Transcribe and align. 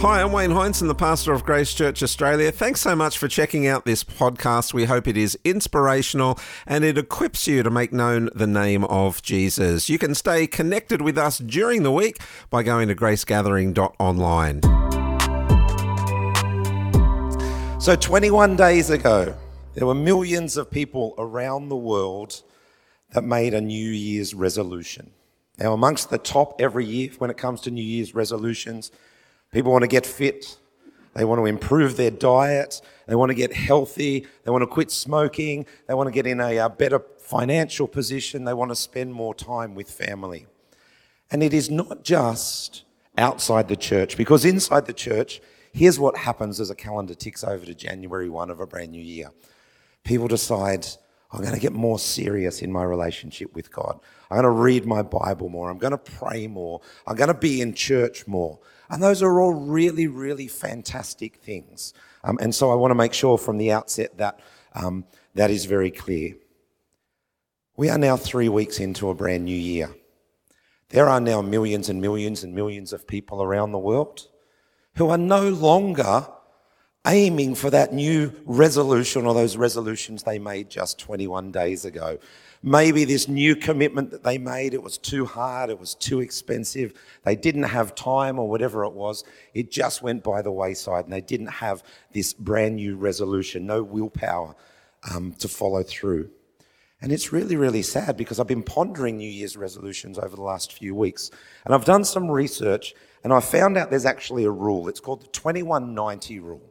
Hi, 0.00 0.22
I'm 0.22 0.32
Wayne 0.32 0.52
Hindson, 0.52 0.88
the 0.88 0.94
pastor 0.94 1.34
of 1.34 1.44
Grace 1.44 1.74
Church 1.74 2.02
Australia. 2.02 2.50
Thanks 2.50 2.80
so 2.80 2.96
much 2.96 3.18
for 3.18 3.28
checking 3.28 3.66
out 3.66 3.84
this 3.84 4.02
podcast. 4.02 4.72
We 4.72 4.86
hope 4.86 5.06
it 5.06 5.18
is 5.18 5.38
inspirational 5.44 6.38
and 6.66 6.86
it 6.86 6.96
equips 6.96 7.46
you 7.46 7.62
to 7.62 7.68
make 7.68 7.92
known 7.92 8.30
the 8.34 8.46
name 8.46 8.84
of 8.86 9.20
Jesus. 9.20 9.90
You 9.90 9.98
can 9.98 10.14
stay 10.14 10.46
connected 10.46 11.02
with 11.02 11.18
us 11.18 11.36
during 11.36 11.82
the 11.82 11.92
week 11.92 12.16
by 12.48 12.62
going 12.62 12.88
to 12.88 12.94
gracegathering.online. 12.94 14.62
So, 17.78 17.94
21 17.94 18.56
days 18.56 18.88
ago, 18.88 19.36
there 19.74 19.86
were 19.86 19.94
millions 19.94 20.56
of 20.56 20.70
people 20.70 21.14
around 21.18 21.68
the 21.68 21.76
world 21.76 22.40
that 23.10 23.24
made 23.24 23.52
a 23.52 23.60
New 23.60 23.90
Year's 23.90 24.32
resolution. 24.32 25.10
Now, 25.58 25.74
amongst 25.74 26.08
the 26.08 26.16
top 26.16 26.58
every 26.58 26.86
year 26.86 27.10
when 27.18 27.28
it 27.28 27.36
comes 27.36 27.60
to 27.60 27.70
New 27.70 27.84
Year's 27.84 28.14
resolutions, 28.14 28.90
People 29.52 29.72
want 29.72 29.82
to 29.82 29.88
get 29.88 30.06
fit. 30.06 30.58
They 31.14 31.24
want 31.24 31.40
to 31.40 31.46
improve 31.46 31.96
their 31.96 32.10
diet. 32.10 32.80
They 33.06 33.16
want 33.16 33.30
to 33.30 33.34
get 33.34 33.52
healthy. 33.52 34.26
They 34.44 34.50
want 34.50 34.62
to 34.62 34.66
quit 34.66 34.90
smoking. 34.90 35.66
They 35.88 35.94
want 35.94 36.06
to 36.06 36.12
get 36.12 36.26
in 36.26 36.40
a, 36.40 36.56
a 36.58 36.68
better 36.68 37.02
financial 37.18 37.88
position. 37.88 38.44
They 38.44 38.54
want 38.54 38.70
to 38.70 38.76
spend 38.76 39.12
more 39.12 39.34
time 39.34 39.74
with 39.74 39.90
family. 39.90 40.46
And 41.30 41.42
it 41.42 41.52
is 41.52 41.70
not 41.70 42.04
just 42.04 42.84
outside 43.18 43.68
the 43.68 43.76
church, 43.76 44.16
because 44.16 44.44
inside 44.44 44.86
the 44.86 44.92
church, 44.92 45.40
here's 45.72 45.98
what 45.98 46.16
happens 46.16 46.60
as 46.60 46.70
a 46.70 46.74
calendar 46.74 47.14
ticks 47.14 47.44
over 47.44 47.64
to 47.66 47.74
January 47.74 48.28
1 48.28 48.50
of 48.50 48.60
a 48.60 48.66
brand 48.66 48.92
new 48.92 49.02
year. 49.02 49.30
People 50.04 50.28
decide, 50.28 50.86
I'm 51.32 51.40
going 51.40 51.54
to 51.54 51.60
get 51.60 51.72
more 51.72 51.98
serious 51.98 52.62
in 52.62 52.72
my 52.72 52.82
relationship 52.82 53.54
with 53.54 53.70
God. 53.70 54.00
I'm 54.30 54.36
going 54.36 54.44
to 54.44 54.50
read 54.50 54.86
my 54.86 55.02
Bible 55.02 55.48
more. 55.48 55.70
I'm 55.70 55.78
going 55.78 55.90
to 55.92 55.98
pray 55.98 56.46
more. 56.46 56.80
I'm 57.06 57.16
going 57.16 57.28
to 57.28 57.34
be 57.34 57.60
in 57.60 57.74
church 57.74 58.26
more. 58.26 58.58
And 58.90 59.02
those 59.02 59.22
are 59.22 59.40
all 59.40 59.54
really, 59.54 60.08
really 60.08 60.48
fantastic 60.48 61.36
things. 61.36 61.94
Um, 62.24 62.38
and 62.40 62.54
so 62.54 62.70
I 62.70 62.74
want 62.74 62.90
to 62.90 62.96
make 62.96 63.14
sure 63.14 63.38
from 63.38 63.56
the 63.56 63.70
outset 63.72 64.18
that 64.18 64.40
um, 64.74 65.04
that 65.34 65.50
is 65.50 65.64
very 65.64 65.90
clear. 65.90 66.34
We 67.76 67.88
are 67.88 67.98
now 67.98 68.16
three 68.16 68.48
weeks 68.48 68.78
into 68.80 69.08
a 69.08 69.14
brand 69.14 69.44
new 69.44 69.56
year. 69.56 69.94
There 70.90 71.08
are 71.08 71.20
now 71.20 71.40
millions 71.40 71.88
and 71.88 72.00
millions 72.00 72.42
and 72.42 72.54
millions 72.54 72.92
of 72.92 73.06
people 73.06 73.42
around 73.42 73.72
the 73.72 73.78
world 73.78 74.26
who 74.96 75.08
are 75.08 75.18
no 75.18 75.48
longer 75.48 76.26
aiming 77.06 77.54
for 77.54 77.70
that 77.70 77.94
new 77.94 78.32
resolution 78.44 79.24
or 79.24 79.32
those 79.32 79.56
resolutions 79.56 80.22
they 80.22 80.38
made 80.38 80.68
just 80.68 80.98
21 80.98 81.50
days 81.50 81.84
ago. 81.84 82.18
Maybe 82.62 83.06
this 83.06 83.26
new 83.26 83.56
commitment 83.56 84.10
that 84.10 84.22
they 84.22 84.36
made, 84.36 84.74
it 84.74 84.82
was 84.82 84.98
too 84.98 85.24
hard, 85.24 85.70
it 85.70 85.80
was 85.80 85.94
too 85.94 86.20
expensive, 86.20 86.92
they 87.24 87.34
didn't 87.34 87.62
have 87.62 87.94
time 87.94 88.38
or 88.38 88.48
whatever 88.50 88.84
it 88.84 88.92
was. 88.92 89.24
It 89.54 89.70
just 89.70 90.02
went 90.02 90.22
by 90.22 90.42
the 90.42 90.52
wayside 90.52 91.04
and 91.04 91.12
they 91.12 91.22
didn't 91.22 91.46
have 91.46 91.82
this 92.12 92.34
brand 92.34 92.76
new 92.76 92.96
resolution, 92.96 93.66
no 93.66 93.82
willpower 93.82 94.54
um, 95.10 95.32
to 95.38 95.48
follow 95.48 95.82
through. 95.82 96.28
And 97.00 97.12
it's 97.12 97.32
really, 97.32 97.56
really 97.56 97.80
sad 97.80 98.18
because 98.18 98.38
I've 98.38 98.46
been 98.46 98.62
pondering 98.62 99.16
New 99.16 99.30
Year's 99.30 99.56
resolutions 99.56 100.18
over 100.18 100.36
the 100.36 100.42
last 100.42 100.74
few 100.74 100.94
weeks. 100.94 101.30
And 101.64 101.74
I've 101.74 101.86
done 101.86 102.04
some 102.04 102.30
research 102.30 102.94
and 103.24 103.32
I 103.32 103.40
found 103.40 103.78
out 103.78 103.88
there's 103.88 104.04
actually 104.04 104.44
a 104.44 104.50
rule. 104.50 104.86
It's 104.86 105.00
called 105.00 105.22
the 105.22 105.28
2190 105.28 106.40
rule. 106.40 106.69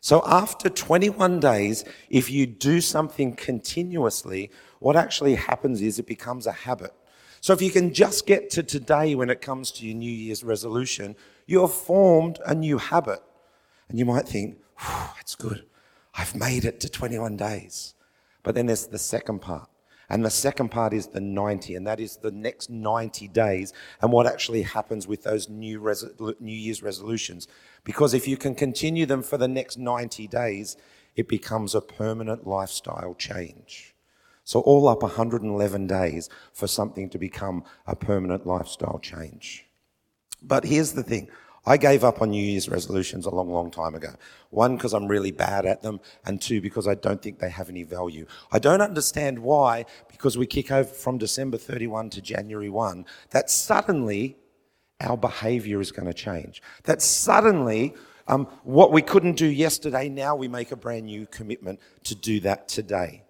So 0.00 0.22
after 0.26 0.68
21 0.68 1.40
days, 1.40 1.84
if 2.08 2.30
you 2.30 2.46
do 2.46 2.80
something 2.80 3.34
continuously, 3.34 4.50
what 4.78 4.96
actually 4.96 5.34
happens 5.34 5.82
is 5.82 5.98
it 5.98 6.06
becomes 6.06 6.46
a 6.46 6.52
habit. 6.52 6.94
So 7.42 7.52
if 7.52 7.62
you 7.62 7.70
can 7.70 7.94
just 7.94 8.26
get 8.26 8.50
to 8.50 8.62
today 8.62 9.14
when 9.14 9.30
it 9.30 9.40
comes 9.40 9.70
to 9.72 9.86
your 9.86 9.96
New 9.96 10.12
Year's 10.12 10.44
resolution, 10.44 11.16
you 11.46 11.60
have 11.60 11.72
formed 11.72 12.38
a 12.44 12.54
new 12.54 12.76
habit. 12.76 13.22
And 13.88 13.98
you 13.98 14.04
might 14.04 14.28
think, 14.28 14.58
that's 15.16 15.34
good. 15.34 15.64
I've 16.14 16.34
made 16.34 16.64
it 16.64 16.80
to 16.80 16.88
21 16.88 17.36
days. 17.36 17.94
But 18.42 18.54
then 18.54 18.66
there's 18.66 18.86
the 18.86 18.98
second 18.98 19.40
part. 19.40 19.69
And 20.10 20.24
the 20.24 20.30
second 20.30 20.70
part 20.70 20.92
is 20.92 21.06
the 21.06 21.20
90, 21.20 21.76
and 21.76 21.86
that 21.86 22.00
is 22.00 22.16
the 22.16 22.32
next 22.32 22.68
90 22.68 23.28
days 23.28 23.72
and 24.02 24.10
what 24.10 24.26
actually 24.26 24.62
happens 24.62 25.06
with 25.06 25.22
those 25.22 25.48
new, 25.48 25.80
new 26.40 26.56
Year's 26.56 26.82
resolutions. 26.82 27.46
Because 27.84 28.12
if 28.12 28.26
you 28.26 28.36
can 28.36 28.56
continue 28.56 29.06
them 29.06 29.22
for 29.22 29.38
the 29.38 29.48
next 29.48 29.78
90 29.78 30.26
days, 30.26 30.76
it 31.14 31.28
becomes 31.28 31.74
a 31.76 31.80
permanent 31.80 32.44
lifestyle 32.44 33.14
change. 33.14 33.94
So, 34.42 34.60
all 34.60 34.88
up 34.88 35.02
111 35.02 35.86
days 35.86 36.28
for 36.52 36.66
something 36.66 37.08
to 37.10 37.18
become 37.18 37.62
a 37.86 37.94
permanent 37.94 38.46
lifestyle 38.46 38.98
change. 38.98 39.66
But 40.42 40.64
here's 40.64 40.92
the 40.92 41.04
thing 41.04 41.28
I 41.66 41.76
gave 41.76 42.04
up 42.04 42.22
on 42.22 42.30
New 42.30 42.42
Year's 42.42 42.68
resolutions 42.68 43.26
a 43.26 43.30
long, 43.30 43.50
long 43.50 43.70
time 43.70 43.94
ago. 43.94 44.14
One, 44.50 44.76
because 44.76 44.94
I'm 44.94 45.08
really 45.08 45.30
bad 45.30 45.66
at 45.66 45.82
them, 45.82 46.00
and 46.24 46.40
two, 46.40 46.60
because 46.60 46.88
I 46.88 46.94
don't 46.94 47.20
think 47.20 47.38
they 47.38 47.50
have 47.50 47.68
any 47.68 47.82
value. 47.82 48.26
I 48.50 48.58
don't 48.58 48.80
understand 48.80 49.38
why, 49.38 49.84
because 50.10 50.38
we 50.38 50.46
kick 50.46 50.70
over 50.70 50.88
from 50.88 51.18
December 51.18 51.58
31 51.58 52.10
to 52.10 52.22
January 52.22 52.70
1, 52.70 53.04
that 53.30 53.50
suddenly 53.50 54.36
our 55.00 55.16
behavior 55.16 55.80
is 55.80 55.92
going 55.92 56.06
to 56.06 56.14
change. 56.14 56.62
That 56.84 57.02
suddenly, 57.02 57.94
um, 58.26 58.46
what 58.64 58.92
we 58.92 59.02
couldn't 59.02 59.36
do 59.36 59.46
yesterday, 59.46 60.08
now 60.08 60.36
we 60.36 60.48
make 60.48 60.72
a 60.72 60.76
brand 60.76 61.06
new 61.06 61.26
commitment 61.26 61.80
to 62.04 62.14
do 62.14 62.40
that 62.40 62.68
today. 62.68 63.24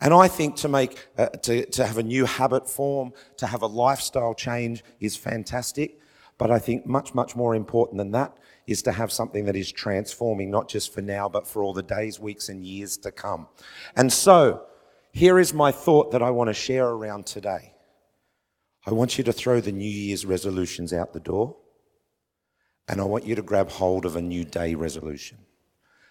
And 0.00 0.12
I 0.12 0.26
think 0.26 0.56
to 0.56 0.68
make, 0.68 1.08
uh, 1.16 1.26
to, 1.26 1.64
to 1.64 1.86
have 1.86 1.96
a 1.96 2.02
new 2.02 2.24
habit 2.24 2.68
form, 2.68 3.12
to 3.36 3.46
have 3.46 3.62
a 3.62 3.68
lifestyle 3.68 4.34
change 4.34 4.82
is 4.98 5.16
fantastic. 5.16 6.00
But 6.42 6.50
I 6.50 6.58
think 6.58 6.86
much, 6.86 7.14
much 7.14 7.36
more 7.36 7.54
important 7.54 7.98
than 7.98 8.10
that 8.10 8.36
is 8.66 8.82
to 8.82 8.90
have 8.90 9.12
something 9.12 9.44
that 9.44 9.54
is 9.54 9.70
transforming, 9.70 10.50
not 10.50 10.68
just 10.68 10.92
for 10.92 11.00
now, 11.00 11.28
but 11.28 11.46
for 11.46 11.62
all 11.62 11.72
the 11.72 11.84
days, 11.84 12.18
weeks, 12.18 12.48
and 12.48 12.66
years 12.66 12.96
to 12.96 13.12
come. 13.12 13.46
And 13.94 14.12
so, 14.12 14.64
here 15.12 15.38
is 15.38 15.54
my 15.54 15.70
thought 15.70 16.10
that 16.10 16.20
I 16.20 16.30
want 16.32 16.48
to 16.48 16.54
share 16.54 16.88
around 16.88 17.26
today. 17.26 17.74
I 18.84 18.90
want 18.90 19.18
you 19.18 19.22
to 19.22 19.32
throw 19.32 19.60
the 19.60 19.70
New 19.70 19.88
Year's 19.88 20.26
resolutions 20.26 20.92
out 20.92 21.12
the 21.12 21.20
door, 21.20 21.58
and 22.88 23.00
I 23.00 23.04
want 23.04 23.24
you 23.24 23.36
to 23.36 23.42
grab 23.42 23.70
hold 23.70 24.04
of 24.04 24.16
a 24.16 24.20
new 24.20 24.44
day 24.44 24.74
resolution. 24.74 25.38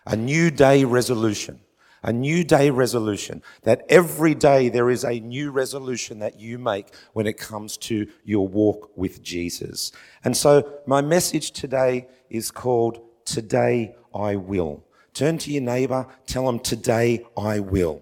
A 0.06 0.16
new 0.16 0.50
day 0.50 0.86
resolution 0.86 1.60
a 2.04 2.12
new 2.12 2.44
day 2.44 2.70
resolution, 2.70 3.42
that 3.64 3.86
every 3.90 4.34
day 4.34 4.70
there 4.70 4.90
is 4.90 5.04
a 5.04 5.20
new 5.20 5.52
resolution 5.52 6.20
that 6.20 6.40
you 6.40 6.58
make 6.58 6.88
when 7.14 7.28
it 7.28 7.38
comes 7.38 7.78
to 7.78 8.08
your 8.24 8.48
walk 8.48 8.92
with 8.96 9.22
Jesus. 9.22 9.92
And 10.24 10.36
so 10.36 10.80
my 10.86 11.02
message 11.02 11.52
today 11.52 12.08
is 12.30 12.52
called 12.52 13.02
Today 13.26 13.96
I 14.14 14.36
Will. 14.36 14.84
Turn 15.14 15.38
to 15.40 15.52
your 15.52 15.62
neighbor, 15.62 16.08
tell 16.26 16.46
them, 16.46 16.60
Today 16.60 17.26
I 17.38 17.60
will. 17.60 18.02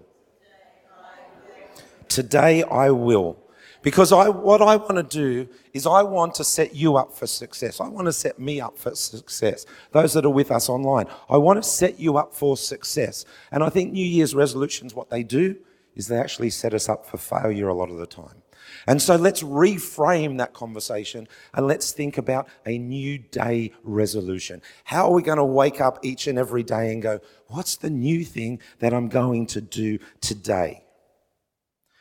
Today 2.08 2.62
I 2.64 2.90
will. 2.90 3.39
Because 3.82 4.12
I, 4.12 4.28
what 4.28 4.60
I 4.60 4.76
want 4.76 4.96
to 4.96 5.02
do 5.02 5.48
is 5.72 5.86
I 5.86 6.02
want 6.02 6.34
to 6.34 6.44
set 6.44 6.74
you 6.74 6.96
up 6.96 7.14
for 7.14 7.26
success. 7.26 7.80
I 7.80 7.88
want 7.88 8.06
to 8.06 8.12
set 8.12 8.38
me 8.38 8.60
up 8.60 8.76
for 8.76 8.94
success. 8.94 9.64
Those 9.92 10.12
that 10.12 10.26
are 10.26 10.30
with 10.30 10.50
us 10.50 10.68
online, 10.68 11.06
I 11.30 11.38
want 11.38 11.62
to 11.62 11.68
set 11.68 11.98
you 11.98 12.18
up 12.18 12.34
for 12.34 12.56
success. 12.56 13.24
And 13.50 13.64
I 13.64 13.70
think 13.70 13.92
New 13.92 14.04
Year's 14.04 14.34
resolutions, 14.34 14.94
what 14.94 15.08
they 15.08 15.22
do 15.22 15.56
is 15.94 16.08
they 16.08 16.18
actually 16.18 16.50
set 16.50 16.74
us 16.74 16.88
up 16.88 17.06
for 17.06 17.16
failure 17.16 17.68
a 17.68 17.74
lot 17.74 17.90
of 17.90 17.96
the 17.96 18.06
time. 18.06 18.42
And 18.86 19.00
so 19.00 19.16
let's 19.16 19.42
reframe 19.42 20.38
that 20.38 20.52
conversation 20.52 21.26
and 21.54 21.66
let's 21.66 21.92
think 21.92 22.18
about 22.18 22.48
a 22.66 22.78
new 22.78 23.18
day 23.18 23.72
resolution. 23.82 24.62
How 24.84 25.06
are 25.06 25.12
we 25.12 25.22
going 25.22 25.38
to 25.38 25.44
wake 25.44 25.80
up 25.80 25.98
each 26.02 26.26
and 26.26 26.38
every 26.38 26.62
day 26.62 26.92
and 26.92 27.02
go, 27.02 27.20
what's 27.48 27.76
the 27.76 27.90
new 27.90 28.24
thing 28.24 28.60
that 28.78 28.92
I'm 28.92 29.08
going 29.08 29.46
to 29.48 29.60
do 29.60 29.98
today? 30.20 30.84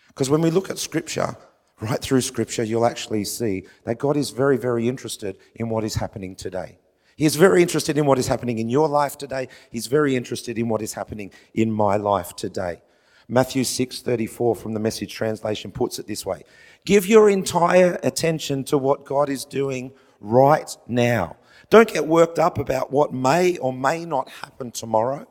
Because 0.09 0.29
when 0.29 0.41
we 0.41 0.51
look 0.51 0.69
at 0.69 0.78
scripture, 0.78 1.35
right 1.81 2.01
through 2.01 2.22
Scripture, 2.22 2.63
you'll 2.63 2.85
actually 2.85 3.25
see 3.25 3.66
that 3.85 4.00
God 4.00 4.17
is 4.17 4.31
very, 4.31 4.57
very 4.57 4.88
interested 4.88 5.38
in 5.56 5.69
what 5.69 5.84
is 5.84 5.95
happening 5.95 6.36
today. 6.36 6.77
He 7.15 7.25
is 7.25 7.36
very 7.36 7.62
interested 7.62 7.98
in 7.98 8.06
what 8.06 8.18
is 8.18 8.27
happening 8.27 8.59
in 8.59 8.69
your 8.69 8.88
life 8.88 9.18
today. 9.18 9.50
He's 9.71 9.88
very 9.88 10.15
interested 10.15 10.57
in 10.57 10.69
what 10.69 10.81
is 10.81 10.94
happening 10.94 11.31
in 11.53 11.71
my 11.71 11.98
life 11.98 12.36
today. 12.36 12.81
Matthew 13.27 13.63
6:34 13.63 14.56
from 14.56 14.74
the 14.74 14.80
message 14.80 15.13
translation 15.13 15.71
puts 15.71 16.00
it 16.00 16.07
this 16.07 16.25
way. 16.25 16.44
Give 16.86 17.06
your 17.06 17.30
entire 17.30 18.00
attention 18.03 18.63
to 18.65 18.77
what 18.77 19.06
God 19.06 19.30
is 19.30 19.45
doing 19.45 19.92
right 20.19 20.75
now. 20.88 21.36
Don't 21.69 21.92
get 21.92 22.07
worked 22.07 22.39
up 22.39 22.57
about 22.57 22.92
what 22.92 23.13
may 23.13 23.57
or 23.57 23.71
may 23.71 24.06
not 24.06 24.30
happen 24.30 24.71
tomorrow. 24.71 25.27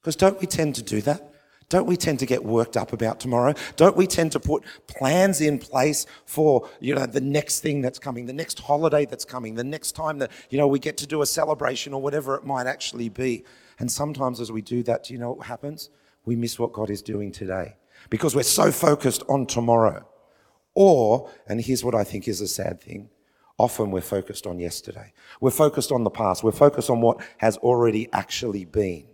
Because 0.00 0.16
don't 0.16 0.40
we 0.40 0.46
tend 0.46 0.74
to 0.76 0.82
do 0.82 1.00
that? 1.02 1.31
Don't 1.72 1.86
we 1.86 1.96
tend 1.96 2.18
to 2.18 2.26
get 2.26 2.44
worked 2.44 2.76
up 2.76 2.92
about 2.92 3.18
tomorrow? 3.18 3.54
Don't 3.76 3.96
we 3.96 4.06
tend 4.06 4.30
to 4.32 4.38
put 4.38 4.62
plans 4.88 5.40
in 5.40 5.58
place 5.58 6.04
for, 6.26 6.68
you 6.80 6.94
know, 6.94 7.06
the 7.06 7.22
next 7.22 7.60
thing 7.60 7.80
that's 7.80 7.98
coming, 7.98 8.26
the 8.26 8.32
next 8.34 8.58
holiday 8.58 9.06
that's 9.06 9.24
coming, 9.24 9.54
the 9.54 9.64
next 9.64 9.92
time 9.92 10.18
that, 10.18 10.30
you 10.50 10.58
know, 10.58 10.66
we 10.66 10.78
get 10.78 10.98
to 10.98 11.06
do 11.06 11.22
a 11.22 11.26
celebration 11.26 11.94
or 11.94 12.02
whatever 12.02 12.34
it 12.34 12.44
might 12.44 12.66
actually 12.66 13.08
be. 13.08 13.46
And 13.78 13.90
sometimes 13.90 14.38
as 14.38 14.52
we 14.52 14.60
do 14.60 14.82
that, 14.82 15.04
do 15.04 15.14
you 15.14 15.18
know 15.18 15.32
what 15.32 15.46
happens? 15.46 15.88
We 16.26 16.36
miss 16.36 16.58
what 16.58 16.74
God 16.74 16.90
is 16.90 17.00
doing 17.00 17.32
today 17.32 17.76
because 18.10 18.36
we're 18.36 18.42
so 18.42 18.70
focused 18.70 19.22
on 19.26 19.46
tomorrow. 19.46 20.06
Or, 20.74 21.30
and 21.46 21.58
here's 21.58 21.82
what 21.82 21.94
I 21.94 22.04
think 22.04 22.28
is 22.28 22.42
a 22.42 22.48
sad 22.48 22.82
thing, 22.82 23.08
often 23.56 23.90
we're 23.90 24.02
focused 24.02 24.46
on 24.46 24.58
yesterday. 24.58 25.14
We're 25.40 25.50
focused 25.52 25.90
on 25.90 26.04
the 26.04 26.10
past. 26.10 26.44
We're 26.44 26.52
focused 26.52 26.90
on 26.90 27.00
what 27.00 27.24
has 27.38 27.56
already 27.56 28.10
actually 28.12 28.66
been. 28.66 29.06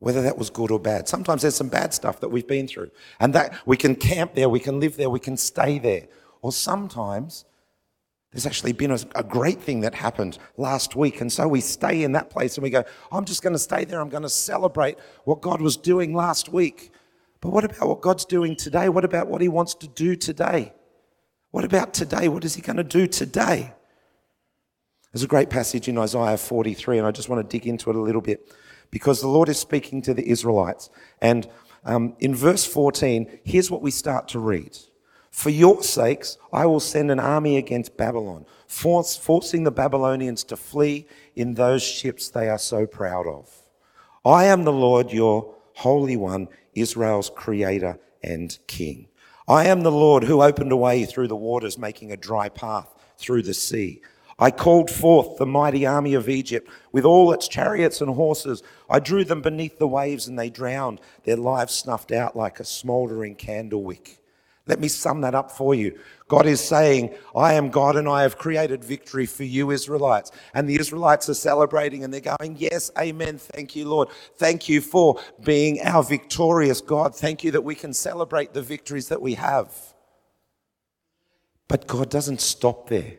Whether 0.00 0.22
that 0.22 0.36
was 0.36 0.50
good 0.50 0.70
or 0.70 0.80
bad. 0.80 1.08
Sometimes 1.08 1.42
there's 1.42 1.54
some 1.54 1.68
bad 1.68 1.94
stuff 1.94 2.20
that 2.20 2.30
we've 2.30 2.46
been 2.46 2.66
through. 2.66 2.90
And 3.20 3.34
that 3.34 3.54
we 3.66 3.76
can 3.76 3.94
camp 3.94 4.34
there, 4.34 4.48
we 4.48 4.60
can 4.60 4.80
live 4.80 4.96
there, 4.96 5.10
we 5.10 5.20
can 5.20 5.36
stay 5.36 5.78
there. 5.78 6.08
Or 6.42 6.52
sometimes 6.52 7.44
there's 8.32 8.46
actually 8.46 8.72
been 8.72 8.92
a, 8.92 8.98
a, 9.14 9.24
great 9.24 9.60
thing 9.60 9.80
that 9.80 9.94
happened 9.94 10.38
last 10.56 10.94
week. 10.94 11.20
And 11.20 11.32
so 11.32 11.48
we 11.48 11.60
stay 11.60 12.04
in 12.04 12.12
that 12.12 12.30
place 12.30 12.56
and 12.56 12.62
we 12.62 12.70
go, 12.70 12.84
I'm 13.10 13.24
just 13.24 13.42
going 13.42 13.54
to 13.54 13.58
stay 13.58 13.84
there. 13.84 14.00
I'm 14.00 14.08
going 14.08 14.22
to 14.22 14.28
celebrate 14.28 14.98
what 15.24 15.40
God 15.40 15.60
was 15.60 15.76
doing 15.76 16.14
last 16.14 16.48
week. 16.48 16.92
But 17.40 17.50
what 17.50 17.64
about 17.64 17.88
what 17.88 18.00
God's 18.00 18.24
doing 18.24 18.54
today? 18.54 18.88
What 18.88 19.04
about 19.04 19.26
what 19.26 19.40
He 19.40 19.48
wants 19.48 19.74
to 19.76 19.88
do 19.88 20.14
today? 20.14 20.72
What 21.50 21.64
about 21.64 21.92
today? 21.92 22.28
What 22.28 22.44
is 22.44 22.54
He 22.54 22.62
going 22.62 22.76
to 22.76 22.84
do 22.84 23.06
today? 23.06 23.74
There's 25.12 25.24
a 25.24 25.28
great 25.28 25.50
passage 25.50 25.88
in 25.88 25.98
Isaiah 25.98 26.36
43, 26.36 26.98
and 26.98 27.06
I 27.06 27.10
just 27.10 27.28
want 27.28 27.48
to 27.48 27.58
dig 27.58 27.66
into 27.66 27.90
it 27.90 27.96
a 27.96 28.00
little 28.00 28.20
bit 28.20 28.54
because 28.90 29.20
the 29.20 29.28
Lord 29.28 29.48
is 29.48 29.58
speaking 29.58 30.02
to 30.02 30.14
the 30.14 30.28
Israelites. 30.28 30.90
And 31.20 31.48
um, 31.84 32.14
in 32.18 32.34
verse 32.34 32.66
14, 32.66 33.40
here's 33.44 33.70
what 33.70 33.82
we 33.82 33.90
start 33.90 34.28
to 34.28 34.38
read. 34.38 34.76
For 35.30 35.50
your 35.50 35.82
sakes, 35.82 36.38
I 36.52 36.66
will 36.66 36.80
send 36.80 37.10
an 37.10 37.20
army 37.20 37.56
against 37.56 37.96
Babylon, 37.96 38.46
force, 38.66 39.16
forcing 39.16 39.62
the 39.62 39.70
Babylonians 39.70 40.44
to 40.44 40.56
flee 40.56 41.06
in 41.36 41.54
those 41.54 41.82
ships 41.82 42.28
they 42.28 42.48
are 42.48 42.58
so 42.58 42.86
proud 42.86 43.26
of. 43.26 43.48
I 44.24 44.44
am 44.46 44.64
the 44.64 44.72
Lord, 44.72 45.12
your 45.12 45.54
Holy 45.74 46.16
One, 46.16 46.48
Israel's 46.74 47.30
Creator 47.34 47.98
and 48.22 48.58
King. 48.66 49.08
I 49.48 49.66
am 49.66 49.80
the 49.80 49.92
Lord 49.92 50.24
who 50.24 50.42
opened 50.42 50.72
a 50.72 50.76
way 50.76 51.04
through 51.04 51.28
the 51.28 51.36
waters, 51.36 51.78
making 51.78 52.12
a 52.12 52.16
dry 52.16 52.48
path 52.48 52.94
through 53.16 53.42
the 53.42 53.54
sea. 53.54 54.02
I 54.40 54.50
called 54.50 54.90
forth 54.90 55.36
the 55.36 55.44
mighty 55.44 55.84
army 55.84 56.14
of 56.14 56.28
Egypt 56.28 56.70
with 56.92 57.04
all 57.04 57.30
its 57.32 57.46
chariots 57.46 58.00
and 58.00 58.14
horses. 58.14 58.62
I 58.88 58.98
drew 58.98 59.22
them 59.22 59.42
beneath 59.42 59.78
the 59.78 59.86
waves 59.86 60.26
and 60.26 60.38
they 60.38 60.48
drowned, 60.48 61.00
their 61.24 61.36
lives 61.36 61.74
snuffed 61.74 62.10
out 62.10 62.34
like 62.34 62.58
a 62.58 62.64
smouldering 62.64 63.34
candle 63.34 63.84
wick. 63.84 64.16
Let 64.66 64.80
me 64.80 64.88
sum 64.88 65.20
that 65.22 65.34
up 65.34 65.50
for 65.50 65.74
you. 65.74 65.98
God 66.28 66.46
is 66.46 66.60
saying, 66.60 67.14
I 67.34 67.54
am 67.54 67.70
God 67.70 67.96
and 67.96 68.08
I 68.08 68.22
have 68.22 68.38
created 68.38 68.82
victory 68.82 69.26
for 69.26 69.44
you, 69.44 69.72
Israelites. 69.72 70.30
And 70.54 70.68
the 70.68 70.78
Israelites 70.78 71.28
are 71.28 71.34
celebrating 71.34 72.04
and 72.04 72.14
they're 72.14 72.36
going, 72.38 72.56
Yes, 72.56 72.90
amen. 72.98 73.36
Thank 73.38 73.74
you, 73.76 73.88
Lord. 73.88 74.08
Thank 74.36 74.68
you 74.68 74.80
for 74.80 75.20
being 75.44 75.80
our 75.82 76.02
victorious 76.02 76.80
God. 76.80 77.14
Thank 77.14 77.44
you 77.44 77.50
that 77.50 77.64
we 77.64 77.74
can 77.74 77.92
celebrate 77.92 78.54
the 78.54 78.62
victories 78.62 79.08
that 79.08 79.20
we 79.20 79.34
have. 79.34 79.74
But 81.68 81.86
God 81.86 82.08
doesn't 82.08 82.40
stop 82.40 82.88
there 82.88 83.18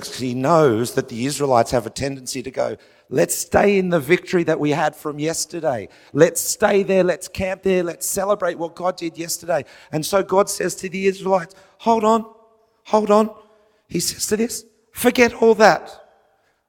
because 0.00 0.18
He 0.18 0.34
knows 0.34 0.94
that 0.94 1.08
the 1.08 1.26
Israelites 1.26 1.70
have 1.70 1.86
a 1.86 1.90
tendency 1.90 2.42
to 2.42 2.50
go, 2.50 2.76
Let's 3.12 3.34
stay 3.36 3.76
in 3.76 3.90
the 3.90 4.00
victory 4.00 4.42
that 4.44 4.58
we 4.58 4.70
had 4.70 4.96
from 4.96 5.18
yesterday. 5.18 5.90
Let's 6.14 6.40
stay 6.40 6.82
there. 6.82 7.04
Let's 7.04 7.28
camp 7.28 7.62
there. 7.62 7.82
Let's 7.82 8.06
celebrate 8.06 8.56
what 8.58 8.74
God 8.74 8.96
did 8.96 9.18
yesterday. 9.18 9.66
And 9.92 10.04
so 10.04 10.22
God 10.22 10.48
says 10.48 10.74
to 10.76 10.88
the 10.88 11.06
Israelites, 11.06 11.54
hold 11.76 12.04
on, 12.04 12.24
hold 12.84 13.10
on. 13.10 13.34
He 13.86 14.00
says 14.00 14.26
to 14.28 14.38
this, 14.38 14.64
forget 14.92 15.34
all 15.34 15.54
that. 15.56 15.90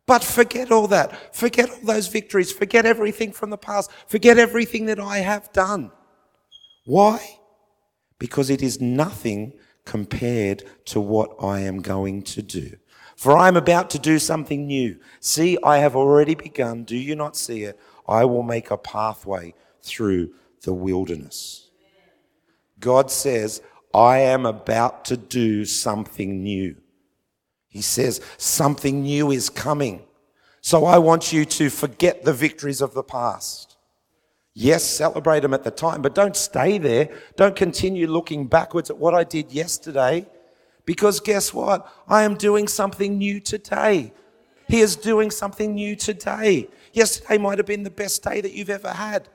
But 0.06 0.22
forget 0.22 0.70
all 0.70 0.88
that. 0.88 1.34
Forget 1.34 1.70
all 1.70 1.80
those 1.82 2.08
victories. 2.08 2.52
Forget 2.52 2.86
everything 2.86 3.32
from 3.32 3.50
the 3.50 3.58
past. 3.58 3.90
Forget 4.08 4.38
everything 4.38 4.88
that 4.88 5.00
I 5.00 5.20
have 5.20 5.54
done. 5.54 5.94
Why? 6.86 7.40
Because 8.20 8.50
it 8.50 8.62
is 8.62 8.82
nothing 8.82 9.54
compared 9.86 10.64
to 10.88 11.00
what 11.00 11.36
I 11.42 11.62
am 11.62 11.82
going 11.82 12.24
to 12.24 12.42
do. 12.42 12.76
For 13.16 13.38
I 13.38 13.48
am 13.48 13.56
about 13.56 13.90
to 13.92 14.00
do 14.00 14.20
something 14.20 14.68
new. 14.68 15.00
See, 15.20 15.58
I 15.64 15.78
have 15.78 15.96
already 15.96 16.36
begun. 16.36 16.84
Do 16.84 16.98
you 16.98 17.16
not 17.16 17.36
see 17.38 17.64
it? 17.64 17.80
I 18.08 18.26
will 18.26 18.44
make 18.44 18.72
a 18.72 18.78
pathway 18.78 19.54
through 19.82 20.34
the 20.64 20.74
wilderness. 20.74 21.70
God 22.80 23.12
says, 23.12 23.62
I 23.94 24.20
am 24.20 24.46
about 24.46 25.06
to 25.06 25.18
do 25.18 25.66
something 25.66 26.44
new. 26.44 26.76
He 27.68 27.82
says, 27.82 28.22
something 28.38 29.04
new 29.04 29.32
is 29.32 29.50
coming. 29.50 30.04
So 30.62 30.86
I 30.86 30.98
want 30.98 31.32
you 31.32 31.46
to 31.46 31.70
forget 31.70 32.24
the 32.24 32.34
victories 32.34 32.82
of 32.82 32.94
the 32.94 33.04
past. 33.04 33.78
Yes, 34.54 34.84
celebrate 34.84 35.42
them 35.42 35.54
at 35.54 35.64
the 35.64 35.72
time, 35.72 36.02
but 36.02 36.14
don't 36.14 36.36
stay 36.36 36.78
there. 36.78 37.10
Don't 37.36 37.56
continue 37.56 38.08
looking 38.08 38.48
backwards 38.48 38.90
at 38.90 38.98
what 38.98 39.16
I 39.16 39.24
did 39.24 39.52
yesterday 39.52 40.28
because 40.86 41.20
guess 41.20 41.54
what? 41.54 41.88
I 42.08 42.24
am 42.24 42.36
doing 42.36 42.68
something 42.68 43.18
new 43.18 43.40
today. 43.40 44.14
He 44.68 44.80
is 44.80 44.96
doing 44.96 45.32
something 45.32 45.76
new 45.76 45.96
today. 45.96 46.68
Yesterday 46.94 47.38
might 47.38 47.58
have 47.58 47.68
been 47.68 47.84
the 47.84 47.90
best 47.90 48.24
day 48.24 48.42
that 48.42 48.54
you've 48.54 48.70
ever 48.70 48.90
had. 48.90 49.30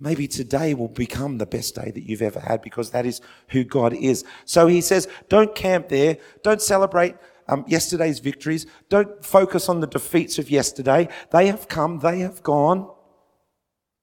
Maybe 0.00 0.26
today 0.26 0.74
will 0.74 0.88
become 0.88 1.38
the 1.38 1.46
best 1.46 1.76
day 1.76 1.92
that 1.92 2.02
you've 2.02 2.22
ever 2.22 2.40
had 2.40 2.60
because 2.60 2.90
that 2.90 3.06
is 3.06 3.20
who 3.48 3.62
God 3.62 3.92
is. 3.94 4.24
So 4.44 4.66
he 4.66 4.80
says, 4.80 5.06
don't 5.28 5.54
camp 5.54 5.88
there. 5.88 6.18
Don't 6.42 6.60
celebrate 6.60 7.14
um, 7.46 7.64
yesterday's 7.68 8.18
victories. 8.18 8.66
Don't 8.88 9.24
focus 9.24 9.68
on 9.68 9.80
the 9.80 9.86
defeats 9.86 10.38
of 10.38 10.50
yesterday. 10.50 11.08
They 11.30 11.46
have 11.46 11.68
come, 11.68 12.00
they 12.00 12.20
have 12.20 12.42
gone. 12.42 12.90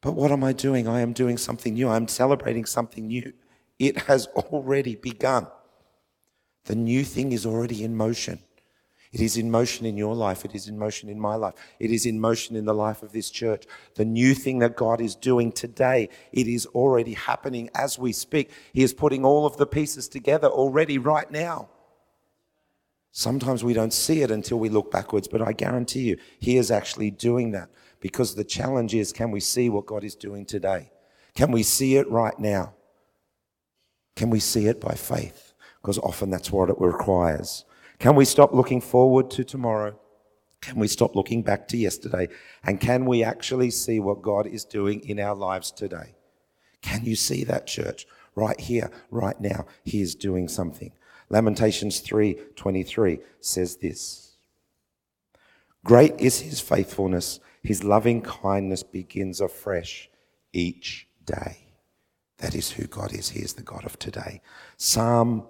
But 0.02 0.14
what 0.14 0.32
am 0.32 0.44
I 0.44 0.54
doing? 0.54 0.88
I 0.88 1.02
am 1.02 1.12
doing 1.12 1.38
something 1.38 1.74
new. 1.74 1.90
I'm 1.90 2.08
celebrating 2.08 2.66
something 2.66 3.08
new. 3.08 3.34
It 3.78 3.98
has 4.04 4.28
already 4.28 4.96
begun. 4.96 5.48
The 6.70 6.76
new 6.76 7.04
thing 7.04 7.32
is 7.32 7.48
already 7.48 7.84
in 7.84 7.96
motion. 7.96 8.38
It 9.12 9.22
is 9.22 9.38
in 9.38 9.50
motion 9.50 9.88
in 9.88 9.98
your 9.98 10.14
life. 10.14 10.46
It 10.46 10.54
is 10.54 10.68
in 10.68 10.78
motion 10.78 11.10
in 11.10 11.20
my 11.20 11.34
life. 11.34 11.56
It 11.80 11.90
is 11.90 12.06
in 12.06 12.20
motion 12.20 12.56
in 12.56 12.66
the 12.66 12.76
life 12.76 13.02
of 13.02 13.12
this 13.12 13.32
church. 13.32 13.66
The 13.96 14.06
new 14.06 14.36
thing 14.36 14.60
that 14.60 14.76
God 14.76 15.02
is 15.02 15.16
doing 15.16 15.52
today, 15.52 16.10
it 16.32 16.46
is 16.46 16.68
already 16.68 17.14
happening 17.14 17.72
as 17.74 17.98
we 17.98 18.12
speak. 18.14 18.52
He 18.72 18.84
is 18.84 18.94
putting 18.94 19.26
all 19.26 19.48
of 19.48 19.58
the 19.58 19.66
pieces 19.66 20.08
together 20.08 20.48
already 20.48 21.00
right 21.00 21.30
now. 21.32 21.70
Sometimes 23.12 23.64
we 23.64 23.74
don't 23.74 23.92
see 23.92 24.22
it 24.22 24.30
until 24.30 24.60
we 24.60 24.70
look 24.70 24.92
backwards, 24.92 25.28
but 25.28 25.42
I 25.42 25.54
guarantee 25.54 26.02
you, 26.02 26.18
He 26.38 26.58
is 26.58 26.70
actually 26.70 27.10
doing 27.10 27.50
that 27.54 27.70
because 28.00 28.36
the 28.36 28.44
challenge 28.44 28.94
is 28.94 29.12
can 29.12 29.32
we 29.32 29.40
see 29.40 29.70
what 29.70 29.88
God 29.88 30.04
is 30.04 30.14
doing 30.14 30.46
today? 30.46 30.92
Can 31.34 31.52
we 31.52 31.64
see 31.64 31.96
it 31.96 32.08
right 32.12 32.38
now? 32.38 32.76
Can 34.16 34.30
we 34.30 34.40
see 34.40 34.68
it 34.68 34.80
by 34.80 34.94
faith? 34.94 35.49
Because 35.82 35.98
often 36.00 36.30
that's 36.30 36.52
what 36.52 36.70
it 36.70 36.80
requires. 36.80 37.66
Can 38.00 38.16
we 38.16 38.26
stop 38.26 38.54
looking 38.54 38.82
forward 38.82 39.30
to 39.32 39.44
tomorrow? 39.44 40.00
Can 40.62 40.78
we 40.78 40.88
stop 40.88 41.16
looking 41.16 41.42
back 41.42 41.68
to 41.70 41.78
yesterday? 41.78 42.28
And 42.64 42.80
can 42.80 43.06
we 43.06 43.24
actually 43.24 43.72
see 43.72 44.00
what 44.00 44.22
God 44.22 44.46
is 44.46 44.66
doing 44.66 45.02
in 45.02 45.20
our 45.20 45.36
lives 45.36 45.72
today? 45.72 46.16
Can 46.82 47.06
you 47.06 47.16
see 47.16 47.44
that, 47.46 47.68
church? 47.68 48.08
Right 48.36 48.60
here, 48.60 48.92
right 49.10 49.40
now, 49.40 49.66
He 49.84 50.02
is 50.02 50.16
doing 50.16 50.48
something. 50.48 50.92
Lamentations 51.30 52.02
3:23 52.02 53.20
says 53.40 53.78
this. 53.78 54.30
Great 55.84 56.20
is 56.20 56.40
his 56.40 56.60
faithfulness, 56.60 57.40
his 57.64 57.84
loving 57.84 58.22
kindness 58.22 58.84
begins 58.84 59.40
afresh 59.40 60.10
each 60.54 61.08
day. 61.26 61.58
That 62.38 62.56
is 62.56 62.72
who 62.72 62.88
God 62.88 63.14
is. 63.14 63.30
He 63.30 63.42
is 63.42 63.54
the 63.54 63.64
God 63.64 63.86
of 63.86 64.00
today. 64.00 64.42
Psalm 64.78 65.46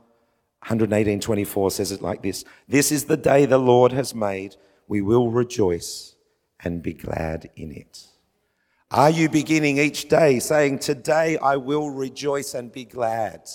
118:24 0.66 1.72
says 1.72 1.92
it 1.92 2.02
like 2.02 2.22
this 2.22 2.44
This 2.68 2.92
is 2.92 3.06
the 3.06 3.18
day 3.18 3.46
the 3.46 3.58
Lord 3.58 3.92
has 3.92 4.14
made. 4.14 4.56
We 4.88 5.02
will 5.02 5.30
rejoice 5.30 6.16
and 6.60 6.84
be 6.84 6.94
glad 6.94 7.50
in 7.56 7.72
it. 7.72 8.08
Are 8.92 9.10
you 9.10 9.30
beginning 9.30 9.78
each 9.78 10.10
day 10.10 10.40
saying, 10.40 10.80
Today 10.80 11.38
I 11.38 11.58
will 11.58 11.92
rejoice 11.92 12.56
and 12.56 12.72
be 12.72 12.86
glad? 12.86 13.48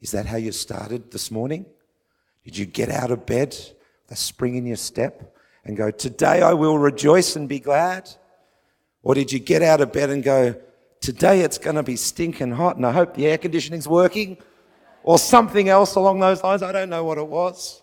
Is 0.00 0.12
that 0.12 0.26
how 0.26 0.38
you 0.38 0.50
started 0.52 1.10
this 1.10 1.30
morning? 1.30 1.66
Did 2.44 2.56
you 2.56 2.64
get 2.64 2.88
out 2.88 3.10
of 3.10 3.26
bed, 3.26 3.54
the 4.06 4.16
spring 4.16 4.56
in 4.56 4.64
your 4.64 4.76
step, 4.76 5.36
and 5.64 5.76
go, 5.76 5.90
Today 5.90 6.40
I 6.40 6.54
will 6.54 6.78
rejoice 6.78 7.36
and 7.36 7.48
be 7.48 7.60
glad? 7.60 8.08
Or 9.02 9.14
did 9.14 9.30
you 9.30 9.38
get 9.38 9.62
out 9.62 9.82
of 9.82 9.92
bed 9.92 10.08
and 10.08 10.22
go, 10.22 10.54
Today 11.00 11.42
it's 11.42 11.58
going 11.58 11.76
to 11.76 11.82
be 11.82 11.96
stinking 11.96 12.52
hot 12.52 12.76
and 12.76 12.86
I 12.86 12.92
hope 12.92 13.14
the 13.14 13.26
air 13.26 13.38
conditioning's 13.38 13.86
working? 13.86 14.38
Or 15.08 15.18
something 15.18 15.70
else 15.70 15.94
along 15.94 16.20
those 16.20 16.44
lines. 16.44 16.62
I 16.62 16.70
don't 16.70 16.90
know 16.90 17.02
what 17.02 17.16
it 17.16 17.26
was. 17.26 17.80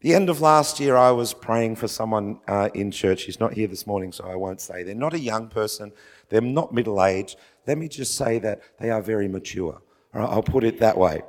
The 0.00 0.14
end 0.14 0.30
of 0.30 0.40
last 0.40 0.80
year, 0.80 0.96
I 0.96 1.10
was 1.10 1.34
praying 1.34 1.76
for 1.76 1.88
someone 1.88 2.40
uh, 2.48 2.70
in 2.72 2.90
church. 2.90 3.24
He's 3.24 3.38
not 3.38 3.52
here 3.52 3.68
this 3.68 3.86
morning, 3.86 4.10
so 4.10 4.24
I 4.24 4.34
won't 4.34 4.62
say. 4.62 4.82
They're 4.82 4.94
not 4.94 5.12
a 5.12 5.18
young 5.18 5.48
person, 5.48 5.92
they're 6.30 6.40
not 6.40 6.72
middle 6.72 7.04
aged. 7.04 7.36
Let 7.66 7.76
me 7.76 7.86
just 7.86 8.14
say 8.14 8.38
that 8.38 8.62
they 8.78 8.88
are 8.88 9.02
very 9.02 9.28
mature. 9.28 9.82
I'll 10.14 10.42
put 10.42 10.64
it 10.64 10.80
that 10.80 10.96
way. 10.96 11.20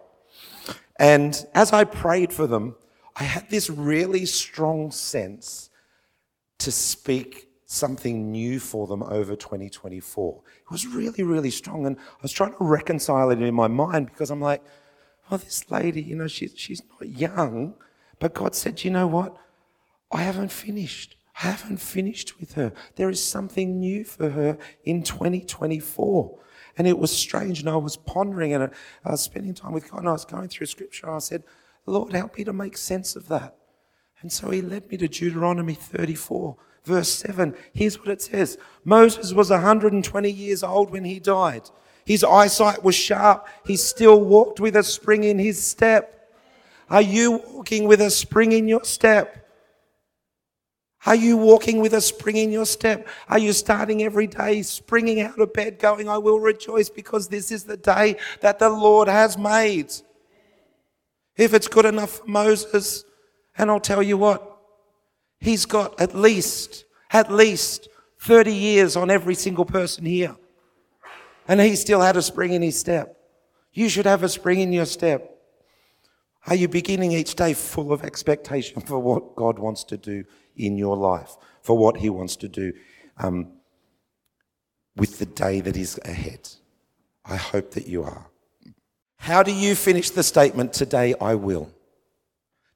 And 0.97 1.45
as 1.53 1.73
I 1.73 1.83
prayed 1.83 2.31
for 2.31 2.47
them, 2.47 2.77
I 3.17 3.23
had 3.25 3.49
this 3.49 3.69
really 3.69 4.25
strong 4.25 4.89
sense 4.91 5.69
to 6.59 6.71
speak 6.71 7.49
something 7.71 8.31
new 8.31 8.59
for 8.59 8.85
them 8.87 9.01
over 9.03 9.35
2024. 9.35 10.41
It 10.45 10.71
was 10.71 10.85
really, 10.85 11.23
really 11.23 11.49
strong. 11.49 11.85
And 11.85 11.97
I 11.97 12.21
was 12.21 12.31
trying 12.31 12.51
to 12.51 12.57
reconcile 12.59 13.31
it 13.31 13.41
in 13.41 13.53
my 13.53 13.67
mind 13.67 14.07
because 14.07 14.29
I'm 14.29 14.41
like, 14.41 14.61
well, 15.29 15.37
this 15.37 15.71
lady, 15.71 16.01
you 16.01 16.15
know, 16.15 16.27
she, 16.27 16.49
she's 16.49 16.81
not 16.89 17.07
young. 17.07 17.75
But 18.19 18.33
God 18.33 18.55
said, 18.55 18.83
you 18.83 18.91
know 18.91 19.07
what? 19.07 19.37
I 20.11 20.21
haven't 20.21 20.51
finished. 20.51 21.15
I 21.37 21.47
haven't 21.47 21.77
finished 21.77 22.39
with 22.39 22.53
her. 22.53 22.73
There 22.97 23.09
is 23.09 23.23
something 23.23 23.79
new 23.79 24.03
for 24.03 24.29
her 24.29 24.57
in 24.83 25.03
2024. 25.03 26.39
And 26.77 26.87
it 26.87 26.99
was 26.99 27.15
strange. 27.15 27.61
And 27.61 27.69
I 27.69 27.77
was 27.77 27.95
pondering 27.95 28.53
and 28.53 28.65
I 29.05 29.11
was 29.11 29.21
spending 29.21 29.53
time 29.53 29.71
with 29.71 29.89
God 29.89 30.01
and 30.01 30.09
I 30.09 30.13
was 30.13 30.25
going 30.25 30.49
through 30.49 30.67
scripture. 30.67 31.07
And 31.07 31.15
I 31.15 31.19
said, 31.19 31.43
Lord, 31.85 32.11
help 32.11 32.37
me 32.37 32.43
to 32.43 32.53
make 32.53 32.77
sense 32.77 33.15
of 33.15 33.29
that. 33.29 33.55
And 34.21 34.31
so 34.31 34.51
he 34.51 34.61
led 34.61 34.89
me 34.89 34.97
to 34.97 35.07
Deuteronomy 35.07 35.73
34, 35.73 36.57
verse 36.83 37.09
7. 37.09 37.55
Here's 37.73 38.00
what 38.00 38.09
it 38.09 38.21
says 38.21 38.57
Moses 38.83 39.33
was 39.33 39.50
120 39.50 40.31
years 40.31 40.63
old 40.63 40.91
when 40.91 41.03
he 41.03 41.19
died. 41.19 41.69
His 42.05 42.23
eyesight 42.23 42.83
was 42.83 42.95
sharp. 42.95 43.47
He 43.65 43.75
still 43.75 44.21
walked 44.21 44.59
with 44.59 44.75
a 44.75 44.83
spring 44.83 45.23
in 45.23 45.38
his 45.38 45.63
step. 45.63 46.17
Are 46.89 47.01
you 47.01 47.41
walking 47.53 47.88
with 47.88 48.01
a 48.01 48.09
spring 48.09 48.51
in 48.51 48.67
your 48.67 48.83
step? 48.83 49.38
Are 51.05 51.15
you 51.15 51.38
walking 51.38 51.79
with 51.79 51.93
a 51.93 52.01
spring 52.01 52.38
in 52.38 52.51
your 52.51 52.65
step? 52.65 53.07
Are 53.27 53.39
you 53.39 53.53
starting 53.53 54.03
every 54.03 54.27
day 54.27 54.61
springing 54.61 55.21
out 55.21 55.39
of 55.39 55.51
bed 55.53 55.79
going, 55.79 56.07
I 56.07 56.19
will 56.19 56.39
rejoice 56.39 56.89
because 56.89 57.27
this 57.27 57.51
is 57.51 57.63
the 57.63 57.77
day 57.77 58.17
that 58.41 58.59
the 58.59 58.69
Lord 58.69 59.07
has 59.07 59.38
made? 59.38 59.91
If 61.35 61.53
it's 61.53 61.67
good 61.67 61.85
enough 61.85 62.19
for 62.19 62.27
Moses, 62.27 63.03
and 63.57 63.71
I'll 63.71 63.79
tell 63.79 64.03
you 64.03 64.17
what, 64.17 64.50
he's 65.41 65.65
got 65.65 66.00
at 66.00 66.15
least, 66.15 66.86
at 67.12 67.29
least 67.29 67.89
30 68.19 68.53
years 68.53 68.95
on 68.95 69.10
every 69.10 69.36
single 69.36 69.65
person 69.65 70.05
here. 70.05 70.38
And 71.48 71.60
he 71.60 71.75
still 71.75 72.00
had 72.00 72.15
a 72.15 72.21
spring 72.21 72.53
in 72.53 72.62
his 72.62 72.79
step. 72.79 73.17
You 73.74 73.89
should 73.89 74.05
have 74.05 74.24
a 74.24 74.29
spring 74.29 74.60
in 74.60 74.71
your 74.71 74.86
step. 74.86 75.27
Are 76.48 76.55
you 76.55 76.67
beginning 76.67 77.12
each 77.12 77.36
day 77.36 77.53
full 77.53 77.91
of 77.91 78.03
expectation 78.03 78.81
for 78.81 79.00
what 79.00 79.36
God 79.36 79.60
wants 79.60 79.83
to 79.86 79.98
do 79.98 80.24
in 80.55 80.77
your 80.77 80.98
life, 80.98 81.36
for 81.62 81.77
what 81.77 81.98
He 81.98 82.10
wants 82.10 82.36
to 82.38 82.48
do 82.48 82.74
um, 83.17 83.51
with 84.95 85.19
the 85.19 85.27
day 85.27 85.62
that 85.62 85.77
is 85.77 86.00
ahead? 86.03 86.50
I 87.25 87.36
hope 87.36 87.71
that 87.71 87.88
you 87.88 88.03
are. 88.03 88.27
How 89.17 89.43
do 89.43 89.53
you 89.53 89.75
finish 89.75 90.10
the 90.10 90.24
statement, 90.24 90.74
Today 90.74 91.13
I 91.21 91.36
will? 91.36 91.71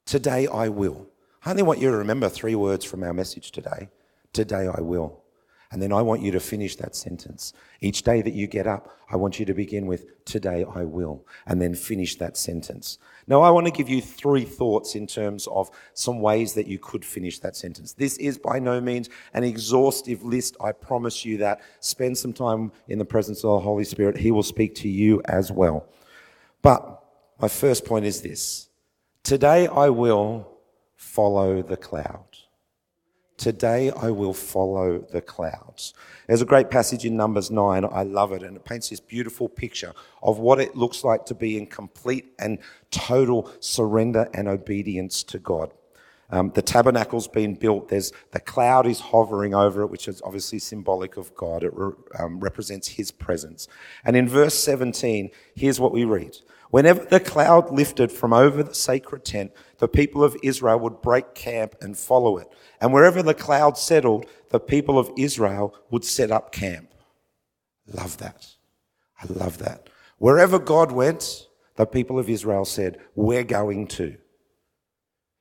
Today 0.06 0.46
I 0.46 0.70
will. 0.70 1.08
I 1.46 1.52
only 1.52 1.62
want 1.62 1.80
you 1.80 1.92
to 1.92 1.98
remember 1.98 2.28
three 2.28 2.56
words 2.56 2.84
from 2.84 3.04
our 3.04 3.14
message 3.14 3.52
today. 3.52 3.90
Today 4.34 4.68
I 4.68 4.82
will. 4.82 5.22
And 5.72 5.80
then 5.80 5.94
I 5.94 6.02
want 6.02 6.22
you 6.22 6.32
to 6.32 6.40
finish 6.40 6.76
that 6.78 6.96
sentence. 6.96 7.54
Each 7.82 8.02
day 8.02 8.24
that 8.24 8.34
you 8.34 8.48
get 8.48 8.66
up, 8.66 8.98
I 9.12 9.16
want 9.18 9.40
you 9.40 9.46
to 9.46 9.54
begin 9.54 9.86
with, 9.86 10.26
Today 10.26 10.66
I 10.74 10.84
will, 10.84 11.24
and 11.46 11.62
then 11.62 11.76
finish 11.76 12.16
that 12.16 12.36
sentence. 12.38 12.98
Now, 13.28 13.42
I 13.42 13.52
want 13.52 13.68
to 13.68 13.72
give 13.72 13.90
you 13.90 14.02
three 14.02 14.44
thoughts 14.46 14.96
in 14.96 15.06
terms 15.06 15.48
of 15.48 15.70
some 15.94 16.20
ways 16.20 16.54
that 16.54 16.66
you 16.66 16.80
could 16.80 17.06
finish 17.06 17.40
that 17.40 17.56
sentence. 17.56 17.94
This 17.94 18.18
is 18.18 18.38
by 18.40 18.58
no 18.58 18.82
means 18.82 19.10
an 19.34 19.44
exhaustive 19.44 20.24
list. 20.24 20.56
I 20.62 20.72
promise 20.72 21.26
you 21.26 21.38
that. 21.40 21.62
Spend 21.80 22.18
some 22.18 22.34
time 22.34 22.72
in 22.88 22.98
the 22.98 23.06
presence 23.06 23.44
of 23.44 23.52
the 23.52 23.60
Holy 23.60 23.84
Spirit, 23.84 24.18
He 24.18 24.32
will 24.32 24.44
speak 24.44 24.74
to 24.76 24.90
you 24.90 25.22
as 25.26 25.52
well. 25.52 25.88
But 26.62 27.04
my 27.40 27.50
first 27.50 27.86
point 27.86 28.06
is 28.06 28.22
this 28.22 28.70
Today 29.24 29.68
I 29.68 29.90
will 29.90 30.55
follow 30.96 31.62
the 31.62 31.78
cloud. 31.78 32.26
Today 33.38 33.92
I 33.92 34.12
will 34.12 34.34
follow 34.34 35.00
the 35.00 35.22
clouds. 35.22 35.94
There's 36.28 36.42
a 36.42 36.46
great 36.46 36.70
passage 36.70 37.04
in 37.04 37.18
Numbers 37.18 37.52
9. 37.52 37.84
I 37.84 38.04
love 38.04 38.32
it. 38.32 38.44
And 38.44 38.56
it 38.56 38.64
paints 38.64 38.90
this 38.90 39.02
beautiful 39.02 39.50
picture 39.50 39.94
of 40.24 40.40
what 40.40 40.60
it 40.60 40.76
looks 40.76 41.04
like 41.04 41.26
to 41.26 41.36
be 41.36 41.58
in 41.58 41.68
complete 41.68 42.34
and 42.40 42.60
total 42.92 43.52
surrender 43.60 44.30
and 44.34 44.48
obedience 44.48 45.22
to 45.24 45.40
God. 45.40 45.74
Um, 46.32 46.52
the 46.56 46.62
tabernacle's 46.62 47.28
been 47.28 47.54
built. 47.56 47.90
There's 47.90 48.12
the 48.32 48.40
cloud 48.40 48.88
is 48.88 49.00
hovering 49.00 49.54
over 49.54 49.84
it, 49.84 49.88
which 49.88 50.08
is 50.08 50.22
obviously 50.24 50.60
symbolic 50.60 51.18
of 51.18 51.36
God. 51.36 51.64
It 51.64 51.72
re, 51.76 51.92
um, 52.18 52.40
represents 52.40 52.88
His 52.88 53.12
presence. 53.12 53.68
And 54.04 54.16
in 54.16 54.28
verse 54.28 54.56
17, 54.56 55.30
here's 55.56 55.80
what 55.80 55.92
we 55.92 56.04
read: 56.04 56.38
Whenever 56.76 57.06
the 57.06 57.22
cloud 57.22 57.72
lifted 57.72 58.12
from 58.12 58.34
over 58.34 58.62
the 58.62 58.74
sacred 58.74 59.24
tent, 59.24 59.54
the 59.78 59.88
people 59.88 60.22
of 60.22 60.36
Israel 60.44 60.78
would 60.78 61.02
break 61.02 61.34
camp 61.34 61.74
and 61.80 61.98
follow 61.98 62.38
it. 62.38 62.50
And 62.82 62.92
wherever 62.92 63.24
the 63.24 63.34
cloud 63.34 63.78
settled, 63.78 64.26
the 64.50 64.60
people 64.60 65.00
of 65.00 65.10
Israel 65.18 65.74
would 65.90 66.04
set 66.04 66.32
up 66.32 66.52
camp. 66.52 66.94
Love 67.88 68.18
that. 68.18 68.46
I 69.22 69.26
love 69.30 69.60
that. 69.60 69.88
Wherever 70.18 70.60
God 70.60 70.92
went, 70.92 71.48
the 71.78 71.86
people 71.86 72.20
of 72.20 72.30
Israel 72.30 72.66
said, 72.66 73.00
We're 73.16 73.46
going 73.46 73.88
to. 74.00 74.18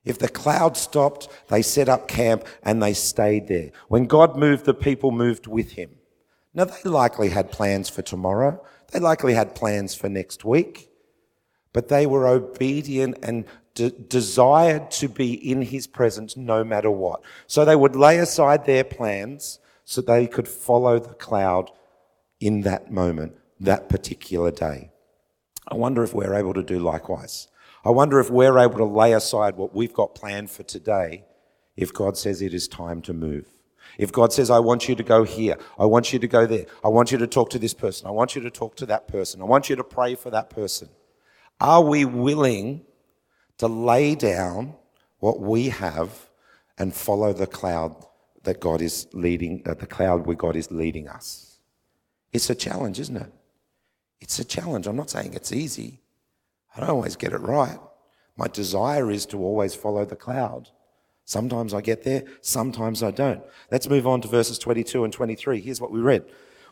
If 0.05 0.21
the 0.21 0.29
cloud 0.29 0.77
stopped, 0.77 1.29
they 1.49 1.63
set 1.63 1.89
up 1.89 2.07
camp 2.07 2.47
and 2.63 2.81
they 2.81 2.95
stayed 2.95 3.49
there. 3.49 3.73
When 3.89 4.05
God 4.05 4.37
moved, 4.37 4.67
the 4.67 4.73
people 4.73 5.11
moved 5.11 5.49
with 5.49 5.73
him. 5.73 5.97
Now, 6.55 6.67
they 6.67 6.89
likely 6.89 7.31
had 7.31 7.51
plans 7.51 7.89
for 7.89 8.03
tomorrow. 8.03 8.65
They 8.93 9.01
likely 9.01 9.35
had 9.35 9.57
plans 9.57 9.97
for 9.97 10.09
next 10.09 10.45
week. 10.45 10.91
But 11.75 11.89
they 11.89 12.07
were 12.07 12.27
obedient 12.27 13.19
and 13.23 13.45
de- 13.75 13.91
desired 13.91 14.91
to 14.93 15.09
be 15.09 15.35
in 15.35 15.61
his 15.61 15.87
presence 15.87 16.37
no 16.37 16.65
matter 16.65 16.91
what. 16.91 17.21
So 17.47 17.67
they 17.67 17.77
would 17.77 17.97
lay 17.97 18.19
aside 18.19 18.65
their 18.65 18.85
plans 18.85 19.59
so 19.85 20.01
they 20.01 20.27
could 20.27 20.49
follow 20.49 20.99
the 20.99 21.13
cloud 21.15 21.71
in 22.41 22.63
that 22.63 22.91
moment, 22.91 23.35
that 23.61 23.91
particular 23.91 24.51
day. 24.51 24.91
I 25.69 25.75
wonder 25.75 26.03
if 26.03 26.15
we're 26.15 26.35
able 26.35 26.55
to 26.55 26.63
do 26.63 26.79
likewise. 26.79 27.49
I 27.85 27.91
wonder 27.91 28.19
if 28.19 28.31
we're 28.31 28.59
able 28.59 28.79
to 28.79 28.85
lay 28.85 29.13
aside 29.13 29.57
what 29.57 29.75
we've 29.75 29.93
got 29.93 30.15
planned 30.15 30.51
for 30.51 30.63
today 30.63 31.25
if 31.77 31.93
God 31.93 32.17
says 32.17 32.41
it 32.41 32.55
is 32.55 32.69
time 32.69 33.03
to 33.03 33.13
move. 33.13 33.47
If 33.99 34.11
God 34.11 34.33
says, 34.33 34.51
I 34.51 34.59
want 34.61 34.89
you 34.89 34.95
to 34.95 35.03
go 35.03 35.25
here, 35.25 35.59
I 35.79 35.85
want 35.85 36.13
you 36.13 36.19
to 36.19 36.29
go 36.29 36.47
there, 36.47 36.67
I 36.83 36.89
want 36.89 37.13
you 37.13 37.19
to 37.19 37.27
talk 37.27 37.51
to 37.51 37.59
this 37.59 37.75
person, 37.75 38.07
I 38.07 38.11
want 38.11 38.35
you 38.35 38.43
to 38.43 38.51
talk 38.51 38.77
to 38.77 38.87
that 38.87 39.07
person, 39.09 39.43
I 39.43 39.45
want 39.45 39.69
you 39.69 39.77
to 39.77 39.85
pray 39.85 40.15
for 40.15 40.31
that 40.31 40.51
person. 40.51 40.89
Are 41.65 41.81
we 41.81 42.05
willing 42.05 42.83
to 43.57 43.69
lay 43.69 44.15
down 44.15 44.75
what 45.21 45.41
we 45.41 45.71
have 45.71 46.29
and 46.77 46.93
follow 46.93 47.33
the 47.33 47.47
cloud 47.47 47.97
that 48.43 48.61
God 48.61 48.83
is 48.83 49.07
leading, 49.15 49.63
uh, 49.65 49.73
the 49.73 49.87
cloud 49.87 50.27
where 50.27 50.37
God 50.37 50.57
is 50.57 50.71
leading 50.71 51.09
us? 51.09 51.61
It's 52.35 52.51
a 52.51 52.55
challenge, 52.55 53.01
isn't 53.01 53.17
it? 53.17 53.33
It's 54.21 54.39
a 54.39 54.45
challenge. 54.45 54.87
I'm 54.87 54.97
not 54.97 55.09
saying 55.09 55.33
it's 55.33 55.53
easy. 55.53 56.03
I 56.77 56.81
don't 56.81 56.91
always 56.91 57.17
get 57.17 57.33
it 57.33 57.41
right. 57.41 57.79
My 58.37 58.47
desire 58.47 59.11
is 59.11 59.25
to 59.27 59.39
always 59.39 59.75
follow 59.75 60.05
the 60.05 60.17
cloud. 60.17 60.69
Sometimes 61.25 61.73
I 61.73 61.81
get 61.81 62.03
there, 62.03 62.25
sometimes 62.43 63.03
I 63.03 63.11
don't. 63.11 63.43
Let's 63.71 63.89
move 63.89 64.07
on 64.07 64.21
to 64.21 64.29
verses 64.29 64.59
22 64.59 65.05
and 65.05 65.13
23. 65.15 65.63
Here's 65.63 65.81
what 65.81 65.93
we 65.93 66.01
read. 66.01 66.27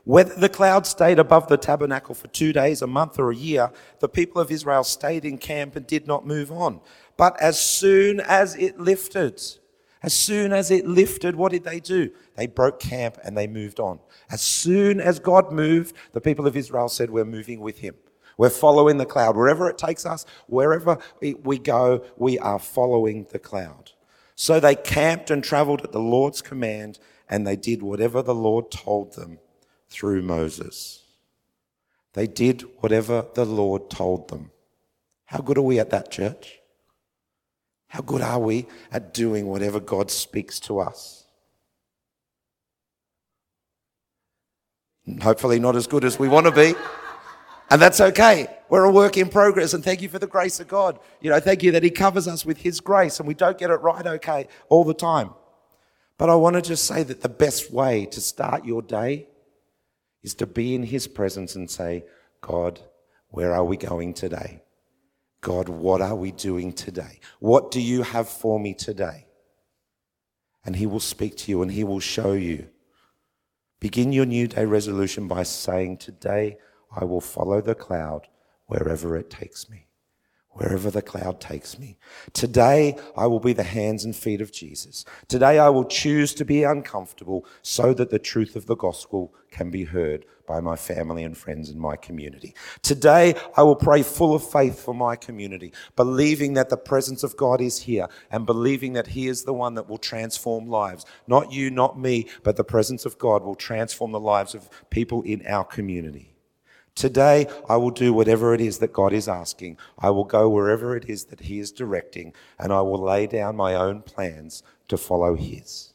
Whether 0.04 0.34
the 0.34 0.48
cloud 0.48 0.86
stayed 0.86 1.20
above 1.20 1.46
the 1.46 1.56
tabernacle 1.56 2.14
for 2.14 2.26
two 2.28 2.52
days, 2.52 2.82
a 2.82 2.88
month, 2.88 3.18
or 3.20 3.30
a 3.30 3.36
year, 3.36 3.70
the 4.00 4.08
people 4.08 4.42
of 4.42 4.50
Israel 4.50 4.82
stayed 4.82 5.24
in 5.24 5.38
camp 5.38 5.76
and 5.76 5.86
did 5.86 6.08
not 6.08 6.26
move 6.26 6.50
on. 6.50 6.80
But 7.16 7.40
as 7.40 7.60
soon 7.60 8.18
as 8.18 8.56
it 8.56 8.80
lifted, 8.80 9.40
as 10.02 10.12
soon 10.12 10.52
as 10.52 10.72
it 10.72 10.86
lifted, 10.88 11.36
what 11.36 11.52
did 11.52 11.62
they 11.62 11.78
do? 11.78 12.10
They 12.34 12.48
broke 12.48 12.80
camp 12.80 13.18
and 13.22 13.38
they 13.38 13.46
moved 13.46 13.78
on. 13.78 14.00
As 14.28 14.42
soon 14.42 15.00
as 15.00 15.20
God 15.20 15.52
moved, 15.52 15.94
the 16.12 16.20
people 16.20 16.48
of 16.48 16.56
Israel 16.56 16.88
said, 16.88 17.10
We're 17.10 17.24
moving 17.24 17.60
with 17.60 17.78
him. 17.78 17.94
We're 18.36 18.50
following 18.50 18.98
the 18.98 19.06
cloud. 19.06 19.36
Wherever 19.36 19.68
it 19.68 19.78
takes 19.78 20.04
us, 20.04 20.26
wherever 20.48 20.98
we 21.20 21.58
go, 21.58 22.04
we 22.16 22.40
are 22.40 22.58
following 22.58 23.26
the 23.30 23.38
cloud. 23.38 23.92
So 24.34 24.58
they 24.58 24.74
camped 24.74 25.30
and 25.30 25.44
traveled 25.44 25.82
at 25.82 25.92
the 25.92 26.00
Lord's 26.00 26.42
command, 26.42 26.98
and 27.28 27.46
they 27.46 27.54
did 27.54 27.82
whatever 27.82 28.20
the 28.22 28.34
Lord 28.34 28.72
told 28.72 29.14
them 29.14 29.38
through 29.92 30.22
Moses. 30.22 31.04
They 32.14 32.26
did 32.26 32.62
whatever 32.80 33.26
the 33.34 33.44
Lord 33.44 33.90
told 33.90 34.28
them. 34.28 34.50
How 35.26 35.38
good 35.38 35.58
are 35.58 35.62
we 35.62 35.78
at 35.78 35.90
that, 35.90 36.10
church? 36.10 36.58
How 37.88 38.00
good 38.00 38.22
are 38.22 38.38
we 38.38 38.66
at 38.90 39.14
doing 39.14 39.46
whatever 39.46 39.78
God 39.78 40.10
speaks 40.10 40.58
to 40.60 40.80
us? 40.80 41.24
Hopefully, 45.20 45.58
not 45.58 45.76
as 45.76 45.86
good 45.86 46.04
as 46.04 46.18
we 46.18 46.28
want 46.28 46.46
to 46.46 46.52
be. 46.52 46.74
And 47.70 47.80
that's 47.80 48.00
okay. 48.00 48.46
We're 48.68 48.84
a 48.84 48.90
work 48.90 49.16
in 49.16 49.28
progress. 49.28 49.74
And 49.74 49.82
thank 49.82 50.02
you 50.02 50.08
for 50.08 50.18
the 50.18 50.26
grace 50.26 50.60
of 50.60 50.68
God. 50.68 50.98
You 51.20 51.30
know, 51.30 51.40
thank 51.40 51.62
you 51.62 51.72
that 51.72 51.82
He 51.82 51.90
covers 51.90 52.28
us 52.28 52.44
with 52.44 52.58
His 52.58 52.80
grace 52.80 53.18
and 53.18 53.26
we 53.26 53.34
don't 53.34 53.58
get 53.58 53.70
it 53.70 53.76
right 53.76 54.06
okay 54.06 54.48
all 54.68 54.84
the 54.84 54.94
time. 54.94 55.30
But 56.18 56.30
I 56.30 56.34
want 56.34 56.56
to 56.56 56.62
just 56.62 56.84
say 56.84 57.02
that 57.02 57.22
the 57.22 57.28
best 57.28 57.72
way 57.72 58.06
to 58.06 58.20
start 58.20 58.64
your 58.64 58.82
day 58.82 59.28
is 60.22 60.34
to 60.34 60.46
be 60.46 60.74
in 60.74 60.84
His 60.84 61.06
presence 61.06 61.54
and 61.54 61.70
say, 61.70 62.04
God, 62.40 62.80
where 63.28 63.52
are 63.52 63.64
we 63.64 63.76
going 63.76 64.14
today? 64.14 64.62
God, 65.40 65.68
what 65.68 66.00
are 66.00 66.14
we 66.14 66.30
doing 66.30 66.72
today? 66.72 67.18
What 67.40 67.70
do 67.70 67.80
you 67.80 68.02
have 68.02 68.28
for 68.28 68.60
me 68.60 68.74
today? 68.74 69.26
And 70.64 70.76
He 70.76 70.86
will 70.86 71.00
speak 71.00 71.36
to 71.38 71.50
you 71.50 71.62
and 71.62 71.72
He 71.72 71.84
will 71.84 72.00
show 72.00 72.32
you. 72.32 72.68
Begin 73.80 74.12
your 74.12 74.26
new 74.26 74.46
day 74.46 74.64
resolution 74.64 75.26
by 75.26 75.42
saying, 75.42 75.96
Today 75.96 76.58
I 76.94 77.04
will 77.04 77.20
follow 77.20 77.60
the 77.60 77.74
cloud 77.74 78.28
wherever 78.66 79.16
it 79.16 79.28
takes 79.28 79.68
me. 79.68 79.86
Wherever 80.54 80.90
the 80.90 81.02
cloud 81.02 81.40
takes 81.40 81.78
me. 81.78 81.96
Today, 82.32 82.96
I 83.16 83.26
will 83.26 83.40
be 83.40 83.52
the 83.52 83.62
hands 83.62 84.04
and 84.04 84.14
feet 84.14 84.40
of 84.40 84.52
Jesus. 84.52 85.04
Today, 85.28 85.58
I 85.58 85.68
will 85.68 85.84
choose 85.84 86.34
to 86.34 86.44
be 86.44 86.62
uncomfortable 86.62 87.46
so 87.62 87.94
that 87.94 88.10
the 88.10 88.18
truth 88.18 88.56
of 88.56 88.66
the 88.66 88.76
gospel 88.76 89.34
can 89.50 89.70
be 89.70 89.84
heard 89.84 90.24
by 90.46 90.60
my 90.60 90.76
family 90.76 91.24
and 91.24 91.36
friends 91.36 91.70
in 91.70 91.78
my 91.78 91.96
community. 91.96 92.54
Today, 92.82 93.34
I 93.56 93.62
will 93.62 93.76
pray 93.76 94.02
full 94.02 94.34
of 94.34 94.48
faith 94.48 94.80
for 94.80 94.94
my 94.94 95.16
community, 95.16 95.72
believing 95.96 96.54
that 96.54 96.68
the 96.68 96.76
presence 96.76 97.22
of 97.22 97.36
God 97.36 97.60
is 97.60 97.78
here 97.78 98.08
and 98.30 98.44
believing 98.44 98.92
that 98.94 99.06
He 99.06 99.28
is 99.28 99.44
the 99.44 99.54
one 99.54 99.74
that 99.74 99.88
will 99.88 99.98
transform 99.98 100.66
lives. 100.66 101.06
Not 101.26 101.52
you, 101.52 101.70
not 101.70 101.98
me, 101.98 102.28
but 102.42 102.56
the 102.56 102.64
presence 102.64 103.06
of 103.06 103.18
God 103.18 103.42
will 103.42 103.54
transform 103.54 104.12
the 104.12 104.20
lives 104.20 104.54
of 104.54 104.68
people 104.90 105.22
in 105.22 105.46
our 105.46 105.64
community. 105.64 106.31
Today, 106.94 107.46
I 107.68 107.76
will 107.76 107.90
do 107.90 108.12
whatever 108.12 108.52
it 108.54 108.60
is 108.60 108.78
that 108.78 108.92
God 108.92 109.12
is 109.12 109.26
asking. 109.26 109.78
I 109.98 110.10
will 110.10 110.24
go 110.24 110.48
wherever 110.48 110.94
it 110.94 111.08
is 111.08 111.24
that 111.26 111.40
He 111.40 111.58
is 111.58 111.72
directing, 111.72 112.34
and 112.58 112.72
I 112.72 112.82
will 112.82 113.02
lay 113.02 113.26
down 113.26 113.56
my 113.56 113.74
own 113.74 114.02
plans 114.02 114.62
to 114.88 114.98
follow 114.98 115.34
His. 115.34 115.94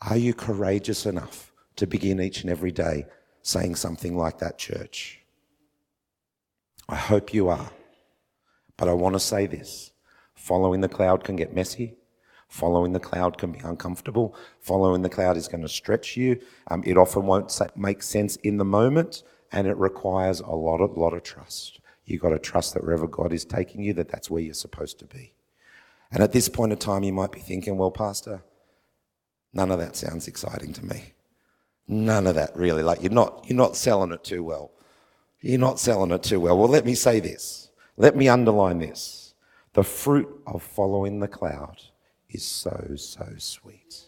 Are 0.00 0.16
you 0.16 0.32
courageous 0.32 1.04
enough 1.04 1.52
to 1.76 1.86
begin 1.86 2.20
each 2.20 2.40
and 2.40 2.50
every 2.50 2.72
day 2.72 3.06
saying 3.42 3.76
something 3.76 4.16
like 4.16 4.38
that, 4.38 4.56
church? 4.56 5.20
I 6.88 6.96
hope 6.96 7.34
you 7.34 7.48
are. 7.48 7.70
But 8.78 8.88
I 8.88 8.94
want 8.94 9.14
to 9.14 9.20
say 9.20 9.46
this 9.46 9.92
following 10.34 10.80
the 10.80 10.88
cloud 10.88 11.24
can 11.24 11.36
get 11.36 11.54
messy. 11.54 11.96
Following 12.48 12.92
the 12.92 12.98
cloud 12.98 13.38
can 13.38 13.52
be 13.52 13.60
uncomfortable. 13.60 14.34
Following 14.58 15.02
the 15.02 15.08
cloud 15.08 15.36
is 15.36 15.46
going 15.46 15.62
to 15.62 15.68
stretch 15.68 16.16
you. 16.16 16.40
Um, 16.68 16.82
it 16.84 16.96
often 16.96 17.26
won't 17.26 17.52
make 17.76 18.02
sense 18.02 18.36
in 18.36 18.56
the 18.56 18.64
moment 18.64 19.22
and 19.52 19.66
it 19.66 19.76
requires 19.76 20.40
a 20.40 20.50
lot 20.50 20.80
of 20.80 20.96
lot 20.96 21.12
of 21.12 21.22
trust. 21.22 21.80
You've 22.04 22.22
got 22.22 22.30
to 22.30 22.38
trust 22.38 22.74
that 22.74 22.84
wherever 22.84 23.06
God 23.06 23.32
is 23.32 23.44
taking 23.44 23.82
you, 23.82 23.92
that 23.94 24.08
that's 24.08 24.30
where 24.30 24.42
you're 24.42 24.54
supposed 24.54 24.98
to 24.98 25.04
be. 25.04 25.32
And 26.10 26.22
at 26.22 26.32
this 26.32 26.48
point 26.48 26.72
of 26.72 26.78
time, 26.78 27.04
you 27.04 27.12
might 27.12 27.30
be 27.30 27.40
thinking, 27.40 27.76
well, 27.76 27.90
Pastor, 27.90 28.42
none 29.52 29.70
of 29.70 29.78
that 29.78 29.94
sounds 29.94 30.26
exciting 30.26 30.72
to 30.72 30.84
me. 30.84 31.14
None 31.86 32.26
of 32.26 32.34
that 32.34 32.56
really. 32.56 32.82
Like 32.82 33.02
you're 33.02 33.12
not 33.12 33.44
you're 33.48 33.56
not 33.56 33.76
selling 33.76 34.12
it 34.12 34.24
too 34.24 34.42
well. 34.42 34.72
You're 35.40 35.58
not 35.58 35.78
selling 35.78 36.10
it 36.10 36.22
too 36.22 36.40
well. 36.40 36.58
Well, 36.58 36.68
let 36.68 36.84
me 36.84 36.94
say 36.94 37.20
this. 37.20 37.70
Let 37.96 38.16
me 38.16 38.28
underline 38.28 38.78
this. 38.78 39.34
The 39.72 39.84
fruit 39.84 40.28
of 40.46 40.62
following 40.62 41.20
the 41.20 41.28
cloud 41.28 41.82
is 42.28 42.44
so, 42.44 42.94
so 42.96 43.26
sweet. 43.38 44.04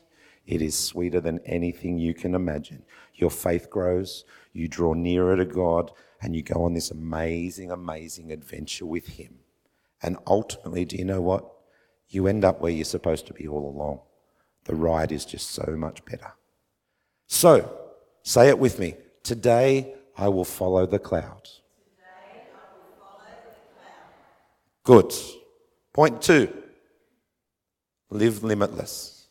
It 0.47 0.61
is 0.61 0.77
sweeter 0.77 1.21
than 1.21 1.41
anything 1.47 1.99
you 1.99 2.15
can 2.15 2.35
imagine. 2.35 2.83
Your 3.15 3.31
faith 3.31 3.71
grows, 3.71 4.25
you 4.53 4.69
draw 4.69 4.95
nearer 4.95 5.37
to 5.37 5.45
God, 5.45 5.91
and 6.21 6.37
you 6.37 6.43
go 6.43 6.65
on 6.65 6.75
this 6.75 6.91
amazing, 6.91 7.71
amazing 7.71 8.31
adventure 8.31 8.87
with 8.87 9.07
Him. 9.07 9.41
And 10.03 10.19
ultimately, 10.27 10.85
do 10.85 10.97
you 10.97 11.05
know 11.05 11.21
what? 11.21 11.49
You 12.09 12.27
end 12.27 12.45
up 12.45 12.61
where 12.61 12.73
you're 12.73 12.85
supposed 12.85 13.27
to 13.29 13.35
be 13.35 13.49
all 13.49 13.69
along. 13.69 14.01
The 14.65 14.75
ride 14.75 15.13
is 15.13 15.25
just 15.25 15.51
so 15.51 15.75
much 15.77 16.05
better. 16.05 16.33
So, 17.27 17.79
say 18.23 18.49
it 18.49 18.59
with 18.59 18.79
me. 18.79 18.97
Today 19.23 19.95
I 20.17 20.29
will 20.29 20.45
follow 20.45 20.87
the 20.87 20.99
cloud. 20.99 21.49
Good. 24.85 25.13
Point 25.93 26.21
two 26.23 26.53
live 28.11 28.43
limitless. 28.43 29.29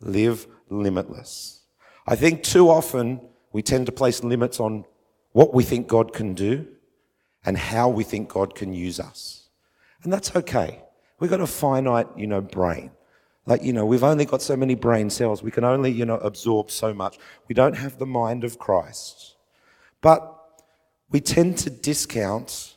Live 0.00 0.46
limitless. 0.70 1.62
I 2.06 2.16
think 2.16 2.42
too 2.42 2.70
often 2.70 3.20
we 3.52 3.62
tend 3.62 3.86
to 3.86 3.92
place 3.92 4.22
limits 4.22 4.60
on 4.60 4.84
what 5.32 5.54
we 5.54 5.64
think 5.64 5.88
God 5.88 6.12
can 6.12 6.34
do 6.34 6.66
and 7.44 7.56
how 7.56 7.88
we 7.88 8.04
think 8.04 8.28
God 8.28 8.54
can 8.54 8.72
use 8.74 9.00
us. 9.00 9.48
And 10.02 10.12
that's 10.12 10.34
okay. 10.36 10.82
We've 11.18 11.30
got 11.30 11.40
a 11.40 11.46
finite, 11.46 12.06
you 12.16 12.26
know, 12.26 12.40
brain. 12.40 12.90
Like, 13.46 13.62
you 13.62 13.72
know, 13.72 13.86
we've 13.86 14.04
only 14.04 14.26
got 14.26 14.42
so 14.42 14.56
many 14.56 14.74
brain 14.74 15.08
cells. 15.08 15.42
We 15.42 15.50
can 15.50 15.64
only, 15.64 15.90
you 15.90 16.04
know, 16.04 16.18
absorb 16.18 16.70
so 16.70 16.92
much. 16.92 17.18
We 17.48 17.54
don't 17.54 17.76
have 17.76 17.98
the 17.98 18.06
mind 18.06 18.44
of 18.44 18.58
Christ. 18.58 19.36
But 20.00 20.34
we 21.10 21.20
tend 21.20 21.56
to 21.58 21.70
discount 21.70 22.76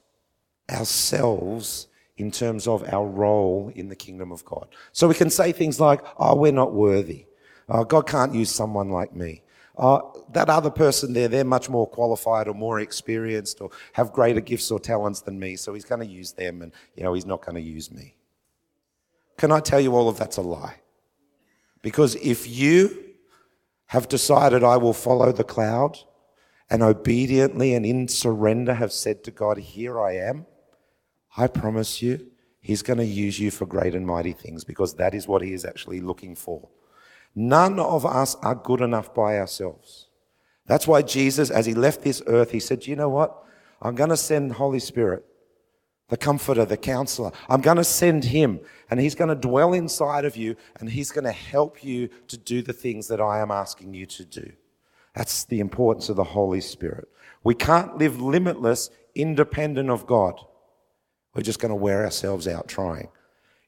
ourselves 0.70 1.88
in 2.16 2.32
terms 2.32 2.68
of 2.68 2.88
our 2.94 3.06
role 3.06 3.72
in 3.76 3.90
the 3.90 3.96
kingdom 3.96 4.32
of 4.32 4.46
God. 4.46 4.68
So 4.94 5.08
we 5.08 5.16
can 5.16 5.30
say 5.30 5.52
things 5.52 5.80
like, 5.80 6.02
oh, 6.18 6.36
we're 6.36 6.52
not 6.52 6.74
worthy. 6.74 7.26
Oh, 7.68 7.84
God 7.84 8.08
can't 8.08 8.34
use 8.34 8.50
someone 8.50 8.90
like 8.90 9.14
me. 9.16 9.44
Uh, 9.82 10.00
that 10.32 10.48
other 10.48 10.70
person 10.70 11.12
there, 11.12 11.28
they're 11.28 11.44
much 11.44 11.68
more 11.68 11.88
qualified 11.88 12.48
or 12.48 12.54
more 12.54 12.80
experienced 12.80 13.60
or 13.62 13.72
have 13.94 14.14
greater 14.14 14.40
gifts 14.40 14.70
or 14.70 14.80
talents 14.80 15.22
than 15.22 15.40
me, 15.40 15.56
so 15.56 15.74
he's 15.74 15.86
going 15.86 16.00
to 16.00 16.06
use 16.06 16.34
them 16.34 16.62
and, 16.62 16.72
you 16.96 17.02
know, 17.02 17.14
he's 17.14 17.26
not 17.26 17.44
going 17.44 17.56
to 17.56 17.62
use 17.62 17.92
me. 17.92 18.14
Can 19.38 19.52
I 19.52 19.60
tell 19.60 19.82
you 19.82 19.96
all 19.96 20.08
of 20.08 20.20
that's 20.20 20.38
a 20.38 20.42
lie? 20.44 20.76
Because 21.82 22.14
if 22.18 22.48
you 22.48 23.06
have 23.88 24.08
decided 24.08 24.64
I 24.64 24.78
will 24.78 24.94
follow 24.94 25.32
the 25.32 25.44
cloud 25.44 25.98
and 26.70 26.84
obediently 26.84 27.74
and 27.74 27.84
in 27.84 28.08
surrender 28.08 28.76
have 28.76 28.94
said 28.94 29.24
to 29.24 29.32
God, 29.32 29.58
Here 29.58 30.00
I 30.00 30.16
am, 30.16 30.46
I 31.36 31.48
promise 31.48 32.04
you, 32.04 32.28
He's 32.60 32.84
going 32.84 33.00
to 33.00 33.06
use 33.06 33.40
you 33.40 33.50
for 33.50 33.66
great 33.66 33.96
and 33.96 34.06
mighty 34.06 34.34
things 34.34 34.64
because 34.64 34.94
that 34.98 35.16
is 35.16 35.28
what 35.28 35.42
He 35.42 35.54
is 35.54 35.66
actually 35.66 36.02
looking 36.02 36.36
for. 36.36 36.70
None 37.36 37.80
of 37.80 38.06
us 38.06 38.36
are 38.36 38.56
good 38.56 38.82
enough 38.82 39.14
by 39.14 39.38
ourselves. 39.38 40.08
That's 40.66 40.88
why 40.88 41.02
Jesus, 41.02 41.50
as 41.50 41.66
he 41.66 41.74
left 41.74 42.02
this 42.02 42.22
earth, 42.28 42.52
he 42.52 42.60
said, 42.60 42.88
You 42.88 42.96
know 42.96 43.10
what? 43.10 43.44
I'm 43.82 43.96
going 43.96 44.10
to 44.10 44.18
send 44.18 44.54
Holy 44.54 44.80
Spirit, 44.80 45.26
the 46.10 46.18
comforter, 46.18 46.66
the 46.66 46.78
counselor. 46.78 47.32
I'm 47.50 47.62
going 47.62 47.78
to 47.78 47.84
send 47.84 48.26
him, 48.26 48.60
and 48.90 49.00
he's 49.00 49.16
going 49.16 49.30
to 49.30 49.36
dwell 49.36 49.74
inside 49.74 50.24
of 50.24 50.38
you, 50.38 50.56
and 50.80 50.90
he's 50.90 51.12
going 51.12 51.24
to 51.24 51.32
help 51.32 51.84
you 51.84 52.10
to 52.28 52.38
do 52.38 52.62
the 52.62 52.74
things 52.74 53.08
that 53.08 53.20
I 53.20 53.40
am 53.40 53.50
asking 53.52 53.94
you 53.94 54.06
to 54.08 54.26
do. 54.26 54.52
That's 55.16 55.46
the 55.46 55.60
importance 55.60 56.10
of 56.10 56.16
the 56.16 56.24
Holy 56.24 56.62
Spirit. 56.62 57.08
We 57.44 57.56
can't 57.56 57.98
live 57.98 58.22
limitless, 58.22 58.92
independent 59.16 59.90
of 59.90 60.06
God. 60.06 60.40
We're 61.34 61.42
just 61.42 61.60
going 61.60 61.70
to 61.70 61.76
wear 61.76 62.04
ourselves 62.04 62.48
out 62.48 62.68
trying. 62.68 63.10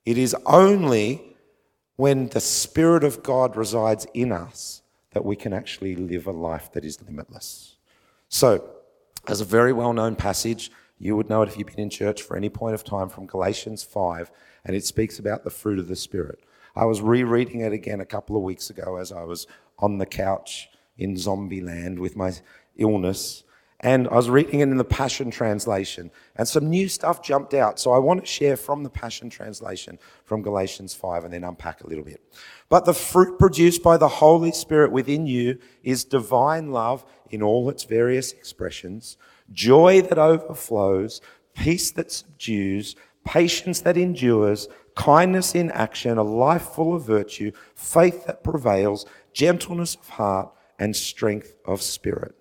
It 0.06 0.18
is 0.18 0.36
only 0.46 1.33
when 1.96 2.30
the 2.30 2.40
Spirit 2.40 3.04
of 3.04 3.24
God 3.24 3.56
resides 3.56 4.08
in 4.14 4.32
us 4.32 4.82
that 5.12 5.26
we 5.26 5.36
can 5.36 5.54
actually 5.54 5.96
live 5.96 6.26
a 6.28 6.32
life 6.32 6.72
that 6.74 6.84
is 6.84 7.02
limitless. 7.02 7.76
So, 8.30 8.70
as 9.28 9.42
a 9.42 9.46
very 9.46 9.72
well 9.72 9.94
known 9.94 10.16
passage, 10.16 10.72
you 10.98 11.16
would 11.16 11.30
know 11.30 11.42
it 11.42 11.50
if 11.50 11.58
you've 11.58 11.68
been 11.68 11.80
in 11.80 11.90
church 11.90 12.22
for 12.22 12.36
any 12.36 12.50
point 12.50 12.76
of 12.76 12.84
time 12.84 13.10
from 13.10 13.26
Galatians 13.26 13.84
5, 13.84 14.32
and 14.66 14.76
it 14.76 14.86
speaks 14.86 15.20
about 15.20 15.44
the 15.44 15.50
fruit 15.50 15.80
of 15.80 15.88
the 15.88 15.96
Spirit. 15.96 16.40
I 16.76 16.86
was 16.86 17.02
rereading 17.02 17.62
it 17.62 17.74
again 17.74 18.02
a 18.02 18.06
couple 18.06 18.36
of 18.36 18.44
weeks 18.44 18.70
ago 18.70 18.98
as 18.98 19.12
I 19.12 19.24
was 19.24 19.46
on 19.80 19.98
the 19.98 20.06
couch 20.06 20.70
in 20.98 21.18
zombie 21.18 21.62
land 21.62 22.00
with 22.00 22.16
my 22.16 22.34
illness, 22.78 23.44
and 23.84 24.08
I 24.08 24.16
was 24.16 24.30
reading 24.30 24.62
it 24.62 24.70
in 24.70 24.78
the 24.78 24.86
Passion 24.86 25.30
Translation, 25.30 26.10
and 26.38 26.48
some 26.48 26.70
new 26.70 26.88
stuff 26.88 27.22
jumped 27.22 27.54
out. 27.54 27.82
So 27.82 27.92
I 27.92 28.00
want 28.00 28.22
to 28.22 28.26
share 28.26 28.56
from 28.56 28.84
the 28.84 28.90
Passion 28.90 29.30
Translation 29.30 30.00
from 30.24 30.42
Galatians 30.42 30.94
5 30.94 31.26
and 31.26 31.34
then 31.34 31.44
unpack 31.44 31.84
a 31.84 31.88
little 31.88 32.06
bit. 32.06 32.22
But 32.70 32.86
the 32.86 32.94
fruit 32.94 33.38
produced 33.38 33.84
by 33.84 33.98
the 33.98 34.08
Holy 34.08 34.54
Spirit 34.54 34.94
within 34.94 35.28
you 35.28 35.60
is 35.84 36.06
divine 36.06 36.72
love 36.72 37.04
in 37.30 37.44
all 37.44 37.70
its 37.70 37.84
various 37.84 38.32
expressions, 38.32 39.18
joy 39.52 40.02
that 40.04 40.18
overflows, 40.18 41.20
peace 41.54 41.92
that 41.92 42.10
subdues, 42.10 42.96
patience 43.26 43.82
that 43.82 43.98
endures, 43.98 44.70
kindness 44.96 45.56
in 45.56 45.70
action, 45.72 46.18
a 46.18 46.24
life 46.24 46.70
full 46.70 46.96
of 46.96 47.06
virtue, 47.06 47.52
faith 47.76 48.28
that 48.28 48.46
prevails, 48.46 49.06
gentleness 49.34 49.96
of 49.96 50.08
heart, 50.08 50.54
and 50.80 50.96
strength 50.96 51.56
of 51.66 51.82
spirit. 51.82 52.34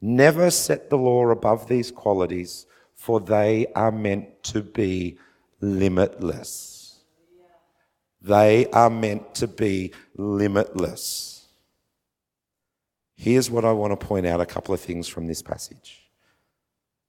Never 0.00 0.50
set 0.50 0.90
the 0.90 0.98
law 0.98 1.28
above 1.30 1.68
these 1.68 1.90
qualities, 1.90 2.66
for 2.94 3.20
they 3.20 3.66
are 3.74 3.92
meant 3.92 4.42
to 4.44 4.62
be 4.62 5.18
limitless. 5.60 7.00
They 8.20 8.66
are 8.70 8.90
meant 8.90 9.34
to 9.36 9.46
be 9.46 9.92
limitless. 10.16 11.46
Here's 13.14 13.50
what 13.50 13.64
I 13.64 13.72
want 13.72 13.98
to 13.98 14.06
point 14.06 14.26
out 14.26 14.40
a 14.40 14.46
couple 14.46 14.74
of 14.74 14.80
things 14.80 15.08
from 15.08 15.26
this 15.26 15.42
passage. 15.42 16.02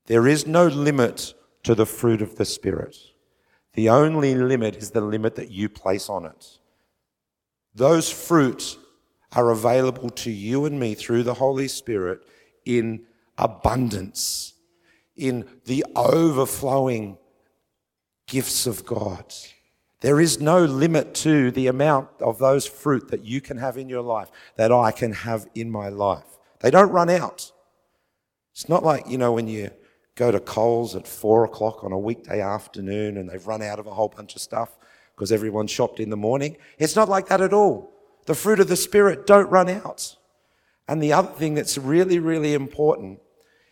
There 0.06 0.28
is 0.28 0.48
no 0.48 0.68
limit 0.68 1.34
to 1.64 1.76
the 1.76 1.86
fruit 1.86 2.22
of 2.22 2.38
the 2.38 2.46
Spirit. 2.46 2.96
The 3.74 3.90
only 3.90 4.36
limit 4.36 4.78
is 4.78 4.92
the 4.92 5.02
limit 5.02 5.36
that 5.36 5.52
you 5.52 5.68
place 5.68 6.10
on 6.10 6.26
it. 6.26 6.60
Those 7.76 8.10
fruits 8.10 8.78
are 9.34 9.52
available 9.52 10.10
to 10.10 10.32
you 10.32 10.66
and 10.66 10.80
me 10.80 10.96
through 10.96 11.24
the 11.24 11.34
Holy 11.34 11.68
Spirit 11.68 12.22
in 12.68 13.06
abundance, 13.38 14.54
in 15.16 15.48
the 15.66 15.86
overflowing 15.96 17.18
gifts 18.28 18.68
of 18.68 18.86
God. 18.86 19.34
There 20.02 20.20
is 20.20 20.40
no 20.40 20.64
limit 20.64 21.16
to 21.16 21.50
the 21.50 21.68
amount 21.68 22.10
of 22.20 22.38
those 22.38 22.68
fruit 22.68 23.08
that 23.10 23.24
you 23.26 23.42
can 23.42 23.58
have 23.58 23.78
in 23.78 23.90
your 23.90 24.02
life, 24.02 24.30
that 24.58 24.72
I 24.72 24.92
can 24.92 25.14
have 25.14 25.48
in 25.56 25.72
my 25.72 25.90
life. 25.90 26.38
They 26.60 26.70
don't 26.70 26.92
run 26.92 27.10
out. 27.10 27.52
It's 28.52 28.70
not 28.70 28.84
like, 28.84 29.08
you 29.08 29.18
know, 29.18 29.32
when 29.32 29.48
you 29.48 29.72
go 30.16 30.32
to 30.32 30.40
Coles 30.40 30.96
at 30.96 31.08
four 31.08 31.46
o'clock 31.46 31.84
on 31.84 31.94
a 31.94 31.98
weekday 31.98 32.42
afternoon 32.42 33.18
and 33.18 33.30
they've 33.30 33.48
run 33.48 33.62
out 33.62 33.80
of 33.80 33.88
a 33.88 33.94
whole 33.94 34.10
bunch 34.10 34.36
of 34.36 34.42
stuff 34.42 34.78
because 35.16 35.32
everyone 35.32 35.68
shopped 35.68 36.00
in 36.00 36.10
the 36.10 36.18
morning. 36.18 36.58
It's 36.78 36.96
not 36.96 37.08
like 37.08 37.28
that 37.28 37.42
at 37.42 37.54
all. 37.54 37.94
The 38.26 38.36
fruit 38.36 38.60
of 38.60 38.68
the 38.68 38.76
Spirit 38.76 39.26
don't 39.26 39.50
run 39.50 39.70
out. 39.70 40.17
And 40.88 41.02
the 41.02 41.14
other 41.14 41.32
thing 41.32 41.54
that's 41.54 41.78
really, 41.78 42.20
really 42.20 42.54
important 42.54 43.20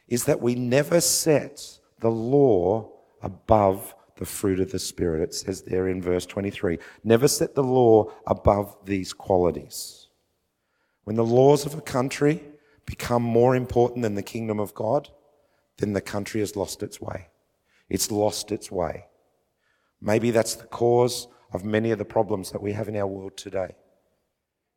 is 0.07 0.25
that 0.25 0.41
we 0.41 0.55
never 0.55 1.01
set 1.01 1.79
the 1.99 2.11
law 2.11 2.91
above 3.21 3.95
the 4.17 4.25
fruit 4.25 4.59
of 4.59 4.71
the 4.71 4.79
Spirit. 4.79 5.21
It 5.21 5.33
says 5.33 5.61
there 5.61 5.87
in 5.87 6.01
verse 6.01 6.25
23 6.25 6.77
never 7.03 7.27
set 7.27 7.55
the 7.55 7.63
law 7.63 8.11
above 8.27 8.75
these 8.85 9.13
qualities. 9.13 10.07
When 11.03 11.15
the 11.15 11.25
laws 11.25 11.65
of 11.65 11.75
a 11.75 11.81
country 11.81 12.43
become 12.85 13.23
more 13.23 13.55
important 13.55 14.03
than 14.03 14.15
the 14.15 14.23
kingdom 14.23 14.59
of 14.59 14.73
God, 14.73 15.09
then 15.77 15.93
the 15.93 16.01
country 16.01 16.39
has 16.39 16.55
lost 16.55 16.83
its 16.83 17.01
way. 17.01 17.27
It's 17.89 18.11
lost 18.11 18.51
its 18.51 18.71
way. 18.71 19.05
Maybe 20.01 20.31
that's 20.31 20.55
the 20.55 20.67
cause 20.67 21.27
of 21.51 21.63
many 21.63 21.91
of 21.91 21.99
the 21.99 22.05
problems 22.05 22.51
that 22.51 22.61
we 22.61 22.73
have 22.73 22.87
in 22.87 22.95
our 22.95 23.07
world 23.07 23.37
today, 23.37 23.75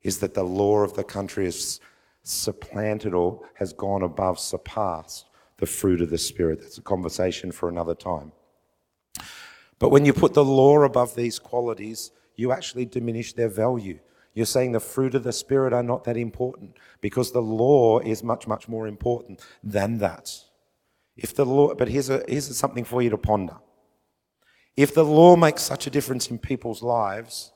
is 0.03 0.19
that 0.19 0.35
the 0.35 0.43
law 0.43 0.79
of 0.79 0.95
the 0.95 1.05
country 1.05 1.45
has 1.45 1.81
supplanted 2.29 3.15
or 3.15 3.41
has 3.55 3.73
gone 3.73 4.03
above, 4.03 4.39
surpassed 4.39 5.27
the 5.59 5.67
fruit 5.67 6.01
of 6.01 6.11
the 6.11 6.19
Spirit. 6.19 6.61
That's 6.61 6.79
a 6.79 6.83
conversation 6.83 7.53
for 7.53 7.69
another 7.69 7.95
time. 7.95 8.33
But 9.79 9.91
when 9.91 10.05
you 10.05 10.13
put 10.13 10.35
the 10.35 10.45
law 10.45 10.83
above 10.83 11.15
these 11.15 11.39
qualities, 11.39 12.11
you 12.37 12.53
actually 12.53 12.85
diminish 12.85 13.33
their 13.33 13.49
value. 13.49 13.99
You're 14.35 14.47
saying 14.47 14.73
the 14.73 14.81
fruit 14.81 15.15
of 15.15 15.25
the 15.25 15.33
Spirit 15.33 15.73
are 15.73 15.83
not 15.83 16.05
that 16.05 16.17
important 16.17 16.77
because 17.01 17.33
the 17.33 17.43
law 17.43 17.99
is 17.99 18.23
much, 18.23 18.47
much 18.47 18.69
more 18.69 18.87
important 18.87 19.41
than 19.63 19.99
that. 19.99 20.33
If 21.17 21.35
the 21.35 21.45
law, 21.45 21.75
but 21.75 21.89
here's, 21.89 22.11
a, 22.11 22.23
here's 22.29 22.57
something 22.57 22.85
for 22.85 23.03
you 23.03 23.11
to 23.11 23.19
ponder. 23.19 23.57
If 24.77 24.95
the 24.95 25.05
law 25.05 25.35
makes 25.35 25.63
such 25.63 25.89
a 25.89 25.91
difference 25.91 26.31
in 26.31 26.39
people's 26.39 26.83
lives, 26.83 27.51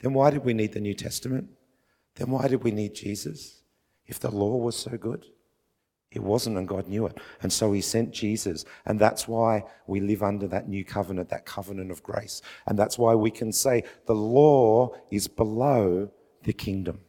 then 0.00 0.12
why 0.12 0.30
did 0.30 0.44
we 0.44 0.54
need 0.54 0.72
the 0.72 0.80
New 0.80 0.94
Testament? 0.94 1.50
Then 2.16 2.30
why 2.30 2.48
did 2.48 2.64
we 2.64 2.72
need 2.72 2.94
Jesus? 2.94 3.57
If 4.08 4.18
the 4.18 4.30
law 4.30 4.56
was 4.56 4.76
so 4.76 4.96
good, 4.96 5.26
it 6.10 6.22
wasn't, 6.22 6.56
and 6.56 6.66
God 6.66 6.88
knew 6.88 7.06
it. 7.06 7.18
And 7.42 7.52
so 7.52 7.72
He 7.72 7.82
sent 7.82 8.12
Jesus. 8.12 8.64
And 8.86 8.98
that's 8.98 9.28
why 9.28 9.64
we 9.86 10.00
live 10.00 10.22
under 10.22 10.48
that 10.48 10.68
new 10.68 10.84
covenant, 10.84 11.28
that 11.28 11.44
covenant 11.44 11.90
of 11.90 12.02
grace. 12.02 12.40
And 12.66 12.78
that's 12.78 12.98
why 12.98 13.14
we 13.14 13.30
can 13.30 13.52
say 13.52 13.84
the 14.06 14.14
law 14.14 14.94
is 15.10 15.28
below 15.28 16.10
the 16.42 16.54
kingdom. 16.54 17.00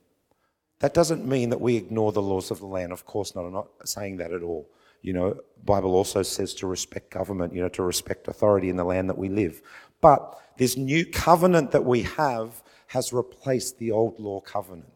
That 0.79 0.93
doesn't 0.93 1.25
mean 1.25 1.49
that 1.49 1.61
we 1.61 1.77
ignore 1.77 2.11
the 2.11 2.21
laws 2.21 2.51
of 2.51 2.59
the 2.59 2.65
land. 2.65 2.91
Of 2.91 3.05
course 3.05 3.35
not. 3.35 3.45
I'm 3.45 3.53
not 3.53 3.69
saying 3.85 4.17
that 4.17 4.33
at 4.33 4.43
all. 4.43 4.69
You 5.01 5.13
know, 5.13 5.39
Bible 5.63 5.95
also 5.95 6.21
says 6.23 6.53
to 6.55 6.67
respect 6.67 7.09
government, 7.09 7.53
you 7.53 7.61
know, 7.61 7.69
to 7.69 7.83
respect 7.83 8.27
authority 8.27 8.69
in 8.69 8.75
the 8.75 8.83
land 8.83 9.09
that 9.09 9.17
we 9.17 9.29
live. 9.29 9.61
But 10.01 10.37
this 10.57 10.75
new 10.75 11.05
covenant 11.05 11.71
that 11.71 11.85
we 11.85 12.03
have 12.03 12.61
has 12.87 13.13
replaced 13.13 13.77
the 13.77 13.91
old 13.91 14.19
law 14.19 14.41
covenant. 14.41 14.91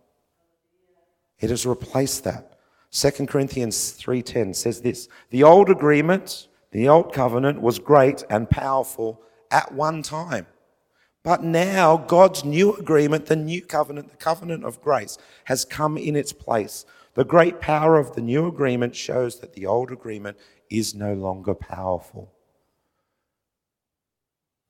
It 1.44 1.50
has 1.50 1.66
replaced 1.66 2.24
that. 2.24 2.58
2 2.90 3.28
Corinthians 3.28 3.92
3:10 3.92 4.54
says 4.54 4.82
this, 4.82 5.10
"The 5.30 5.44
old 5.44 5.70
agreement, 5.70 6.48
the 6.72 6.88
old 6.88 7.14
covenant 7.14 7.62
was 7.62 7.78
great 7.78 8.24
and 8.30 8.50
powerful 8.50 9.22
at 9.52 9.74
one 9.74 10.02
time. 10.04 10.48
But 11.22 11.44
now 11.44 11.98
God's 11.98 12.46
new 12.46 12.74
agreement, 12.76 13.26
the 13.26 13.36
new 13.36 13.62
covenant, 13.62 14.10
the 14.10 14.18
covenant 14.18 14.64
of 14.64 14.82
grace 14.82 15.18
has 15.46 15.66
come 15.66 15.98
in 15.98 16.16
its 16.16 16.32
place 16.32 16.86
the 17.14 17.26
great 17.26 17.60
power 17.60 18.00
of 18.00 18.16
the 18.16 18.22
new 18.22 18.48
agreement 18.48 18.96
shows 18.96 19.40
that 19.40 19.54
the 19.54 19.66
old 19.66 19.92
agreement 19.92 20.38
is 20.70 20.96
no 20.96 21.14
longer 21.14 21.54
powerful. 21.54 22.34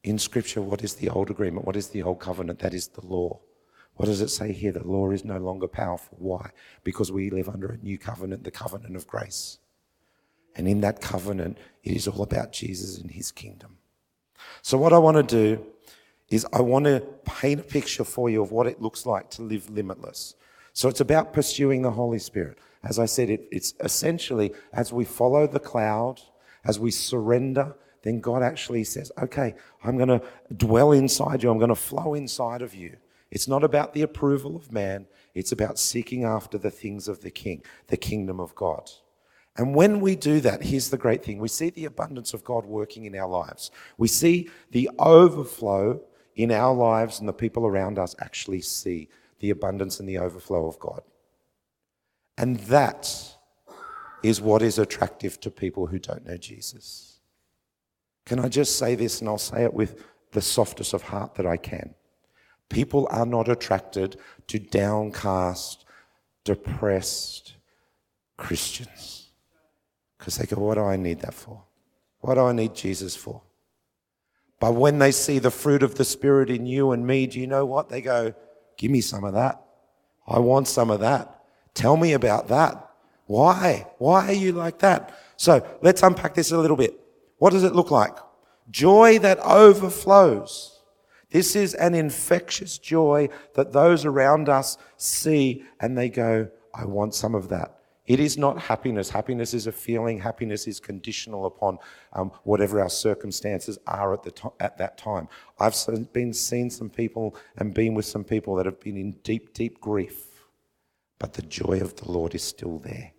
In 0.04 0.20
Scripture, 0.20 0.62
what 0.62 0.84
is 0.84 0.96
the 0.96 1.10
old 1.10 1.30
agreement? 1.30 1.66
What 1.66 1.78
is 1.78 1.90
the 1.90 2.02
old 2.04 2.20
covenant? 2.20 2.60
That 2.60 2.74
is 2.74 2.88
the 2.90 3.06
law. 3.06 3.40
What 3.96 4.08
does 4.08 4.22
it 4.22 4.30
say 4.30 4.52
here? 4.54 4.72
The 4.72 4.84
law 4.84 5.12
is 5.12 5.24
no 5.24 5.38
longer 5.38 5.68
powerful. 5.68 6.18
Why? 6.20 6.52
Because 6.84 7.12
we 7.12 7.30
live 7.30 7.48
under 7.48 7.74
a 7.74 7.78
new 7.78 7.98
covenant, 7.98 8.44
the 8.44 8.52
covenant 8.52 8.96
of 8.96 9.08
grace. 9.08 9.60
And 10.56 10.68
in 10.68 10.82
that 10.82 11.02
covenant, 11.02 11.58
it 11.84 11.96
is 11.96 12.08
all 12.08 12.24
about 12.24 12.54
Jesus 12.54 12.98
and 12.98 13.12
his 13.12 13.32
kingdom. 13.32 13.78
So, 14.62 14.78
what 14.78 14.94
I 14.94 14.98
want 14.98 15.18
to 15.18 15.24
do 15.24 15.66
is, 16.30 16.46
I 16.52 16.62
want 16.62 16.86
to 16.86 17.02
paint 17.26 17.60
a 17.60 17.64
picture 17.64 18.04
for 18.04 18.30
you 18.30 18.42
of 18.42 18.52
what 18.52 18.68
it 18.68 18.82
looks 18.82 19.06
like 19.06 19.30
to 19.32 19.42
live 19.42 19.70
limitless. 19.70 20.36
So 20.74 20.90
it's 20.90 21.02
about 21.02 21.34
pursuing 21.34 21.84
the 21.84 21.92
Holy 21.92 22.20
Spirit. 22.20 22.58
As 22.84 23.00
I 23.00 23.06
said, 23.06 23.30
it, 23.30 23.48
it's 23.52 23.76
essentially 23.80 24.54
as 24.74 24.92
we 24.92 25.06
follow 25.06 25.48
the 25.48 25.60
cloud, 25.60 26.20
as 26.66 26.80
we 26.80 26.92
surrender, 26.92 27.76
then 28.02 28.20
God 28.20 28.44
actually 28.44 28.84
says, 28.84 29.12
okay, 29.22 29.56
I'm 29.84 29.96
going 29.98 30.10
to 30.10 30.22
dwell 30.56 30.92
inside 30.92 31.44
you, 31.44 31.50
I'm 31.50 31.60
going 31.60 31.70
to 31.70 31.76
flow 31.76 32.16
inside 32.16 32.62
of 32.62 32.74
you. 32.74 32.98
It's 33.34 33.48
not 33.48 33.64
about 33.64 33.94
the 33.94 34.04
approval 34.04 34.56
of 34.56 34.72
man, 34.72 35.08
it's 35.34 35.52
about 35.52 35.80
seeking 35.80 36.24
after 36.24 36.60
the 36.60 36.70
things 36.70 37.08
of 37.08 37.22
the 37.22 37.32
King, 37.32 37.64
the 37.88 37.98
kingdom 37.98 38.40
of 38.40 38.54
God. 38.54 38.92
And 39.58 39.74
when 39.74 40.02
we 40.02 40.16
do 40.16 40.40
that, 40.42 40.62
here's 40.62 40.92
the 40.92 41.00
great 41.00 41.26
thing 41.26 41.40
we 41.40 41.48
see 41.48 41.72
the 41.72 41.86
abundance 41.86 42.36
of 42.36 42.44
God 42.44 42.64
working 42.64 43.06
in 43.06 43.16
our 43.16 43.28
lives. 43.28 43.72
We 43.98 44.08
see 44.08 44.52
the 44.70 44.88
overflow 45.00 46.02
in 46.36 46.52
our 46.52 46.76
lives, 46.76 47.20
and 47.20 47.28
the 47.28 47.34
people 47.34 47.66
around 47.66 47.98
us 47.98 48.16
actually 48.20 48.62
see 48.62 49.10
the 49.40 49.50
abundance 49.50 50.00
and 50.00 50.08
the 50.08 50.20
overflow 50.20 50.68
of 50.68 50.78
God. 50.78 51.02
And 52.38 52.58
that 52.62 53.36
is 54.22 54.42
what 54.42 54.62
is 54.62 54.78
attractive 54.78 55.40
to 55.40 55.50
people 55.50 55.88
who 55.88 55.98
don't 55.98 56.28
know 56.28 56.38
Jesus. 56.38 57.20
Can 58.28 58.40
I 58.40 58.48
just 58.48 58.78
say 58.78 58.94
this, 58.94 59.22
and 59.22 59.28
I'll 59.28 59.40
say 59.40 59.64
it 59.64 59.74
with 59.74 60.04
the 60.34 60.42
softest 60.42 60.94
of 60.94 61.02
heart 61.02 61.34
that 61.34 61.48
I 61.48 61.58
can? 61.58 61.96
People 62.74 63.08
are 63.12 63.28
not 63.28 63.48
attracted 63.48 64.18
to 64.48 64.58
downcast, 64.58 65.86
depressed 66.44 67.54
Christians 68.36 69.30
because 70.18 70.38
they 70.38 70.48
go, 70.48 70.60
What 70.60 70.76
do 70.76 70.82
I 70.82 70.96
need 70.96 71.20
that 71.20 71.36
for? 71.36 71.64
What 72.22 72.34
do 72.34 72.42
I 72.42 72.52
need 72.52 72.74
Jesus 72.74 73.16
for? 73.16 73.44
But 74.60 74.74
when 74.74 74.98
they 74.98 75.12
see 75.12 75.38
the 75.38 75.52
fruit 75.52 75.84
of 75.84 75.96
the 75.96 76.04
Spirit 76.04 76.50
in 76.50 76.66
you 76.66 76.94
and 76.94 77.06
me, 77.06 77.28
do 77.28 77.40
you 77.40 77.46
know 77.46 77.64
what? 77.64 77.90
They 77.90 78.02
go, 78.02 78.34
Give 78.78 78.90
me 78.90 79.02
some 79.02 79.24
of 79.24 79.34
that. 79.34 79.62
I 80.28 80.40
want 80.40 80.68
some 80.68 80.90
of 80.90 81.02
that. 81.02 81.44
Tell 81.76 81.96
me 81.96 82.14
about 82.14 82.48
that. 82.48 82.90
Why? 83.28 83.86
Why 84.00 84.30
are 84.30 84.34
you 84.34 84.52
like 84.52 84.80
that? 84.80 85.16
So 85.38 85.64
let's 85.84 86.02
unpack 86.02 86.34
this 86.34 86.52
a 86.52 86.58
little 86.58 86.78
bit. 86.78 87.00
What 87.38 87.52
does 87.52 87.64
it 87.64 87.76
look 87.76 87.92
like? 87.92 88.16
Joy 88.72 89.20
that 89.20 89.38
overflows. 89.40 90.73
This 91.34 91.56
is 91.56 91.74
an 91.74 91.96
infectious 91.96 92.78
joy 92.78 93.28
that 93.56 93.74
those 93.74 94.06
around 94.06 94.50
us 94.50 94.78
see 94.98 95.64
and 95.80 95.98
they 95.98 96.08
go, 96.08 96.48
I 96.76 96.86
want 96.86 97.16
some 97.16 97.34
of 97.34 97.50
that. 97.50 97.80
It 98.06 98.20
is 98.20 98.38
not 98.38 98.60
happiness. 98.60 99.10
Happiness 99.10 99.56
is 99.56 99.66
a 99.66 99.72
feeling. 99.72 100.20
Happiness 100.20 100.68
is 100.68 100.80
conditional 100.80 101.48
upon 101.48 101.80
um, 102.14 102.32
whatever 102.44 102.80
our 102.80 102.90
circumstances 102.90 103.80
are 103.88 104.14
at, 104.14 104.22
the 104.22 104.30
to- 104.32 104.54
at 104.60 104.78
that 104.78 105.00
time. 105.00 105.28
I've 105.60 105.76
been 106.14 106.34
seen 106.34 106.70
some 106.70 106.92
people 106.92 107.36
and 107.58 107.74
been 107.74 107.96
with 107.96 108.06
some 108.06 108.24
people 108.24 108.54
that 108.58 108.68
have 108.68 108.80
been 108.80 108.98
in 108.98 109.14
deep, 109.24 109.56
deep 109.56 109.82
grief, 109.82 110.46
but 111.18 111.34
the 111.34 111.42
joy 111.42 111.80
of 111.82 111.96
the 111.96 112.12
Lord 112.12 112.36
is 112.36 112.44
still 112.44 112.78
there. 112.78 113.13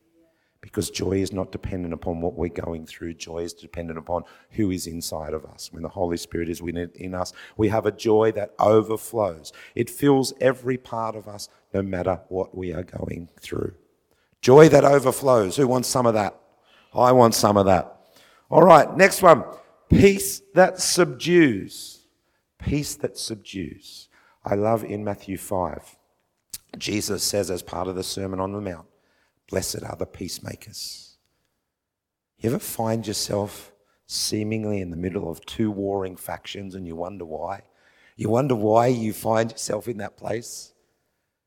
Because 0.64 0.88
joy 0.88 1.12
is 1.12 1.30
not 1.30 1.52
dependent 1.52 1.92
upon 1.92 2.22
what 2.22 2.34
we're 2.34 2.48
going 2.48 2.86
through. 2.86 3.14
Joy 3.14 3.40
is 3.40 3.52
dependent 3.52 3.98
upon 3.98 4.24
who 4.52 4.70
is 4.70 4.86
inside 4.86 5.34
of 5.34 5.44
us. 5.44 5.70
When 5.70 5.82
the 5.82 5.90
Holy 5.90 6.16
Spirit 6.16 6.48
is 6.48 6.62
within 6.62 7.14
us, 7.14 7.34
we 7.58 7.68
have 7.68 7.84
a 7.84 7.92
joy 7.92 8.32
that 8.32 8.54
overflows. 8.58 9.52
It 9.74 9.90
fills 9.90 10.32
every 10.40 10.78
part 10.78 11.16
of 11.16 11.28
us, 11.28 11.50
no 11.74 11.82
matter 11.82 12.22
what 12.28 12.56
we 12.56 12.72
are 12.72 12.82
going 12.82 13.28
through. 13.38 13.74
Joy 14.40 14.70
that 14.70 14.86
overflows. 14.86 15.56
Who 15.56 15.68
wants 15.68 15.88
some 15.88 16.06
of 16.06 16.14
that? 16.14 16.40
I 16.94 17.12
want 17.12 17.34
some 17.34 17.58
of 17.58 17.66
that. 17.66 18.00
All 18.50 18.62
right, 18.62 18.96
next 18.96 19.20
one. 19.20 19.44
Peace 19.90 20.40
that 20.54 20.80
subdues. 20.80 22.06
Peace 22.58 22.94
that 22.96 23.18
subdues. 23.18 24.08
I 24.42 24.54
love 24.54 24.82
in 24.82 25.04
Matthew 25.04 25.36
5, 25.36 25.98
Jesus 26.78 27.22
says, 27.22 27.50
as 27.50 27.62
part 27.62 27.86
of 27.86 27.96
the 27.96 28.02
Sermon 28.02 28.40
on 28.40 28.52
the 28.52 28.62
Mount, 28.62 28.86
Blessed 29.54 29.84
are 29.84 29.94
the 29.94 30.04
peacemakers. 30.04 31.16
You 32.38 32.50
ever 32.50 32.58
find 32.58 33.06
yourself 33.06 33.70
seemingly 34.04 34.80
in 34.80 34.90
the 34.90 34.96
middle 34.96 35.30
of 35.30 35.46
two 35.46 35.70
warring 35.70 36.16
factions 36.16 36.74
and 36.74 36.88
you 36.88 36.96
wonder 36.96 37.24
why? 37.24 37.62
You 38.16 38.30
wonder 38.30 38.56
why 38.56 38.88
you 38.88 39.12
find 39.12 39.52
yourself 39.52 39.86
in 39.86 39.98
that 39.98 40.16
place? 40.16 40.74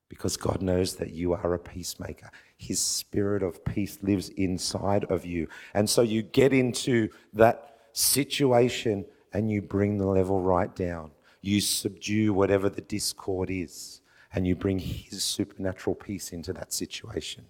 Because 0.08 0.38
God 0.38 0.62
knows 0.62 0.96
that 0.96 1.12
you 1.12 1.34
are 1.34 1.54
a 1.54 1.60
peacemaker. 1.60 2.32
His 2.56 2.80
spirit 2.80 3.44
of 3.44 3.66
peace 3.66 3.98
lives 4.02 4.30
inside 4.30 5.04
of 5.12 5.26
you. 5.26 5.50
And 5.74 5.90
so 5.90 6.02
you 6.02 6.22
get 6.22 6.54
into 6.54 7.10
that 7.34 7.76
situation 7.92 9.04
and 9.34 9.52
you 9.52 9.62
bring 9.62 9.98
the 9.98 10.08
level 10.08 10.40
right 10.40 10.74
down. 10.74 11.12
You 11.42 11.60
subdue 11.60 12.32
whatever 12.32 12.70
the 12.70 12.80
discord 12.80 13.50
is 13.52 14.00
and 14.32 14.48
you 14.48 14.56
bring 14.56 14.80
His 14.80 15.26
supernatural 15.26 15.98
peace 15.98 16.32
into 16.32 16.54
that 16.54 16.72
situation. 16.72 17.48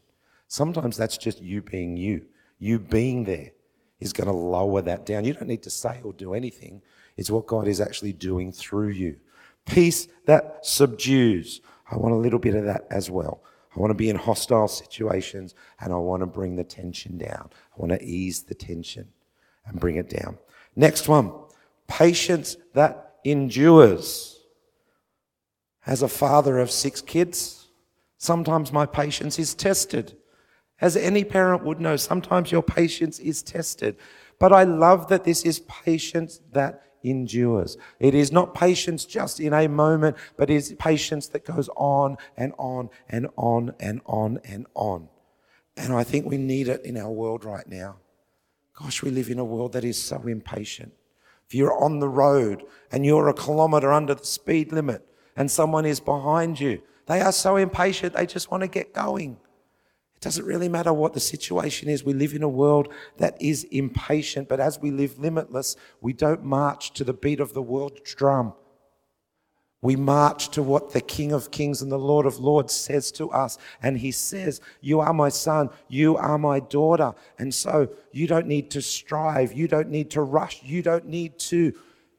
Sometimes 0.47 0.97
that's 0.97 1.17
just 1.17 1.41
you 1.41 1.61
being 1.61 1.97
you, 1.97 2.25
you 2.59 2.79
being 2.79 3.23
there. 3.23 3.51
is 3.99 4.13
going 4.13 4.27
to 4.27 4.33
lower 4.33 4.81
that 4.81 5.05
down. 5.05 5.25
You 5.25 5.33
don't 5.33 5.47
need 5.47 5.63
to 5.63 5.69
say 5.69 6.01
or 6.03 6.13
do 6.13 6.33
anything, 6.33 6.81
it's 7.17 7.31
what 7.31 7.47
God 7.47 7.67
is 7.67 7.81
actually 7.81 8.13
doing 8.13 8.51
through 8.51 8.89
you. 8.89 9.17
Peace 9.65 10.07
that 10.25 10.59
subdues. 10.65 11.61
I 11.91 11.97
want 11.97 12.13
a 12.13 12.17
little 12.17 12.39
bit 12.39 12.55
of 12.55 12.65
that 12.65 12.85
as 12.89 13.09
well. 13.09 13.41
I 13.75 13.79
want 13.79 13.91
to 13.91 13.95
be 13.95 14.09
in 14.09 14.15
hostile 14.15 14.67
situations 14.67 15.53
and 15.79 15.93
I 15.93 15.97
want 15.97 16.21
to 16.21 16.27
bring 16.27 16.55
the 16.55 16.63
tension 16.63 17.17
down. 17.17 17.49
I 17.51 17.75
want 17.75 17.91
to 17.91 18.03
ease 18.03 18.43
the 18.43 18.55
tension 18.55 19.07
and 19.65 19.79
bring 19.79 19.97
it 19.97 20.09
down. 20.09 20.37
Next 20.75 21.07
one 21.07 21.31
patience 21.87 22.57
that 22.73 23.15
endures. 23.23 24.39
As 25.85 26.01
a 26.01 26.07
father 26.07 26.59
of 26.59 26.69
six 26.69 27.01
kids, 27.01 27.67
sometimes 28.17 28.73
my 28.73 28.85
patience 28.85 29.39
is 29.39 29.55
tested. 29.55 30.17
As 30.79 30.95
any 30.95 31.23
parent 31.23 31.63
would 31.63 31.79
know, 31.79 31.95
sometimes 31.95 32.51
your 32.51 32.61
patience 32.61 33.19
is 33.19 33.41
tested. 33.41 33.97
But 34.39 34.53
I 34.53 34.63
love 34.63 35.07
that 35.07 35.23
this 35.23 35.43
is 35.43 35.59
patience 35.61 36.41
that 36.51 36.83
endures. 37.03 37.77
It 37.99 38.13
is 38.13 38.31
not 38.31 38.53
patience 38.53 39.05
just 39.05 39.39
in 39.39 39.53
a 39.53 39.67
moment, 39.67 40.17
but 40.35 40.49
is 40.49 40.75
patience 40.77 41.27
that 41.29 41.45
goes 41.45 41.69
on 41.75 42.17
and 42.35 42.53
on 42.57 42.89
and 43.09 43.27
on 43.35 43.73
and 43.79 44.01
on 44.05 44.39
and 44.43 44.67
on. 44.75 45.09
And 45.75 45.93
I 45.93 46.03
think 46.03 46.25
we 46.25 46.37
need 46.37 46.67
it 46.67 46.85
in 46.85 46.97
our 46.97 47.11
world 47.11 47.45
right 47.45 47.67
now. 47.67 47.97
Gosh, 48.77 49.01
we 49.01 49.09
live 49.09 49.29
in 49.29 49.39
a 49.39 49.45
world 49.45 49.73
that 49.73 49.83
is 49.83 50.01
so 50.01 50.21
impatient. 50.27 50.93
If 51.47 51.55
you're 51.55 51.81
on 51.81 51.99
the 51.99 52.09
road 52.09 52.63
and 52.91 53.05
you're 53.05 53.29
a 53.29 53.33
kilometre 53.33 53.91
under 53.91 54.13
the 54.13 54.25
speed 54.25 54.71
limit 54.71 55.07
and 55.35 55.49
someone 55.49 55.85
is 55.85 55.99
behind 55.99 56.59
you, 56.59 56.81
they 57.07 57.21
are 57.21 57.31
so 57.31 57.55
impatient, 57.55 58.13
they 58.13 58.25
just 58.25 58.51
want 58.51 58.61
to 58.61 58.67
get 58.67 58.93
going. 58.93 59.37
It 60.17 60.21
doesn't 60.21 60.45
really 60.45 60.67
matter 60.67 60.91
what 60.91 61.13
the 61.13 61.19
situation 61.19 61.89
is. 61.89 62.03
We 62.03 62.13
live 62.13 62.33
in 62.33 62.41
a 62.41 62.49
world 62.49 62.91
that 63.17 63.39
is 63.39 63.65
impatient, 63.65 64.49
but 64.49 64.59
as 64.59 64.79
we 64.79 64.89
live 64.89 65.19
limitless, 65.19 65.75
we 66.01 66.11
don't 66.11 66.43
march 66.43 66.91
to 66.93 67.03
the 67.03 67.13
beat 67.13 67.39
of 67.39 67.53
the 67.53 67.61
world's 67.61 68.15
drum. 68.15 68.53
We 69.83 69.95
march 69.95 70.49
to 70.49 70.63
what 70.63 70.91
the 70.91 71.01
King 71.01 71.33
of 71.33 71.51
Kings 71.51 71.83
and 71.83 71.91
the 71.91 71.99
Lord 71.99 72.25
of 72.25 72.39
Lords 72.39 72.73
says 72.73 73.11
to 73.11 73.29
us. 73.29 73.59
And 73.83 73.99
he 73.99 74.11
says, 74.11 74.59
You 74.81 75.01
are 75.01 75.13
my 75.13 75.29
son, 75.29 75.69
you 75.87 76.17
are 76.17 76.39
my 76.39 76.61
daughter. 76.61 77.13
And 77.37 77.53
so 77.53 77.87
you 78.11 78.25
don't 78.25 78.47
need 78.47 78.71
to 78.71 78.81
strive, 78.81 79.53
you 79.53 79.67
don't 79.67 79.89
need 79.89 80.09
to 80.11 80.23
rush, 80.23 80.63
you 80.63 80.81
don't 80.81 81.05
need 81.05 81.37
to 81.39 81.73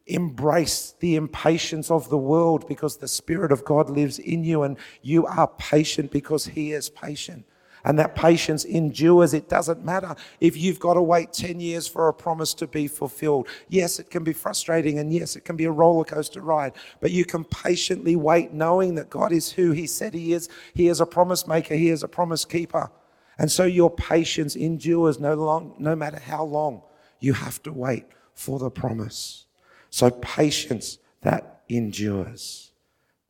embrace 0.07 0.95
the 1.01 1.17
impatience 1.17 1.91
of 1.91 2.11
the 2.11 2.17
world 2.17 2.69
because 2.69 2.99
the 2.99 3.09
Spirit 3.09 3.51
of 3.51 3.65
God 3.65 3.91
lives 3.91 4.21
in 4.21 4.45
you 4.45 4.63
and 4.63 4.79
you 5.03 5.27
are 5.27 5.49
patient 5.49 6.13
because 6.13 6.47
he 6.47 6.73
is 6.73 6.89
patient 6.89 7.45
and 7.85 7.99
that 7.99 8.15
patience 8.15 8.65
endures. 8.65 9.35
It 9.35 9.49
doesn't 9.49 9.85
matter 9.85 10.15
if 10.41 10.57
you've 10.57 10.81
got 10.81 10.95
to 10.95 11.03
wait 11.03 11.33
10 11.33 11.61
years 11.61 11.87
for 11.87 12.09
a 12.09 12.15
promise 12.15 12.55
to 12.55 12.67
be 12.67 12.89
fulfilled. 12.89 13.49
Yes, 13.69 13.99
it 13.99 14.11
can 14.11 14.25
be 14.25 14.33
frustrating, 14.33 14.99
and 14.99 15.13
yes, 15.13 15.37
it 15.37 15.45
can 15.45 15.57
be 15.57 15.65
a 15.65 15.71
roller 15.71 16.05
coaster 16.05 16.41
ride, 16.41 16.73
but 17.01 17.11
you 17.11 17.25
can 17.25 17.45
patiently 17.45 18.17
wait 18.17 18.53
knowing 18.53 18.95
that 18.97 19.11
God 19.11 19.33
is 19.33 19.53
who 19.53 19.73
He 19.73 19.87
said 19.87 20.15
He 20.15 20.33
is. 20.33 20.49
He 20.75 20.89
is 20.89 21.01
a 21.01 21.07
promise 21.07 21.47
maker, 21.47 21.75
He 21.75 21.91
is 21.91 22.03
a 22.03 22.09
promise 22.09 22.45
keeper. 22.45 22.91
And 23.39 23.51
so 23.51 23.65
your 23.65 23.91
patience 23.91 24.57
endures 24.57 25.21
no, 25.21 25.35
long, 25.35 25.75
no 25.79 25.95
matter 25.95 26.19
how 26.19 26.45
long 26.45 26.83
you 27.21 27.35
have 27.35 27.63
to 27.63 27.73
wait 27.73 28.05
for 28.35 28.59
the 28.59 28.71
promise. 28.71 29.47
So 29.91 30.11
patience 30.11 30.99
that 31.23 31.63
endures. 31.69 32.73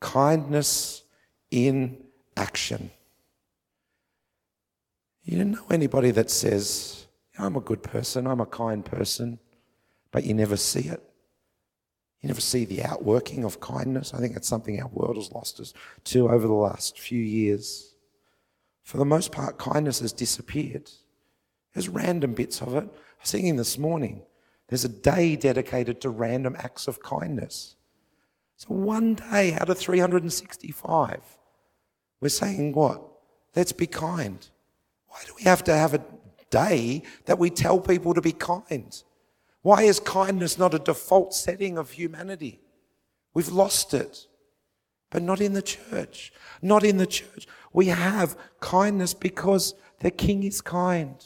Kindness 0.01 1.03
in 1.51 1.99
action. 2.37 2.91
You 5.29 5.37
don't 5.37 5.51
know 5.51 5.67
anybody 5.71 6.11
that 6.13 6.31
says, 6.31 7.07
I'm 7.39 7.55
a 7.55 7.61
good 7.61 7.83
person, 7.83 8.27
I'm 8.27 8.41
a 8.41 8.47
kind 8.47 8.83
person, 8.83 9.39
but 10.11 10.25
you 10.25 10.33
never 10.33 10.57
see 10.57 10.89
it. 10.89 11.03
You 12.23 12.29
never 12.29 12.41
see 12.41 12.65
the 12.65 12.83
outworking 12.83 13.45
of 13.45 13.61
kindness. 13.61 14.15
I 14.15 14.21
think 14.21 14.33
that's 14.33 14.49
something 14.49 14.81
our 14.81 14.89
world 14.89 15.17
has 15.17 15.31
lost 15.31 15.61
us 15.61 15.75
to 16.05 16.31
over 16.31 16.47
the 16.47 16.55
last 16.55 16.99
few 16.99 17.23
years. 17.23 17.95
For 18.85 18.97
the 18.97 19.05
most 19.05 19.31
part, 19.31 19.59
kindness 19.59 20.01
has 20.01 20.15
disappeared. 20.15 20.91
There's 21.75 21.91
random 21.91 22.33
bits 22.33 22.63
of 22.63 22.75
it. 22.75 22.85
I 22.85 23.21
was 23.21 23.31
thinking 23.31 23.57
this 23.57 23.77
morning, 23.77 24.23
there's 24.69 24.87
a 24.87 24.89
day 24.89 25.37
dedicated 25.37 26.01
to 26.01 26.09
random 26.09 26.57
acts 26.59 26.89
of 26.89 27.03
kindness. 27.03 27.77
So 28.57 28.69
one 28.69 29.13
day 29.13 29.53
out 29.53 29.69
of 29.69 29.77
365, 29.77 31.21
we're 32.19 32.29
saying 32.31 32.73
what? 32.73 33.03
Let's 33.55 33.73
be 33.73 33.87
kind. 33.87 34.49
Why 35.09 35.19
do 35.27 35.33
we 35.37 35.43
have 35.43 35.65
to 35.65 35.75
have 35.75 35.95
a 35.95 36.05
day 36.51 37.03
that 37.27 37.39
we 37.39 37.51
tell 37.51 37.81
people 37.81 38.15
to 38.15 38.21
be 38.21 38.33
kind? 38.33 39.03
Why 39.63 39.83
is 39.83 40.01
kindness 40.01 40.59
not 40.59 40.75
a 40.75 40.79
default 40.79 41.35
setting 41.35 41.79
of 41.79 41.93
humanity? 41.93 42.61
We've 43.35 43.49
lost 43.49 43.95
it. 43.95 44.27
But 45.11 45.23
not 45.23 45.41
in 45.41 45.55
the 45.55 45.63
church. 45.63 46.33
Not 46.61 46.85
in 46.85 46.99
the 46.99 47.07
church. 47.07 47.47
We 47.73 47.87
have 47.87 48.37
kindness 48.61 49.15
because 49.15 49.75
the 50.01 50.11
King 50.11 50.43
is 50.43 50.61
kind. 50.61 51.17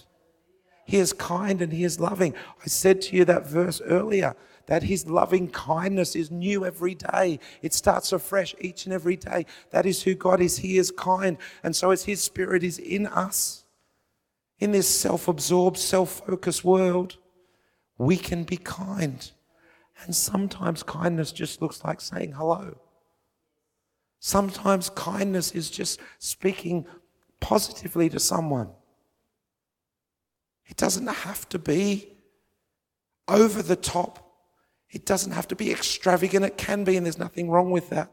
He 0.84 0.98
is 0.98 1.12
kind 1.12 1.60
and 1.62 1.72
He 1.72 1.84
is 1.84 2.00
loving. 2.00 2.34
I 2.62 2.66
said 2.66 3.00
to 3.02 3.16
you 3.16 3.24
that 3.24 3.46
verse 3.46 3.80
earlier 3.80 4.34
that 4.66 4.84
His 4.84 5.06
loving 5.06 5.48
kindness 5.48 6.14
is 6.14 6.30
new 6.30 6.64
every 6.64 6.94
day. 6.94 7.40
It 7.60 7.74
starts 7.74 8.12
afresh 8.12 8.54
each 8.60 8.84
and 8.86 8.92
every 8.92 9.16
day. 9.16 9.46
That 9.70 9.86
is 9.86 10.02
who 10.02 10.14
God 10.14 10.40
is. 10.40 10.58
He 10.58 10.78
is 10.78 10.90
kind. 10.90 11.36
And 11.62 11.74
so, 11.74 11.90
as 11.90 12.04
His 12.04 12.22
Spirit 12.22 12.62
is 12.62 12.78
in 12.78 13.06
us, 13.06 13.61
in 14.62 14.70
this 14.70 14.88
self 14.88 15.26
absorbed, 15.26 15.76
self 15.76 16.22
focused 16.24 16.62
world, 16.64 17.16
we 17.98 18.16
can 18.16 18.44
be 18.44 18.56
kind. 18.56 19.32
And 20.04 20.14
sometimes 20.14 20.84
kindness 20.84 21.32
just 21.32 21.60
looks 21.60 21.82
like 21.82 22.00
saying 22.00 22.32
hello. 22.32 22.78
Sometimes 24.20 24.88
kindness 24.90 25.50
is 25.50 25.68
just 25.68 25.98
speaking 26.20 26.86
positively 27.40 28.08
to 28.10 28.20
someone. 28.20 28.70
It 30.66 30.76
doesn't 30.76 31.08
have 31.08 31.48
to 31.48 31.58
be 31.58 32.12
over 33.26 33.62
the 33.62 33.74
top. 33.74 34.32
It 34.90 35.04
doesn't 35.04 35.32
have 35.32 35.48
to 35.48 35.56
be 35.56 35.72
extravagant. 35.72 36.44
It 36.44 36.56
can 36.56 36.84
be, 36.84 36.96
and 36.96 37.04
there's 37.04 37.18
nothing 37.18 37.50
wrong 37.50 37.72
with 37.72 37.90
that. 37.90 38.12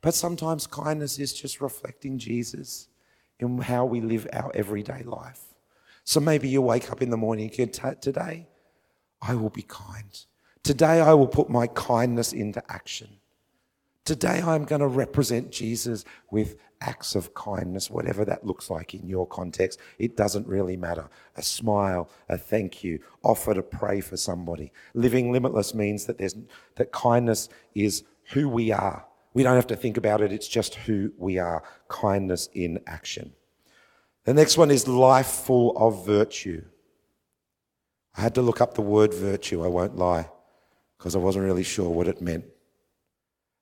But 0.00 0.14
sometimes 0.14 0.68
kindness 0.68 1.18
is 1.18 1.32
just 1.32 1.60
reflecting 1.60 2.18
Jesus 2.18 2.86
in 3.40 3.58
how 3.58 3.84
we 3.84 4.00
live 4.00 4.28
our 4.32 4.52
everyday 4.54 5.02
life. 5.02 5.47
So 6.08 6.20
maybe 6.20 6.48
you 6.48 6.62
wake 6.62 6.90
up 6.90 7.02
in 7.02 7.10
the 7.10 7.18
morning 7.18 7.50
and 7.58 8.00
today, 8.00 8.46
I 9.20 9.34
will 9.34 9.50
be 9.50 9.60
kind. 9.60 10.18
Today, 10.62 11.02
I 11.02 11.12
will 11.12 11.28
put 11.28 11.50
my 11.50 11.66
kindness 11.66 12.32
into 12.32 12.62
action. 12.72 13.18
Today, 14.06 14.40
I'm 14.40 14.64
going 14.64 14.80
to 14.80 14.86
represent 14.86 15.50
Jesus 15.50 16.06
with 16.30 16.56
acts 16.80 17.14
of 17.14 17.34
kindness, 17.34 17.90
whatever 17.90 18.24
that 18.24 18.46
looks 18.46 18.70
like 18.70 18.94
in 18.94 19.06
your 19.06 19.26
context. 19.26 19.80
It 19.98 20.16
doesn't 20.16 20.48
really 20.48 20.78
matter. 20.78 21.10
A 21.36 21.42
smile, 21.42 22.08
a 22.30 22.38
thank 22.38 22.82
you, 22.82 23.00
offer 23.22 23.52
to 23.52 23.62
pray 23.62 24.00
for 24.00 24.16
somebody. 24.16 24.72
Living 24.94 25.30
limitless 25.30 25.74
means 25.74 26.06
that, 26.06 26.16
there's, 26.16 26.36
that 26.76 26.90
kindness 26.90 27.50
is 27.74 28.04
who 28.32 28.48
we 28.48 28.72
are. 28.72 29.04
We 29.34 29.42
don't 29.42 29.56
have 29.56 29.66
to 29.66 29.76
think 29.76 29.98
about 29.98 30.22
it, 30.22 30.32
it's 30.32 30.48
just 30.48 30.76
who 30.76 31.12
we 31.18 31.36
are. 31.36 31.62
Kindness 31.88 32.48
in 32.54 32.80
action. 32.86 33.34
The 34.28 34.34
next 34.34 34.58
one 34.58 34.70
is 34.70 34.86
life 34.86 35.26
full 35.26 35.74
of 35.74 36.04
virtue. 36.04 36.62
I 38.14 38.20
had 38.20 38.34
to 38.34 38.42
look 38.42 38.60
up 38.60 38.74
the 38.74 38.82
word 38.82 39.14
virtue, 39.14 39.64
I 39.64 39.68
won't 39.68 39.96
lie, 39.96 40.28
because 40.98 41.16
I 41.16 41.18
wasn't 41.18 41.46
really 41.46 41.62
sure 41.62 41.88
what 41.88 42.08
it 42.08 42.20
meant. 42.20 42.44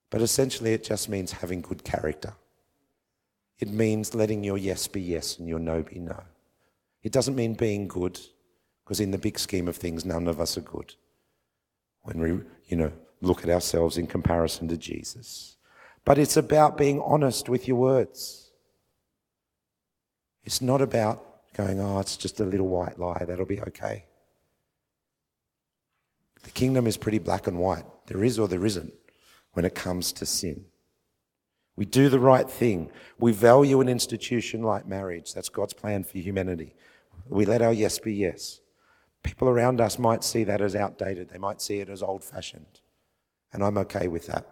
But 0.09 0.21
essentially, 0.21 0.73
it 0.73 0.83
just 0.83 1.07
means 1.07 1.31
having 1.31 1.61
good 1.61 1.85
character. 1.85 2.33
It 3.59 3.69
means 3.69 4.13
letting 4.13 4.43
your 4.43 4.57
yes 4.57 4.87
be 4.87 4.99
yes 4.99 5.39
and 5.39 5.47
your 5.47 5.59
no 5.59 5.83
be 5.83 5.99
no. 5.99 6.21
It 7.01 7.13
doesn't 7.13 7.37
mean 7.37 7.53
being 7.53 7.87
good, 7.87 8.19
because 8.83 8.99
in 8.99 9.11
the 9.11 9.17
big 9.17 9.39
scheme 9.39 9.69
of 9.69 9.77
things, 9.77 10.03
none 10.03 10.27
of 10.27 10.41
us 10.41 10.57
are 10.57 10.67
good. 10.75 10.95
When 12.01 12.19
we, 12.19 12.41
you 12.65 12.75
know, 12.75 12.91
look 13.21 13.41
at 13.45 13.49
ourselves 13.49 13.97
in 13.97 14.05
comparison 14.05 14.67
to 14.67 14.75
Jesus. 14.75 15.55
But 16.03 16.17
it's 16.17 16.35
about 16.35 16.77
being 16.77 16.99
honest 16.99 17.47
with 17.47 17.69
your 17.69 17.77
words. 17.77 18.46
It's 20.47 20.61
not 20.61 20.81
about 20.81 21.53
going, 21.55 21.81
oh, 21.81 21.99
it's 21.99 22.15
just 22.15 22.39
a 22.39 22.45
little 22.45 22.69
white 22.69 22.97
lie, 22.97 23.25
that'll 23.27 23.45
be 23.45 23.59
okay. 23.63 24.05
The 26.43 26.51
kingdom 26.51 26.87
is 26.87 26.95
pretty 26.95 27.19
black 27.19 27.47
and 27.47 27.59
white. 27.59 27.83
There 28.05 28.23
is 28.23 28.39
or 28.39 28.47
there 28.47 28.65
isn't 28.65 28.93
when 29.51 29.65
it 29.65 29.75
comes 29.75 30.13
to 30.13 30.25
sin. 30.25 30.63
We 31.75 31.83
do 31.83 32.07
the 32.07 32.21
right 32.21 32.49
thing. 32.49 32.91
We 33.19 33.33
value 33.33 33.81
an 33.81 33.89
institution 33.89 34.63
like 34.63 34.87
marriage. 34.87 35.33
That's 35.33 35.49
God's 35.49 35.73
plan 35.73 36.05
for 36.05 36.17
humanity. 36.17 36.75
We 37.27 37.45
let 37.45 37.61
our 37.61 37.73
yes 37.73 37.99
be 37.99 38.13
yes. 38.13 38.61
People 39.23 39.49
around 39.49 39.81
us 39.81 39.99
might 39.99 40.23
see 40.23 40.45
that 40.45 40.61
as 40.61 40.77
outdated, 40.77 41.27
they 41.27 41.37
might 41.37 41.61
see 41.61 41.81
it 41.81 41.89
as 41.89 42.01
old 42.01 42.23
fashioned. 42.23 42.79
And 43.51 43.61
I'm 43.61 43.77
okay 43.79 44.07
with 44.07 44.27
that 44.27 44.47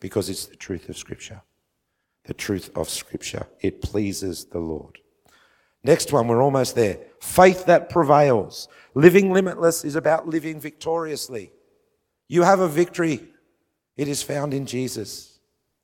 because 0.00 0.28
it's 0.28 0.44
the 0.44 0.56
truth 0.56 0.90
of 0.90 0.98
Scripture. 0.98 1.40
The 2.24 2.34
truth 2.34 2.70
of 2.76 2.90
Scripture. 2.90 3.46
It 3.62 3.80
pleases 3.80 4.44
the 4.44 4.58
Lord. 4.58 4.98
Next 5.84 6.12
one, 6.12 6.26
we're 6.26 6.42
almost 6.42 6.74
there. 6.74 6.98
Faith 7.20 7.66
that 7.66 7.90
prevails. 7.90 8.68
Living 8.94 9.32
limitless 9.32 9.84
is 9.84 9.96
about 9.96 10.26
living 10.26 10.58
victoriously. 10.58 11.52
You 12.26 12.42
have 12.42 12.60
a 12.60 12.68
victory, 12.68 13.28
it 13.96 14.08
is 14.08 14.22
found 14.22 14.54
in 14.54 14.64
Jesus. 14.64 15.38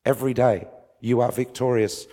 Every 0.05 0.33
day, 0.33 0.67
you 1.01 1.21
are 1.21 1.31
victorious 1.31 2.07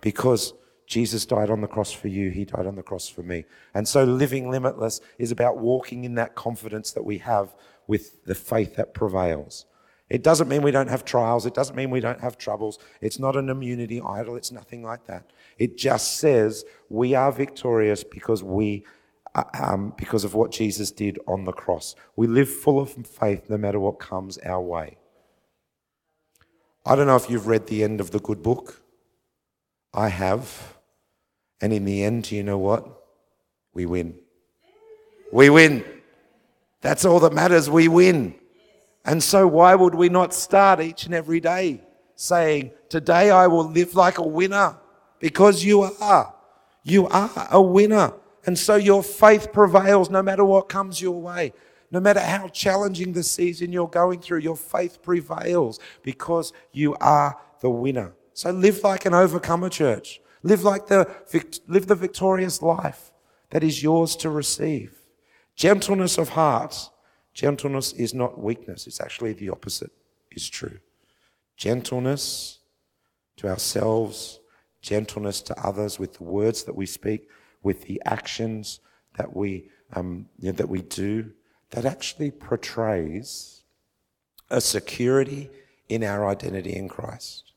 because 0.00 0.54
Jesus 0.86 1.26
died 1.26 1.50
on 1.50 1.60
the 1.60 1.66
cross 1.66 1.90
for 1.90 2.08
you, 2.08 2.30
He 2.30 2.44
died 2.44 2.66
on 2.66 2.76
the 2.76 2.82
cross 2.82 3.08
for 3.08 3.22
me. 3.22 3.44
And 3.74 3.88
so, 3.88 4.04
living 4.04 4.50
limitless 4.50 5.00
is 5.18 5.32
about 5.32 5.58
walking 5.58 6.04
in 6.04 6.14
that 6.14 6.36
confidence 6.36 6.92
that 6.92 7.04
we 7.04 7.18
have 7.18 7.54
with 7.88 8.24
the 8.24 8.34
faith 8.34 8.76
that 8.76 8.94
prevails. 8.94 9.66
It 10.12 10.22
doesn't 10.22 10.46
mean 10.46 10.60
we 10.60 10.72
don't 10.72 10.90
have 10.90 11.06
trials. 11.06 11.46
It 11.46 11.54
doesn't 11.54 11.74
mean 11.74 11.88
we 11.88 12.00
don't 12.00 12.20
have 12.20 12.36
troubles. 12.36 12.78
It's 13.00 13.18
not 13.18 13.34
an 13.34 13.48
immunity 13.48 13.98
idol. 14.02 14.36
It's 14.36 14.52
nothing 14.52 14.82
like 14.82 15.06
that. 15.06 15.30
It 15.56 15.78
just 15.78 16.18
says 16.18 16.66
we 16.90 17.14
are 17.14 17.32
victorious 17.32 18.04
because 18.04 18.42
we, 18.42 18.84
uh, 19.34 19.44
um, 19.58 19.94
because 19.96 20.24
of 20.24 20.34
what 20.34 20.50
Jesus 20.50 20.90
did 20.90 21.18
on 21.26 21.46
the 21.46 21.52
cross. 21.52 21.94
We 22.14 22.26
live 22.26 22.50
full 22.50 22.78
of 22.78 22.90
faith 22.90 23.48
no 23.48 23.56
matter 23.56 23.80
what 23.80 24.00
comes 24.00 24.36
our 24.36 24.60
way. 24.60 24.98
I 26.84 26.94
don't 26.94 27.06
know 27.06 27.16
if 27.16 27.30
you've 27.30 27.46
read 27.46 27.68
the 27.68 27.82
end 27.82 27.98
of 27.98 28.10
the 28.10 28.20
good 28.20 28.42
book. 28.42 28.82
I 29.94 30.08
have. 30.08 30.76
And 31.62 31.72
in 31.72 31.86
the 31.86 32.04
end, 32.04 32.30
you 32.30 32.42
know 32.42 32.58
what? 32.58 32.86
We 33.72 33.86
win. 33.86 34.18
We 35.32 35.48
win. 35.48 35.82
That's 36.82 37.06
all 37.06 37.18
that 37.20 37.32
matters. 37.32 37.70
We 37.70 37.88
win. 37.88 38.34
And 39.04 39.22
so, 39.22 39.46
why 39.46 39.74
would 39.74 39.94
we 39.94 40.08
not 40.08 40.32
start 40.32 40.80
each 40.80 41.06
and 41.06 41.14
every 41.14 41.40
day 41.40 41.82
saying, 42.14 42.72
Today 42.88 43.30
I 43.30 43.46
will 43.48 43.68
live 43.68 43.94
like 43.94 44.18
a 44.18 44.26
winner? 44.26 44.76
Because 45.18 45.64
you 45.64 45.82
are. 45.82 46.34
You 46.84 47.08
are 47.08 47.48
a 47.50 47.60
winner. 47.60 48.12
And 48.46 48.58
so, 48.58 48.76
your 48.76 49.02
faith 49.02 49.52
prevails 49.52 50.08
no 50.08 50.22
matter 50.22 50.44
what 50.44 50.68
comes 50.68 51.00
your 51.00 51.20
way. 51.20 51.52
No 51.90 52.00
matter 52.00 52.20
how 52.20 52.48
challenging 52.48 53.12
the 53.12 53.22
season 53.22 53.72
you're 53.72 53.88
going 53.88 54.20
through, 54.20 54.38
your 54.38 54.56
faith 54.56 55.02
prevails 55.02 55.78
because 56.02 56.52
you 56.72 56.94
are 57.00 57.36
the 57.60 57.70
winner. 57.70 58.14
So, 58.34 58.50
live 58.50 58.82
like 58.84 59.04
an 59.04 59.14
overcomer, 59.14 59.68
church. 59.68 60.20
Live 60.44 60.64
like 60.64 60.86
the, 60.86 61.08
live 61.66 61.86
the 61.86 61.94
victorious 61.94 62.62
life 62.62 63.12
that 63.50 63.62
is 63.62 63.82
yours 63.82 64.16
to 64.16 64.30
receive. 64.30 64.94
Gentleness 65.54 66.18
of 66.18 66.30
heart 66.30 66.90
Gentleness 67.34 67.92
is 67.92 68.12
not 68.12 68.38
weakness, 68.38 68.86
it's 68.86 69.00
actually 69.00 69.32
the 69.32 69.50
opposite 69.50 69.92
is 70.30 70.48
true. 70.48 70.78
Gentleness 71.56 72.58
to 73.36 73.48
ourselves, 73.48 74.40
gentleness 74.80 75.40
to 75.42 75.58
others 75.58 75.98
with 75.98 76.14
the 76.14 76.24
words 76.24 76.64
that 76.64 76.76
we 76.76 76.86
speak, 76.86 77.28
with 77.62 77.82
the 77.82 78.02
actions 78.04 78.80
that 79.16 79.34
we, 79.34 79.70
um, 79.94 80.26
you 80.38 80.46
know, 80.46 80.56
that 80.56 80.68
we 80.68 80.82
do, 80.82 81.30
that 81.70 81.84
actually 81.84 82.30
portrays 82.30 83.62
a 84.50 84.60
security 84.60 85.50
in 85.88 86.04
our 86.04 86.28
identity 86.28 86.74
in 86.74 86.88
Christ. 86.88 87.52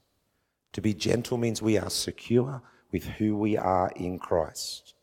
To 0.74 0.82
be 0.82 0.94
gentle 0.94 1.38
means 1.38 1.62
we 1.62 1.78
are 1.78 1.90
secure 1.90 2.62
with 2.92 3.06
who 3.06 3.36
we 3.36 3.58
are 3.58 3.92
in 3.96 4.20
Christ. 4.20 4.94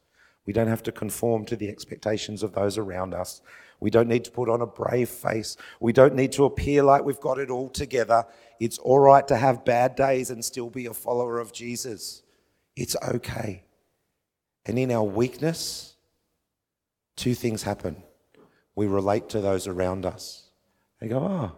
We 0.46 0.52
don't 0.52 0.68
have 0.68 0.82
to 0.84 0.92
conform 0.92 1.44
to 1.46 1.56
the 1.56 1.68
expectations 1.68 2.42
of 2.42 2.52
those 2.52 2.78
around 2.78 3.14
us. 3.14 3.42
We 3.82 3.90
don't 3.90 4.06
need 4.06 4.22
to 4.26 4.30
put 4.30 4.48
on 4.48 4.60
a 4.60 4.66
brave 4.66 5.08
face. 5.08 5.56
We 5.80 5.92
don't 5.92 6.14
need 6.14 6.30
to 6.32 6.44
appear 6.44 6.84
like 6.84 7.04
we've 7.04 7.18
got 7.18 7.40
it 7.40 7.50
all 7.50 7.68
together. 7.68 8.24
It's 8.60 8.78
all 8.78 9.00
right 9.00 9.26
to 9.26 9.36
have 9.36 9.64
bad 9.64 9.96
days 9.96 10.30
and 10.30 10.44
still 10.44 10.70
be 10.70 10.86
a 10.86 10.94
follower 10.94 11.40
of 11.40 11.52
Jesus. 11.52 12.22
It's 12.76 12.94
okay. 13.08 13.64
And 14.64 14.78
in 14.78 14.92
our 14.92 15.02
weakness, 15.02 15.96
two 17.16 17.34
things 17.34 17.64
happen. 17.64 18.00
We 18.76 18.86
relate 18.86 19.28
to 19.30 19.40
those 19.40 19.66
around 19.66 20.06
us. 20.06 20.48
They 21.00 21.08
go, 21.08 21.18
Oh, 21.18 21.56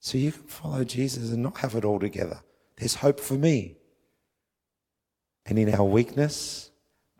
so 0.00 0.16
you 0.16 0.32
can 0.32 0.44
follow 0.44 0.84
Jesus 0.84 1.32
and 1.32 1.42
not 1.42 1.58
have 1.58 1.74
it 1.74 1.84
all 1.84 2.00
together. 2.00 2.40
There's 2.78 2.94
hope 2.94 3.20
for 3.20 3.34
me. 3.34 3.76
And 5.44 5.58
in 5.58 5.74
our 5.74 5.84
weakness, 5.84 6.70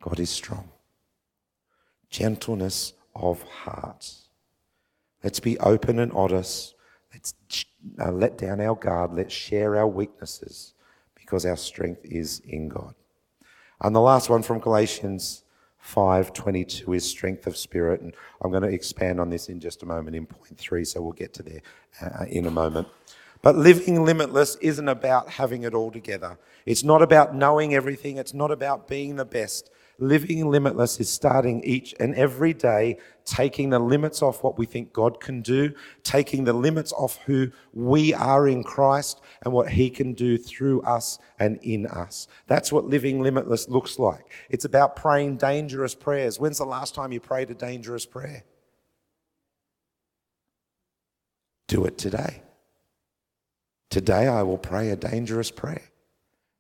God 0.00 0.18
is 0.18 0.30
strong. 0.30 0.70
Gentleness 2.08 2.94
of 3.14 3.42
heart. 3.42 4.21
Let's 5.22 5.40
be 5.40 5.58
open 5.58 5.98
and 5.98 6.12
honest. 6.12 6.74
Let's 7.12 7.34
uh, 8.00 8.10
let 8.10 8.38
down 8.38 8.60
our 8.60 8.74
guard. 8.74 9.14
Let's 9.14 9.34
share 9.34 9.76
our 9.76 9.86
weaknesses 9.86 10.74
because 11.14 11.46
our 11.46 11.56
strength 11.56 12.04
is 12.04 12.40
in 12.40 12.68
God. 12.68 12.94
And 13.80 13.94
the 13.94 14.00
last 14.00 14.30
one 14.30 14.42
from 14.42 14.60
Galatians 14.60 15.42
5:22 15.84 16.94
is 16.94 17.08
strength 17.08 17.46
of 17.46 17.56
spirit 17.56 18.00
and 18.00 18.14
I'm 18.40 18.50
going 18.50 18.62
to 18.62 18.68
expand 18.68 19.20
on 19.20 19.30
this 19.30 19.48
in 19.48 19.58
just 19.58 19.82
a 19.82 19.86
moment 19.86 20.14
in 20.14 20.26
point 20.26 20.56
3 20.56 20.84
so 20.84 21.02
we'll 21.02 21.12
get 21.12 21.34
to 21.34 21.42
there 21.42 21.60
uh, 22.00 22.24
in 22.28 22.46
a 22.46 22.50
moment. 22.50 22.86
But 23.42 23.56
living 23.56 24.04
limitless 24.04 24.54
isn't 24.60 24.88
about 24.88 25.28
having 25.28 25.64
it 25.64 25.74
all 25.74 25.90
together. 25.90 26.38
It's 26.64 26.84
not 26.84 27.02
about 27.02 27.34
knowing 27.34 27.74
everything. 27.74 28.16
It's 28.16 28.32
not 28.32 28.52
about 28.52 28.86
being 28.86 29.16
the 29.16 29.24
best. 29.24 29.70
Living 30.02 30.50
limitless 30.50 30.98
is 30.98 31.08
starting 31.08 31.62
each 31.62 31.94
and 32.00 32.12
every 32.16 32.52
day, 32.52 32.98
taking 33.24 33.70
the 33.70 33.78
limits 33.78 34.20
off 34.20 34.42
what 34.42 34.58
we 34.58 34.66
think 34.66 34.92
God 34.92 35.20
can 35.20 35.42
do, 35.42 35.72
taking 36.02 36.42
the 36.42 36.52
limits 36.52 36.92
off 36.92 37.18
who 37.24 37.52
we 37.72 38.12
are 38.12 38.48
in 38.48 38.64
Christ 38.64 39.20
and 39.44 39.54
what 39.54 39.70
He 39.70 39.88
can 39.88 40.12
do 40.12 40.36
through 40.36 40.82
us 40.82 41.20
and 41.38 41.56
in 41.62 41.86
us. 41.86 42.26
That's 42.48 42.72
what 42.72 42.86
living 42.86 43.22
limitless 43.22 43.68
looks 43.68 43.96
like. 44.00 44.32
It's 44.50 44.64
about 44.64 44.96
praying 44.96 45.36
dangerous 45.36 45.94
prayers. 45.94 46.40
When's 46.40 46.58
the 46.58 46.64
last 46.64 46.96
time 46.96 47.12
you 47.12 47.20
prayed 47.20 47.52
a 47.52 47.54
dangerous 47.54 48.04
prayer? 48.04 48.42
Do 51.68 51.84
it 51.84 51.96
today. 51.96 52.42
Today 53.88 54.26
I 54.26 54.42
will 54.42 54.58
pray 54.58 54.90
a 54.90 54.96
dangerous 54.96 55.52
prayer 55.52 55.91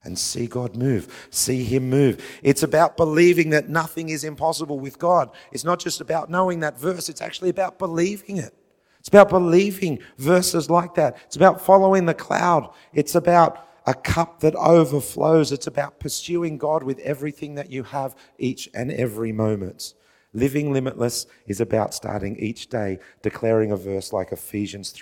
and 0.04 0.18
see 0.18 0.46
God 0.46 0.76
move, 0.76 1.28
see 1.30 1.64
Him 1.64 1.88
move. 1.90 2.24
It's 2.42 2.62
about 2.62 2.96
believing 2.96 3.50
that 3.50 3.68
nothing 3.68 4.08
is 4.08 4.24
impossible 4.24 4.80
with 4.80 4.98
God. 4.98 5.30
It's 5.52 5.64
not 5.64 5.78
just 5.78 6.00
about 6.00 6.30
knowing 6.30 6.60
that 6.60 6.78
verse, 6.78 7.08
it's 7.08 7.22
actually 7.22 7.50
about 7.50 7.78
believing 7.78 8.36
it. 8.36 8.54
It's 8.98 9.08
about 9.08 9.30
believing 9.30 9.98
verses 10.18 10.70
like 10.70 10.94
that. 10.94 11.16
It's 11.26 11.34
about 11.34 11.60
following 11.60 12.06
the 12.06 12.14
cloud. 12.14 12.70
It's 12.92 13.16
about 13.16 13.68
a 13.84 13.94
cup 13.94 14.40
that 14.40 14.54
overflows. 14.54 15.50
It's 15.50 15.66
about 15.66 15.98
pursuing 15.98 16.56
God 16.56 16.84
with 16.84 17.00
everything 17.00 17.56
that 17.56 17.70
you 17.70 17.82
have 17.82 18.14
each 18.38 18.68
and 18.74 18.92
every 18.92 19.32
moment. 19.32 19.94
Living 20.34 20.72
limitless 20.72 21.26
is 21.46 21.60
about 21.60 21.92
starting 21.94 22.36
each 22.38 22.68
day 22.68 22.98
declaring 23.22 23.72
a 23.72 23.76
verse 23.76 24.12
like 24.12 24.32
Ephesians 24.32 24.92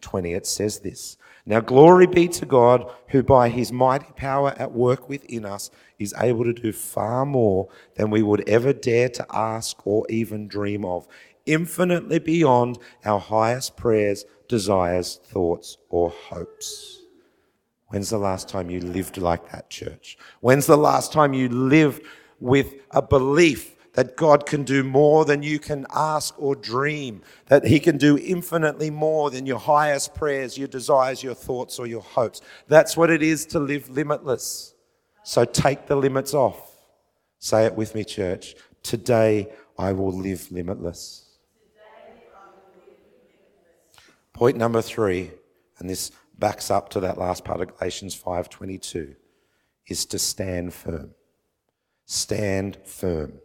3:20. 0.00 0.36
It 0.36 0.46
says 0.46 0.80
this, 0.80 1.16
now, 1.48 1.60
glory 1.60 2.06
be 2.06 2.28
to 2.28 2.44
God, 2.44 2.92
who 3.08 3.22
by 3.22 3.48
his 3.48 3.72
mighty 3.72 4.12
power 4.16 4.52
at 4.58 4.70
work 4.70 5.08
within 5.08 5.46
us 5.46 5.70
is 5.98 6.14
able 6.18 6.44
to 6.44 6.52
do 6.52 6.72
far 6.72 7.24
more 7.24 7.70
than 7.94 8.10
we 8.10 8.22
would 8.22 8.46
ever 8.46 8.74
dare 8.74 9.08
to 9.08 9.26
ask 9.32 9.86
or 9.86 10.04
even 10.10 10.46
dream 10.46 10.84
of, 10.84 11.08
infinitely 11.46 12.18
beyond 12.18 12.76
our 13.06 13.18
highest 13.18 13.78
prayers, 13.78 14.26
desires, 14.46 15.20
thoughts, 15.24 15.78
or 15.88 16.10
hopes. 16.10 17.00
When's 17.86 18.10
the 18.10 18.18
last 18.18 18.50
time 18.50 18.68
you 18.68 18.80
lived 18.80 19.16
like 19.16 19.50
that, 19.50 19.70
church? 19.70 20.18
When's 20.40 20.66
the 20.66 20.76
last 20.76 21.14
time 21.14 21.32
you 21.32 21.48
lived 21.48 22.02
with 22.40 22.74
a 22.90 23.00
belief 23.00 23.74
that 23.98 24.16
God 24.16 24.46
can 24.46 24.62
do 24.62 24.84
more 24.84 25.24
than 25.24 25.42
you 25.42 25.58
can 25.58 25.84
ask 25.92 26.32
or 26.38 26.54
dream, 26.54 27.20
that 27.46 27.66
He 27.66 27.80
can 27.80 27.98
do 27.98 28.16
infinitely 28.16 28.90
more 28.90 29.28
than 29.28 29.44
your 29.44 29.58
highest 29.58 30.14
prayers, 30.14 30.56
your 30.56 30.68
desires, 30.68 31.20
your 31.20 31.34
thoughts, 31.34 31.80
or 31.80 31.86
your 31.88 32.02
hopes. 32.02 32.40
That's 32.68 32.96
what 32.96 33.10
it 33.10 33.24
is 33.24 33.44
to 33.46 33.58
live 33.58 33.90
limitless. 33.90 34.74
So 35.24 35.44
take 35.44 35.88
the 35.88 35.96
limits 35.96 36.32
off. 36.32 36.76
Say 37.40 37.66
it 37.66 37.74
with 37.74 37.96
me, 37.96 38.04
church. 38.04 38.54
Today 38.84 39.50
I 39.76 39.94
will 39.94 40.12
live 40.12 40.46
limitless. 40.52 41.24
Point 44.32 44.56
number 44.56 44.80
three, 44.80 45.32
and 45.80 45.90
this 45.90 46.12
backs 46.38 46.70
up 46.70 46.88
to 46.90 47.00
that 47.00 47.18
last 47.18 47.44
part 47.44 47.60
of 47.60 47.76
Galatians 47.76 48.14
5:22, 48.14 49.16
is 49.88 50.06
to 50.06 50.20
stand 50.20 50.72
firm. 50.72 51.16
Stand 52.06 52.78
firm. 52.84 53.40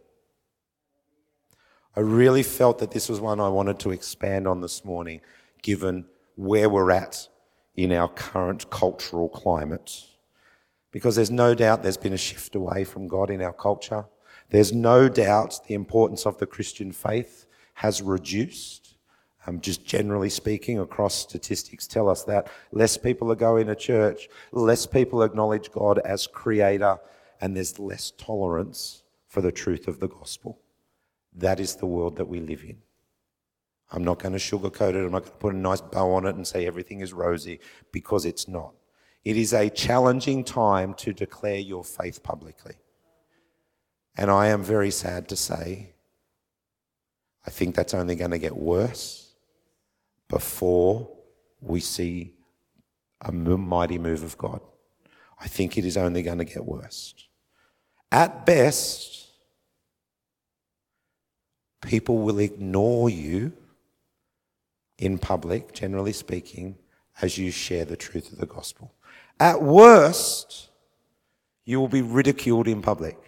I 1.96 2.00
really 2.00 2.42
felt 2.42 2.80
that 2.80 2.90
this 2.90 3.08
was 3.08 3.20
one 3.20 3.38
I 3.38 3.48
wanted 3.48 3.78
to 3.80 3.92
expand 3.92 4.48
on 4.48 4.60
this 4.60 4.84
morning, 4.84 5.20
given 5.62 6.06
where 6.34 6.68
we're 6.68 6.90
at 6.90 7.28
in 7.76 7.92
our 7.92 8.08
current 8.08 8.68
cultural 8.68 9.28
climate. 9.28 10.02
Because 10.90 11.14
there's 11.14 11.30
no 11.30 11.54
doubt 11.54 11.82
there's 11.82 11.96
been 11.96 12.12
a 12.12 12.16
shift 12.18 12.56
away 12.56 12.82
from 12.82 13.06
God 13.06 13.30
in 13.30 13.40
our 13.40 13.52
culture. 13.52 14.06
There's 14.50 14.72
no 14.72 15.08
doubt 15.08 15.60
the 15.68 15.74
importance 15.74 16.26
of 16.26 16.38
the 16.38 16.46
Christian 16.46 16.90
faith 16.90 17.46
has 17.74 18.02
reduced. 18.02 18.96
Um, 19.46 19.60
just 19.60 19.84
generally 19.84 20.30
speaking, 20.30 20.80
across 20.80 21.14
statistics 21.14 21.86
tell 21.86 22.08
us 22.08 22.24
that 22.24 22.48
less 22.72 22.96
people 22.96 23.30
are 23.30 23.36
going 23.36 23.66
to 23.68 23.76
church, 23.76 24.28
less 24.52 24.86
people 24.86 25.22
acknowledge 25.22 25.70
God 25.70 25.98
as 25.98 26.26
creator, 26.26 26.98
and 27.40 27.54
there's 27.54 27.78
less 27.78 28.12
tolerance 28.16 29.02
for 29.28 29.42
the 29.42 29.52
truth 29.52 29.86
of 29.86 30.00
the 30.00 30.08
gospel. 30.08 30.58
That 31.34 31.60
is 31.60 31.76
the 31.76 31.86
world 31.86 32.16
that 32.16 32.28
we 32.28 32.40
live 32.40 32.62
in. 32.62 32.78
I'm 33.90 34.04
not 34.04 34.18
going 34.18 34.32
to 34.32 34.38
sugarcoat 34.38 34.94
it. 34.94 35.04
I'm 35.04 35.12
not 35.12 35.22
going 35.22 35.32
to 35.32 35.38
put 35.38 35.54
a 35.54 35.58
nice 35.58 35.80
bow 35.80 36.12
on 36.12 36.26
it 36.26 36.34
and 36.34 36.46
say 36.46 36.66
everything 36.66 37.00
is 37.00 37.12
rosy 37.12 37.60
because 37.92 38.24
it's 38.24 38.48
not. 38.48 38.72
It 39.24 39.36
is 39.36 39.52
a 39.52 39.70
challenging 39.70 40.44
time 40.44 40.94
to 40.94 41.12
declare 41.12 41.58
your 41.58 41.84
faith 41.84 42.22
publicly. 42.22 42.74
And 44.16 44.30
I 44.30 44.48
am 44.48 44.62
very 44.62 44.90
sad 44.90 45.28
to 45.28 45.36
say, 45.36 45.94
I 47.46 47.50
think 47.50 47.74
that's 47.74 47.94
only 47.94 48.16
going 48.16 48.30
to 48.30 48.38
get 48.38 48.56
worse 48.56 49.34
before 50.28 51.10
we 51.60 51.80
see 51.80 52.34
a 53.20 53.32
mighty 53.32 53.98
move 53.98 54.22
of 54.22 54.36
God. 54.38 54.60
I 55.40 55.48
think 55.48 55.76
it 55.76 55.84
is 55.84 55.96
only 55.96 56.22
going 56.22 56.38
to 56.38 56.44
get 56.44 56.64
worse. 56.64 57.14
At 58.12 58.46
best, 58.46 59.23
people 61.84 62.18
will 62.18 62.38
ignore 62.38 63.08
you 63.08 63.52
in 64.98 65.18
public, 65.18 65.72
generally 65.72 66.12
speaking, 66.12 66.76
as 67.20 67.38
you 67.38 67.50
share 67.50 67.84
the 67.84 67.96
truth 67.96 68.32
of 68.32 68.38
the 68.38 68.46
gospel. 68.46 68.92
At 69.38 69.62
worst, 69.62 70.70
you 71.64 71.80
will 71.80 71.88
be 71.88 72.02
ridiculed 72.02 72.68
in 72.68 72.82
public. 72.82 73.18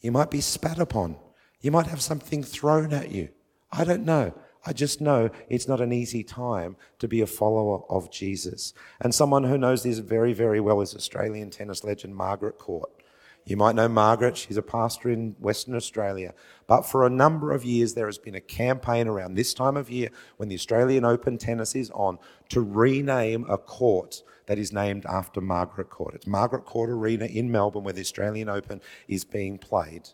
You 0.00 0.12
might 0.12 0.30
be 0.30 0.40
spat 0.40 0.78
upon. 0.78 1.16
You 1.60 1.70
might 1.70 1.86
have 1.86 2.02
something 2.02 2.42
thrown 2.42 2.92
at 2.92 3.10
you. 3.10 3.28
I 3.70 3.84
don't 3.84 4.04
know. 4.04 4.34
I 4.64 4.72
just 4.72 5.00
know 5.00 5.30
it's 5.48 5.66
not 5.66 5.80
an 5.80 5.92
easy 5.92 6.22
time 6.22 6.76
to 7.00 7.08
be 7.08 7.20
a 7.20 7.26
follower 7.26 7.82
of 7.88 8.10
Jesus. 8.10 8.74
And 9.00 9.14
someone 9.14 9.44
who 9.44 9.58
knows 9.58 9.82
this 9.82 9.98
very, 9.98 10.32
very 10.32 10.60
well 10.60 10.80
is 10.80 10.94
Australian 10.94 11.50
tennis 11.50 11.82
legend 11.82 12.14
Margaret 12.14 12.58
Court. 12.58 12.90
You 13.44 13.56
might 13.56 13.74
know 13.74 13.88
Margaret, 13.88 14.36
she's 14.36 14.56
a 14.56 14.62
pastor 14.62 15.10
in 15.10 15.34
Western 15.40 15.74
Australia. 15.74 16.32
But 16.68 16.82
for 16.82 17.04
a 17.04 17.10
number 17.10 17.50
of 17.50 17.64
years, 17.64 17.94
there 17.94 18.06
has 18.06 18.18
been 18.18 18.36
a 18.36 18.40
campaign 18.40 19.08
around 19.08 19.34
this 19.34 19.52
time 19.52 19.76
of 19.76 19.90
year 19.90 20.10
when 20.36 20.48
the 20.48 20.54
Australian 20.54 21.04
Open 21.04 21.38
tennis 21.38 21.74
is 21.74 21.90
on 21.90 22.18
to 22.50 22.60
rename 22.60 23.44
a 23.48 23.58
court 23.58 24.22
that 24.46 24.58
is 24.58 24.72
named 24.72 25.06
after 25.06 25.40
Margaret 25.40 25.90
Court. 25.90 26.14
It's 26.14 26.26
Margaret 26.26 26.64
Court 26.64 26.90
Arena 26.90 27.24
in 27.24 27.50
Melbourne 27.50 27.82
where 27.82 27.92
the 27.92 28.00
Australian 28.00 28.48
Open 28.48 28.80
is 29.08 29.24
being 29.24 29.58
played. 29.58 30.08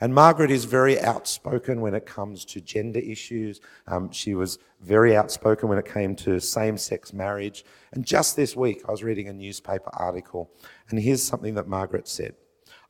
And 0.00 0.14
Margaret 0.14 0.50
is 0.50 0.64
very 0.64 1.00
outspoken 1.00 1.80
when 1.80 1.94
it 1.94 2.06
comes 2.06 2.44
to 2.46 2.60
gender 2.60 3.00
issues. 3.00 3.60
Um, 3.88 4.12
she 4.12 4.34
was 4.34 4.58
very 4.80 5.16
outspoken 5.16 5.68
when 5.68 5.78
it 5.78 5.92
came 5.92 6.14
to 6.16 6.38
same 6.38 6.76
sex 6.76 7.12
marriage. 7.12 7.64
And 7.92 8.04
just 8.04 8.36
this 8.36 8.54
week, 8.54 8.82
I 8.86 8.92
was 8.92 9.02
reading 9.02 9.26
a 9.28 9.32
newspaper 9.32 9.90
article, 9.94 10.50
and 10.88 11.00
here's 11.00 11.22
something 11.22 11.54
that 11.54 11.66
Margaret 11.66 12.06
said 12.06 12.36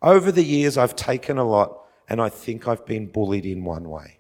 Over 0.03 0.30
the 0.30 0.44
years, 0.44 0.78
I've 0.78 0.96
taken 0.96 1.38
a 1.38 1.44
lot, 1.44 1.80
and 2.09 2.20
I 2.20 2.28
think 2.28 2.68
I've 2.68 2.86
been 2.86 3.07
bullied 3.07 3.46
in 3.46 3.64
one 3.64 3.88
way. 3.88 4.18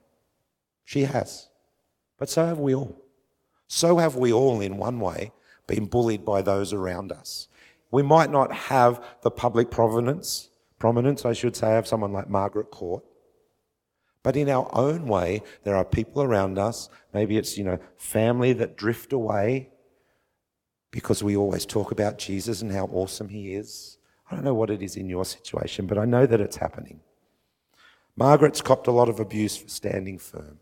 She 0.84 1.02
has. 1.02 1.48
But 2.18 2.28
so 2.28 2.46
have 2.46 2.58
we 2.58 2.74
all. 2.74 3.00
So 3.66 3.98
have 3.98 4.16
we 4.16 4.32
all, 4.32 4.60
in 4.60 4.76
one 4.76 4.98
way, 5.00 5.32
been 5.66 5.86
bullied 5.86 6.24
by 6.24 6.42
those 6.42 6.72
around 6.72 7.12
us. 7.12 7.48
We 7.90 8.02
might 8.02 8.30
not 8.30 8.52
have 8.52 9.04
the 9.22 9.30
public 9.30 9.70
provenance 9.70 10.48
prominence, 10.78 11.24
I 11.24 11.32
should 11.32 11.56
say, 11.56 11.76
of 11.76 11.86
someone 11.86 12.12
like 12.12 12.28
Margaret 12.28 12.70
Court. 12.70 13.04
But 14.22 14.36
in 14.36 14.48
our 14.48 14.68
own 14.72 15.06
way, 15.06 15.42
there 15.64 15.76
are 15.76 15.84
people 15.84 16.22
around 16.22 16.58
us. 16.58 16.88
Maybe 17.14 17.36
it's, 17.36 17.56
you 17.56 17.64
know, 17.64 17.78
family 17.96 18.52
that 18.54 18.76
drift 18.76 19.12
away 19.12 19.70
because 20.90 21.22
we 21.22 21.36
always 21.36 21.66
talk 21.66 21.92
about 21.92 22.18
Jesus 22.18 22.62
and 22.62 22.72
how 22.72 22.86
awesome 22.86 23.28
he 23.28 23.54
is. 23.54 23.97
I 24.30 24.34
don't 24.34 24.44
know 24.44 24.54
what 24.54 24.70
it 24.70 24.82
is 24.82 24.96
in 24.96 25.08
your 25.08 25.24
situation, 25.24 25.86
but 25.86 25.98
I 25.98 26.04
know 26.04 26.26
that 26.26 26.40
it's 26.40 26.56
happening. 26.56 27.00
Margaret's 28.16 28.60
copped 28.60 28.86
a 28.86 28.92
lot 28.92 29.08
of 29.08 29.20
abuse 29.20 29.56
for 29.56 29.68
standing 29.68 30.18
firm. 30.18 30.58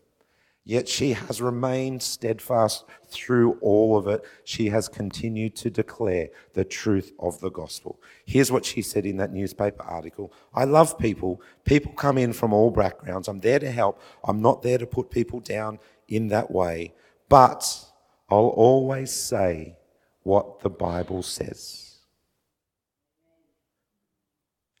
Yet 0.63 0.89
she 0.89 1.13
has 1.13 1.41
remained 1.41 2.03
steadfast 2.03 2.83
through 3.07 3.53
all 3.61 3.97
of 3.97 4.05
it. 4.07 4.25
She 4.43 4.67
has 4.67 4.89
continued 4.89 5.55
to 5.55 5.69
declare 5.69 6.27
the 6.55 6.65
truth 6.65 7.13
of 7.19 7.39
the 7.39 7.49
gospel. 7.49 8.01
Here's 8.25 8.51
what 8.51 8.65
she 8.65 8.81
said 8.81 9.05
in 9.05 9.15
that 9.15 9.31
newspaper 9.31 9.83
article 9.83 10.33
I 10.53 10.65
love 10.65 10.99
people. 10.99 11.41
People 11.63 11.93
come 11.93 12.17
in 12.17 12.33
from 12.33 12.51
all 12.51 12.69
backgrounds. 12.69 13.29
I'm 13.29 13.39
there 13.39 13.59
to 13.59 13.71
help. 13.71 14.01
I'm 14.25 14.41
not 14.41 14.61
there 14.61 14.77
to 14.77 14.85
put 14.85 15.09
people 15.09 15.39
down 15.39 15.79
in 16.09 16.27
that 16.27 16.51
way. 16.51 16.93
But 17.29 17.85
I'll 18.29 18.47
always 18.49 19.13
say 19.13 19.77
what 20.23 20.59
the 20.59 20.69
Bible 20.69 21.23
says. 21.23 21.86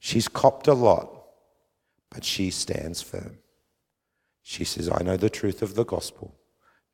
She's 0.07 0.29
copped 0.29 0.69
a 0.69 0.73
lot, 0.73 1.11
but 2.09 2.23
she 2.23 2.49
stands 2.49 3.01
firm. 3.01 3.39
She 4.41 4.63
says, 4.63 4.89
I 4.89 5.03
know 5.03 5.17
the 5.17 5.29
truth 5.29 5.61
of 5.61 5.75
the 5.75 5.83
gospel. 5.83 6.33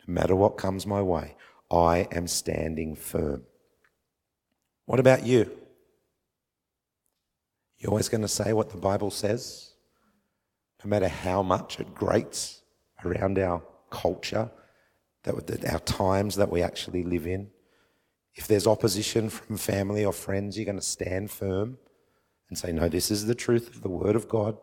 No 0.07 0.15
matter 0.15 0.35
what 0.35 0.57
comes 0.57 0.87
my 0.87 0.99
way, 1.03 1.35
I 1.69 2.07
am 2.11 2.25
standing 2.25 2.95
firm. 2.95 3.43
What 4.87 4.99
about 4.99 5.27
you? 5.27 5.51
You're 7.77 7.91
always 7.91 8.09
going 8.09 8.23
to 8.23 8.27
say 8.27 8.51
what 8.51 8.71
the 8.71 8.77
Bible 8.77 9.11
says? 9.11 9.73
No 10.83 10.89
matter 10.89 11.07
how 11.07 11.43
much 11.43 11.79
it 11.79 11.93
grates 11.93 12.63
around 13.05 13.37
our 13.37 13.61
culture, 13.91 14.49
that 15.21 15.71
our 15.71 15.79
times 15.81 16.35
that 16.37 16.49
we 16.49 16.63
actually 16.63 17.03
live 17.03 17.27
in. 17.27 17.51
If 18.33 18.47
there's 18.47 18.65
opposition 18.65 19.29
from 19.29 19.57
family 19.57 20.03
or 20.03 20.13
friends, 20.13 20.57
you're 20.57 20.65
going 20.65 20.77
to 20.77 20.81
stand 20.81 21.29
firm 21.29 21.77
and 22.53 22.57
say, 22.59 22.71
No, 22.71 22.87
this 22.87 23.09
is 23.09 23.25
the 23.25 23.33
truth 23.33 23.69
of 23.69 23.81
the 23.81 23.89
Word 23.89 24.15
of 24.15 24.29
God. 24.29 24.57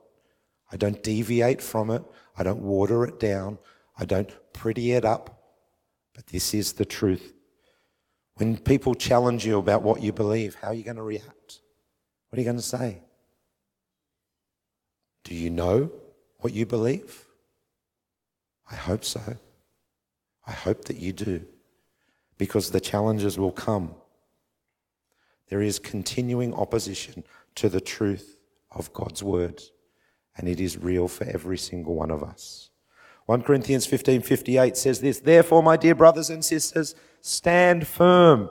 I 0.70 0.76
don't 0.76 1.02
deviate 1.02 1.60
from 1.60 1.90
it. 1.90 2.04
I 2.38 2.44
don't 2.44 2.62
water 2.62 3.02
it 3.04 3.18
down. 3.18 3.58
I 3.98 4.04
don't 4.04 4.30
pretty 4.52 4.92
it 4.92 5.04
up. 5.04 5.42
But 6.14 6.28
this 6.28 6.54
is 6.54 6.74
the 6.74 6.84
truth. 6.84 7.34
When 8.36 8.56
people 8.56 8.94
challenge 8.94 9.44
you 9.44 9.58
about 9.58 9.82
what 9.82 10.02
you 10.02 10.12
believe, 10.12 10.54
how 10.54 10.68
are 10.68 10.74
you 10.74 10.84
going 10.84 10.98
to 10.98 11.02
react? 11.02 11.60
What 12.28 12.38
are 12.38 12.40
you 12.40 12.44
going 12.44 12.56
to 12.58 12.62
say? 12.62 13.02
Do 15.24 15.34
you 15.34 15.50
know 15.50 15.90
what 16.38 16.52
you 16.52 16.66
believe? 16.66 17.24
I 18.70 18.76
hope 18.76 19.04
so. 19.04 19.36
I 20.46 20.52
hope 20.52 20.84
that 20.84 20.98
you 20.98 21.12
do. 21.12 21.44
Because 22.38 22.70
the 22.70 22.80
challenges 22.80 23.36
will 23.36 23.50
come. 23.50 23.96
There 25.48 25.60
is 25.60 25.80
continuing 25.80 26.54
opposition 26.54 27.24
to 27.56 27.68
the 27.68 27.80
truth 27.80 28.36
of 28.70 28.92
God's 28.92 29.22
word 29.22 29.62
and 30.36 30.48
it 30.48 30.58
is 30.58 30.78
real 30.78 31.06
for 31.06 31.24
every 31.24 31.58
single 31.58 31.94
one 31.94 32.10
of 32.10 32.22
us. 32.22 32.70
1 33.26 33.42
Corinthians 33.42 33.86
15:58 33.86 34.76
says 34.76 35.00
this, 35.00 35.20
"Therefore, 35.20 35.62
my 35.62 35.76
dear 35.76 35.94
brothers 35.94 36.30
and 36.30 36.44
sisters, 36.44 36.94
stand 37.20 37.86
firm. 37.86 38.50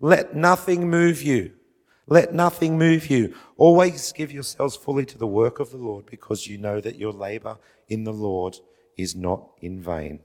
Let 0.00 0.34
nothing 0.34 0.88
move 0.88 1.22
you. 1.22 1.52
Let 2.08 2.34
nothing 2.34 2.78
move 2.78 3.08
you. 3.10 3.34
Always 3.56 4.10
give 4.12 4.32
yourselves 4.32 4.74
fully 4.74 5.04
to 5.06 5.18
the 5.18 5.26
work 5.26 5.60
of 5.60 5.70
the 5.70 5.76
Lord 5.76 6.06
because 6.06 6.46
you 6.46 6.58
know 6.58 6.80
that 6.80 6.96
your 6.96 7.12
labor 7.12 7.58
in 7.88 8.04
the 8.04 8.12
Lord 8.12 8.58
is 8.96 9.14
not 9.14 9.50
in 9.60 9.80
vain." 9.80 10.20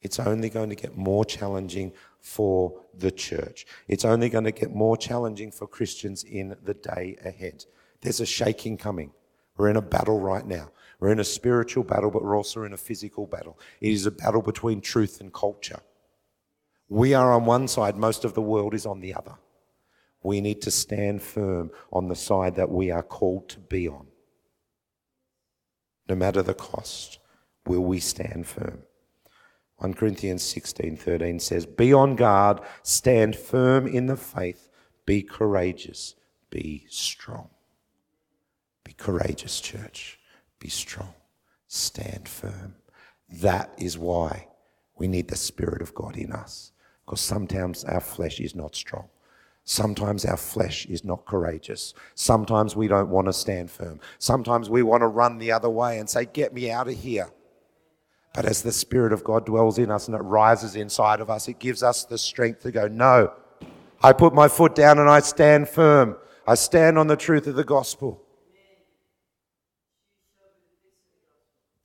It's 0.00 0.20
only 0.20 0.48
going 0.48 0.70
to 0.70 0.76
get 0.76 0.96
more 0.96 1.24
challenging 1.24 1.92
for 2.20 2.80
the 2.94 3.10
church. 3.10 3.66
It's 3.88 4.04
only 4.04 4.28
going 4.28 4.44
to 4.44 4.52
get 4.52 4.72
more 4.72 4.96
challenging 4.96 5.50
for 5.50 5.66
Christians 5.66 6.24
in 6.24 6.56
the 6.62 6.74
day 6.74 7.16
ahead. 7.24 7.64
There's 8.00 8.20
a 8.20 8.26
shaking 8.26 8.76
coming. 8.76 9.12
We're 9.56 9.70
in 9.70 9.76
a 9.76 9.82
battle 9.82 10.20
right 10.20 10.46
now. 10.46 10.70
We're 11.00 11.12
in 11.12 11.20
a 11.20 11.24
spiritual 11.24 11.84
battle, 11.84 12.10
but 12.10 12.22
we're 12.22 12.36
also 12.36 12.62
in 12.62 12.72
a 12.72 12.76
physical 12.76 13.26
battle. 13.26 13.58
It 13.80 13.92
is 13.92 14.06
a 14.06 14.10
battle 14.10 14.42
between 14.42 14.80
truth 14.80 15.20
and 15.20 15.32
culture. 15.32 15.80
We 16.88 17.14
are 17.14 17.32
on 17.32 17.44
one 17.44 17.68
side, 17.68 17.96
most 17.96 18.24
of 18.24 18.34
the 18.34 18.42
world 18.42 18.74
is 18.74 18.86
on 18.86 19.00
the 19.00 19.14
other. 19.14 19.34
We 20.22 20.40
need 20.40 20.62
to 20.62 20.70
stand 20.70 21.22
firm 21.22 21.70
on 21.92 22.08
the 22.08 22.16
side 22.16 22.56
that 22.56 22.70
we 22.70 22.90
are 22.90 23.02
called 23.02 23.48
to 23.50 23.58
be 23.58 23.88
on. 23.88 24.06
No 26.08 26.14
matter 26.14 26.42
the 26.42 26.54
cost, 26.54 27.18
will 27.66 27.84
we 27.84 28.00
stand 28.00 28.46
firm? 28.46 28.82
1 29.78 29.94
Corinthians 29.94 30.42
16 30.42 30.96
13 30.96 31.40
says, 31.40 31.66
Be 31.66 31.92
on 31.92 32.16
guard, 32.16 32.60
stand 32.82 33.36
firm 33.36 33.86
in 33.86 34.06
the 34.06 34.16
faith, 34.16 34.68
be 35.06 35.22
courageous, 35.22 36.14
be 36.50 36.86
strong. 36.88 37.48
Be 38.88 38.94
courageous, 38.94 39.60
church. 39.60 40.18
Be 40.58 40.68
strong. 40.68 41.12
Stand 41.66 42.26
firm. 42.26 42.74
That 43.28 43.70
is 43.76 43.98
why 43.98 44.48
we 44.96 45.06
need 45.08 45.28
the 45.28 45.36
Spirit 45.36 45.82
of 45.82 45.94
God 45.94 46.16
in 46.16 46.32
us. 46.32 46.72
Because 47.04 47.20
sometimes 47.20 47.84
our 47.84 48.00
flesh 48.00 48.40
is 48.40 48.54
not 48.54 48.74
strong. 48.74 49.08
Sometimes 49.64 50.24
our 50.24 50.38
flesh 50.38 50.86
is 50.86 51.04
not 51.04 51.26
courageous. 51.26 51.92
Sometimes 52.14 52.74
we 52.74 52.88
don't 52.88 53.10
want 53.10 53.26
to 53.26 53.32
stand 53.34 53.70
firm. 53.70 54.00
Sometimes 54.18 54.70
we 54.70 54.82
want 54.82 55.02
to 55.02 55.06
run 55.06 55.36
the 55.36 55.52
other 55.52 55.68
way 55.68 55.98
and 55.98 56.08
say, 56.08 56.24
Get 56.24 56.54
me 56.54 56.70
out 56.70 56.88
of 56.88 56.94
here. 56.94 57.28
But 58.38 58.46
as 58.46 58.62
the 58.62 58.70
Spirit 58.70 59.12
of 59.12 59.24
God 59.24 59.46
dwells 59.46 59.78
in 59.78 59.90
us 59.90 60.06
and 60.06 60.14
it 60.14 60.20
rises 60.20 60.76
inside 60.76 61.18
of 61.18 61.28
us, 61.28 61.48
it 61.48 61.58
gives 61.58 61.82
us 61.82 62.04
the 62.04 62.16
strength 62.16 62.60
to 62.60 62.70
go, 62.70 62.86
No, 62.86 63.32
I 64.00 64.12
put 64.12 64.32
my 64.32 64.46
foot 64.46 64.76
down 64.76 65.00
and 65.00 65.10
I 65.10 65.18
stand 65.18 65.68
firm. 65.68 66.16
I 66.46 66.54
stand 66.54 66.98
on 66.98 67.08
the 67.08 67.16
truth 67.16 67.48
of 67.48 67.56
the 67.56 67.64
gospel. 67.64 68.22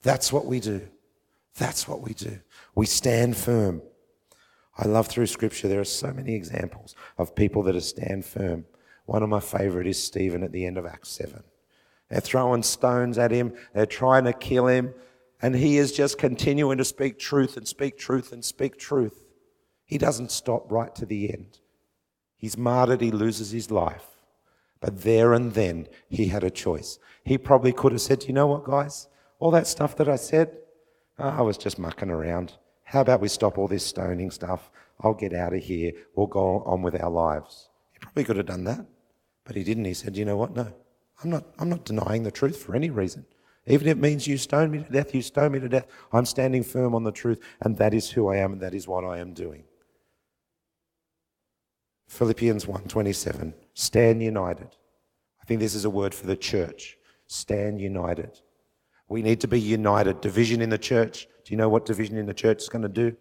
That's 0.04 0.32
what 0.32 0.46
we 0.46 0.60
do. 0.60 0.88
That's 1.58 1.88
what 1.88 2.02
we 2.02 2.14
do. 2.14 2.40
We 2.76 2.86
stand 2.86 3.36
firm. 3.36 3.82
I 4.78 4.86
love 4.86 5.08
through 5.08 5.26
scripture, 5.26 5.68
there 5.68 5.82
are 5.82 5.84
so 5.84 6.14
many 6.14 6.36
examples 6.36 6.96
of 7.18 7.34
people 7.34 7.64
that 7.64 7.76
are 7.76 7.82
stand 7.82 8.26
firm. 8.26 8.66
One 9.08 9.24
of 9.24 9.30
my 9.30 9.40
favorite 9.40 9.88
is 9.88 10.04
Stephen 10.04 10.44
at 10.44 10.52
the 10.52 10.68
end 10.68 10.78
of 10.78 10.86
Acts 10.86 11.10
7. 11.10 11.42
They're 12.10 12.22
throwing 12.22 12.62
stones 12.62 13.18
at 13.18 13.32
him, 13.32 13.56
they're 13.74 13.88
trying 13.88 14.26
to 14.26 14.34
kill 14.34 14.68
him, 14.68 14.94
and 15.44 15.58
he 15.58 15.78
is 15.78 15.92
just 15.92 16.18
continuing 16.18 16.78
to 16.78 16.86
speak 16.86 17.20
truth 17.20 17.58
and 17.58 17.68
speak 17.68 17.98
truth 17.98 18.32
and 18.32 18.46
speak 18.46 18.80
truth. 18.80 19.26
He 19.84 19.98
doesn't 19.98 20.32
stop 20.32 20.72
right 20.72 20.96
to 20.96 21.06
the 21.06 21.34
end. 21.34 21.60
He's 22.38 22.58
martyred, 22.58 23.02
he 23.02 23.12
loses 23.12 23.52
his 23.52 23.70
life. 23.70 24.06
But 24.80 25.02
there 25.02 25.34
and 25.34 25.54
then, 25.54 25.90
he 26.08 26.28
had 26.28 26.46
a 26.46 26.50
choice. 26.50 26.98
He 27.26 27.38
probably 27.38 27.74
could 27.74 27.92
have 27.92 28.00
said, 28.00 28.24
You 28.24 28.34
know 28.34 28.48
what, 28.48 28.64
guys? 28.64 29.10
All 29.40 29.52
that 29.52 29.68
stuff 29.68 29.98
that 29.98 30.08
I 30.08 30.16
said, 30.16 30.58
ah, 31.20 31.40
I 31.40 31.42
was 31.42 31.58
just 31.58 31.78
mucking 31.78 32.10
around. 32.10 32.54
How 32.84 33.02
about 33.02 33.20
we 33.20 33.28
stop 33.28 33.58
all 33.58 33.68
this 33.68 33.86
stoning 33.86 34.32
stuff? 34.32 34.72
I'll 35.02 35.14
get 35.14 35.34
out 35.34 35.54
of 35.54 35.62
here. 35.62 35.92
We'll 36.16 36.28
go 36.28 36.64
on 36.64 36.82
with 36.82 37.02
our 37.02 37.10
lives. 37.10 37.68
He 37.92 38.00
probably 38.00 38.24
could 38.24 38.38
have 38.38 38.46
done 38.46 38.64
that, 38.64 38.86
but 39.44 39.58
he 39.58 39.66
didn't. 39.66 39.86
He 39.86 39.94
said, 39.94 40.16
You 40.16 40.24
know 40.24 40.38
what? 40.38 40.56
No, 40.56 40.74
I'm 41.22 41.30
not, 41.30 41.44
I'm 41.60 41.68
not 41.68 41.84
denying 41.84 42.24
the 42.24 42.32
truth 42.32 42.64
for 42.64 42.76
any 42.76 42.90
reason. 42.90 43.26
Even 43.66 43.88
if 43.88 43.98
it 43.98 44.00
means 44.00 44.28
you 44.28 44.38
stone 44.38 44.72
me 44.72 44.84
to 44.84 44.90
death, 44.90 45.16
you 45.16 45.22
stone 45.22 45.54
me 45.54 45.60
to 45.60 45.70
death. 45.70 45.88
I'm 46.12 46.26
standing 46.26 46.64
firm 46.64 46.94
on 46.94 47.04
the 47.04 47.12
truth, 47.12 47.40
and 47.62 47.78
that 47.78 47.94
is 47.94 48.10
who 48.10 48.28
I 48.28 48.38
am, 48.38 48.54
and 48.54 48.62
that 48.62 48.74
is 48.74 48.88
what 48.88 49.06
I 49.06 49.20
am 49.20 49.34
doing. 49.34 49.64
Philippians 52.08 52.66
1:27. 52.66 53.54
Stand 53.74 54.22
united. 54.22 54.76
I 55.42 55.46
think 55.46 55.60
this 55.60 55.76
is 55.76 55.86
a 55.86 55.90
word 55.90 56.14
for 56.14 56.28
the 56.28 56.36
church. 56.36 56.98
Stand 57.28 57.80
united. 57.80 58.42
We 59.08 59.22
need 59.22 59.42
to 59.42 59.48
be 59.48 59.60
united. 59.60 60.22
Division 60.22 60.62
in 60.62 60.70
the 60.70 60.78
church. 60.78 61.28
Do 61.44 61.54
you 61.54 61.58
know 61.58 61.70
what 61.70 61.86
division 61.86 62.18
in 62.18 62.26
the 62.26 62.34
church 62.34 62.62
is 62.64 62.70
going 62.70 62.84
to 62.84 62.90
do? 62.90 63.16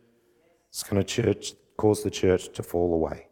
It's 0.68 0.82
going 0.82 1.02
to 1.02 1.04
church, 1.04 1.54
cause 1.76 2.02
the 2.02 2.10
church 2.10 2.52
to 2.54 2.62
fall 2.62 2.94
away. 2.94 3.28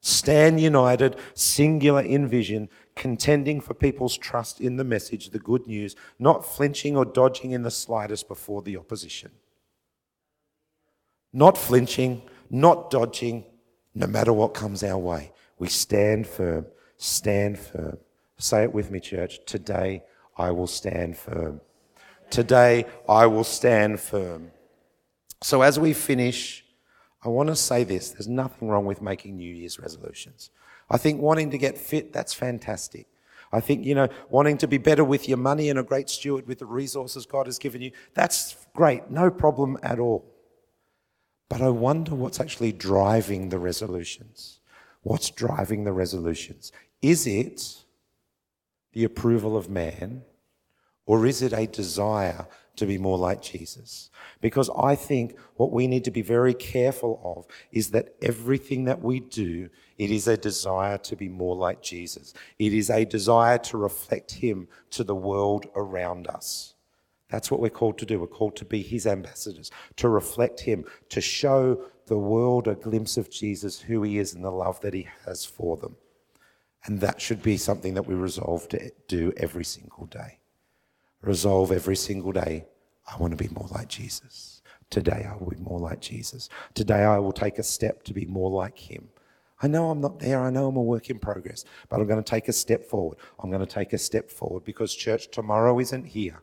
Stand 0.00 0.60
united, 0.60 1.16
singular 1.34 2.02
in 2.02 2.26
vision, 2.26 2.68
contending 2.94 3.60
for 3.60 3.74
people's 3.74 4.16
trust 4.16 4.60
in 4.60 4.76
the 4.76 4.84
message, 4.84 5.30
the 5.30 5.38
good 5.38 5.66
news, 5.66 5.96
not 6.18 6.44
flinching 6.44 6.96
or 6.96 7.04
dodging 7.04 7.52
in 7.52 7.62
the 7.62 7.70
slightest 7.70 8.28
before 8.28 8.62
the 8.62 8.76
opposition. 8.76 9.30
Not 11.32 11.56
flinching, 11.56 12.22
not 12.50 12.90
dodging, 12.90 13.44
no 13.94 14.06
matter 14.06 14.32
what 14.32 14.54
comes 14.54 14.82
our 14.82 14.98
way. 14.98 15.32
We 15.58 15.68
stand 15.68 16.26
firm, 16.26 16.66
stand 16.96 17.58
firm. 17.58 17.98
Say 18.38 18.64
it 18.64 18.74
with 18.74 18.90
me, 18.90 19.00
church. 19.00 19.40
Today 19.46 20.02
I 20.36 20.50
will 20.50 20.66
stand 20.66 21.16
firm. 21.16 21.60
Today 22.30 22.86
I 23.08 23.26
will 23.26 23.44
stand 23.44 24.00
firm. 24.00 24.50
So 25.42 25.62
as 25.62 25.78
we 25.78 25.92
finish, 25.92 26.61
I 27.24 27.28
want 27.28 27.48
to 27.48 27.56
say 27.56 27.84
this 27.84 28.10
there's 28.10 28.28
nothing 28.28 28.68
wrong 28.68 28.84
with 28.84 29.00
making 29.00 29.36
New 29.36 29.54
Year's 29.54 29.78
resolutions. 29.78 30.50
I 30.90 30.98
think 30.98 31.20
wanting 31.20 31.50
to 31.50 31.58
get 31.58 31.78
fit, 31.78 32.12
that's 32.12 32.34
fantastic. 32.34 33.06
I 33.52 33.60
think, 33.60 33.84
you 33.84 33.94
know, 33.94 34.08
wanting 34.30 34.58
to 34.58 34.66
be 34.66 34.78
better 34.78 35.04
with 35.04 35.28
your 35.28 35.38
money 35.38 35.68
and 35.68 35.78
a 35.78 35.82
great 35.82 36.08
steward 36.08 36.46
with 36.46 36.58
the 36.58 36.66
resources 36.66 37.26
God 37.26 37.46
has 37.46 37.58
given 37.58 37.82
you, 37.82 37.92
that's 38.14 38.56
great. 38.74 39.10
No 39.10 39.30
problem 39.30 39.78
at 39.82 39.98
all. 39.98 40.24
But 41.50 41.60
I 41.60 41.68
wonder 41.68 42.14
what's 42.14 42.40
actually 42.40 42.72
driving 42.72 43.50
the 43.50 43.58
resolutions. 43.58 44.60
What's 45.02 45.30
driving 45.30 45.84
the 45.84 45.92
resolutions? 45.92 46.72
Is 47.02 47.26
it 47.26 47.84
the 48.92 49.04
approval 49.04 49.56
of 49.56 49.68
man 49.68 50.22
or 51.04 51.26
is 51.26 51.42
it 51.42 51.52
a 51.52 51.66
desire 51.66 52.46
to 52.76 52.86
be 52.86 52.98
more 52.98 53.18
like 53.18 53.42
Jesus? 53.42 54.10
Because 54.40 54.70
I 54.76 54.94
think 54.94 55.36
what 55.56 55.72
we 55.72 55.86
need 55.86 56.04
to 56.04 56.10
be 56.10 56.22
very 56.22 56.54
careful 56.54 57.20
of 57.24 57.46
is 57.70 57.90
that 57.90 58.14
everything 58.22 58.84
that 58.84 59.02
we 59.02 59.20
do, 59.20 59.68
it 59.98 60.10
is 60.10 60.28
a 60.28 60.36
desire 60.36 60.98
to 60.98 61.16
be 61.16 61.28
more 61.28 61.56
like 61.56 61.82
Jesus. 61.82 62.34
It 62.58 62.72
is 62.72 62.90
a 62.90 63.04
desire 63.04 63.58
to 63.58 63.78
reflect 63.78 64.32
Him 64.32 64.68
to 64.90 65.04
the 65.04 65.14
world 65.14 65.66
around 65.74 66.26
us. 66.26 66.74
That's 67.30 67.50
what 67.50 67.60
we're 67.60 67.70
called 67.70 67.98
to 67.98 68.06
do. 68.06 68.20
We're 68.20 68.26
called 68.26 68.56
to 68.56 68.64
be 68.64 68.82
His 68.82 69.06
ambassadors, 69.06 69.70
to 69.96 70.08
reflect 70.08 70.60
Him, 70.60 70.84
to 71.08 71.20
show 71.20 71.84
the 72.06 72.18
world 72.18 72.68
a 72.68 72.74
glimpse 72.74 73.16
of 73.16 73.30
Jesus, 73.30 73.80
who 73.80 74.02
He 74.02 74.18
is, 74.18 74.34
and 74.34 74.44
the 74.44 74.50
love 74.50 74.80
that 74.82 74.92
He 74.92 75.08
has 75.24 75.44
for 75.44 75.76
them. 75.76 75.96
And 76.84 77.00
that 77.00 77.20
should 77.20 77.42
be 77.42 77.56
something 77.56 77.94
that 77.94 78.06
we 78.06 78.14
resolve 78.14 78.68
to 78.70 78.90
do 79.08 79.32
every 79.36 79.64
single 79.64 80.06
day. 80.06 80.40
Resolve 81.22 81.70
every 81.72 81.96
single 81.96 82.32
day 82.32 82.66
I 83.10 83.16
want 83.16 83.36
to 83.36 83.42
be 83.42 83.52
more 83.52 83.68
like 83.70 83.88
Jesus. 83.88 84.62
Today 84.90 85.26
I 85.28 85.36
will 85.36 85.50
be 85.50 85.56
more 85.56 85.78
like 85.78 86.00
Jesus. 86.00 86.48
Today 86.74 87.02
I 87.04 87.18
will 87.18 87.32
take 87.32 87.58
a 87.58 87.62
step 87.62 88.02
to 88.04 88.12
be 88.12 88.26
more 88.26 88.50
like 88.50 88.78
Him. 88.78 89.08
I 89.60 89.68
know 89.68 89.90
I'm 89.90 90.00
not 90.00 90.18
there. 90.18 90.40
I 90.40 90.50
know 90.50 90.68
I'm 90.68 90.76
a 90.76 90.82
work 90.82 91.08
in 91.08 91.20
progress, 91.20 91.64
but 91.88 92.00
I'm 92.00 92.08
going 92.08 92.22
to 92.22 92.30
take 92.30 92.48
a 92.48 92.52
step 92.52 92.84
forward. 92.84 93.18
I'm 93.38 93.50
going 93.50 93.64
to 93.64 93.72
take 93.72 93.92
a 93.92 93.98
step 93.98 94.28
forward 94.30 94.64
because, 94.64 94.94
church, 94.94 95.30
tomorrow 95.30 95.78
isn't 95.78 96.04
here. 96.04 96.42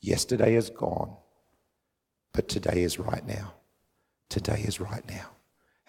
Yesterday 0.00 0.54
is 0.54 0.70
gone, 0.70 1.16
but 2.32 2.48
today 2.48 2.82
is 2.82 2.98
right 2.98 3.26
now. 3.26 3.54
Today 4.28 4.62
is 4.66 4.80
right 4.80 5.06
now. 5.08 5.33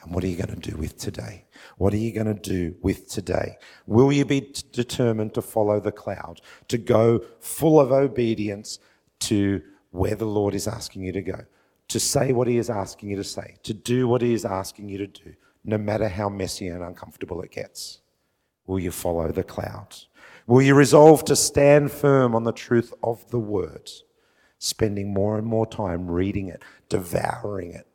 And 0.05 0.13
what 0.13 0.23
are 0.23 0.27
you 0.27 0.37
going 0.37 0.59
to 0.59 0.71
do 0.71 0.77
with 0.77 0.97
today? 0.97 1.45
What 1.77 1.93
are 1.93 1.97
you 1.97 2.13
going 2.13 2.27
to 2.27 2.33
do 2.35 2.75
with 2.81 3.09
today? 3.09 3.57
Will 3.87 4.13
you 4.13 4.23
be 4.23 4.41
t- 4.41 4.63
determined 4.71 5.33
to 5.33 5.41
follow 5.41 5.79
the 5.79 5.91
cloud, 5.91 6.41
to 6.67 6.77
go 6.77 7.25
full 7.39 7.79
of 7.79 7.91
obedience 7.91 8.77
to 9.21 9.61
where 9.89 10.15
the 10.15 10.25
Lord 10.25 10.53
is 10.53 10.67
asking 10.67 11.03
you 11.03 11.11
to 11.11 11.21
go, 11.21 11.45
to 11.87 11.99
say 11.99 12.33
what 12.33 12.47
He 12.47 12.57
is 12.57 12.69
asking 12.69 13.09
you 13.09 13.15
to 13.15 13.23
say, 13.23 13.57
to 13.63 13.73
do 13.73 14.07
what 14.07 14.21
He 14.21 14.33
is 14.33 14.45
asking 14.45 14.89
you 14.89 14.99
to 14.99 15.07
do, 15.07 15.33
no 15.63 15.77
matter 15.79 16.07
how 16.07 16.29
messy 16.29 16.67
and 16.67 16.83
uncomfortable 16.83 17.41
it 17.41 17.51
gets? 17.51 17.99
Will 18.67 18.79
you 18.79 18.91
follow 18.91 19.31
the 19.31 19.43
cloud? 19.43 19.95
Will 20.45 20.61
you 20.61 20.75
resolve 20.75 21.25
to 21.25 21.35
stand 21.35 21.91
firm 21.91 22.35
on 22.35 22.43
the 22.43 22.51
truth 22.51 22.93
of 23.03 23.27
the 23.31 23.39
word, 23.39 23.89
spending 24.59 25.11
more 25.11 25.39
and 25.39 25.47
more 25.47 25.65
time 25.65 26.07
reading 26.07 26.47
it, 26.47 26.61
devouring 26.89 27.71
it, 27.71 27.87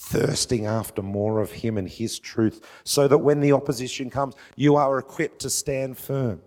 thirsting 0.00 0.66
after 0.66 1.02
more 1.02 1.40
of 1.40 1.52
Him 1.52 1.76
and 1.76 1.88
His 1.88 2.18
truth, 2.18 2.66
so 2.84 3.06
that 3.06 3.18
when 3.18 3.40
the 3.40 3.52
opposition 3.52 4.08
comes, 4.10 4.34
you 4.56 4.76
are 4.76 4.98
equipped 4.98 5.40
to 5.40 5.50
stand 5.50 5.98
firm? 5.98 6.40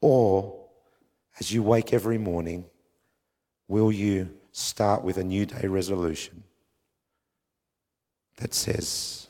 Or, 0.00 0.66
as 1.38 1.52
you 1.52 1.62
wake 1.62 1.92
every 1.92 2.18
morning, 2.18 2.64
will 3.68 3.92
you 3.92 4.30
start 4.52 5.02
with 5.02 5.18
a 5.18 5.24
new 5.24 5.46
day 5.46 5.66
resolution 5.66 6.42
that 8.36 8.52
says, 8.54 9.28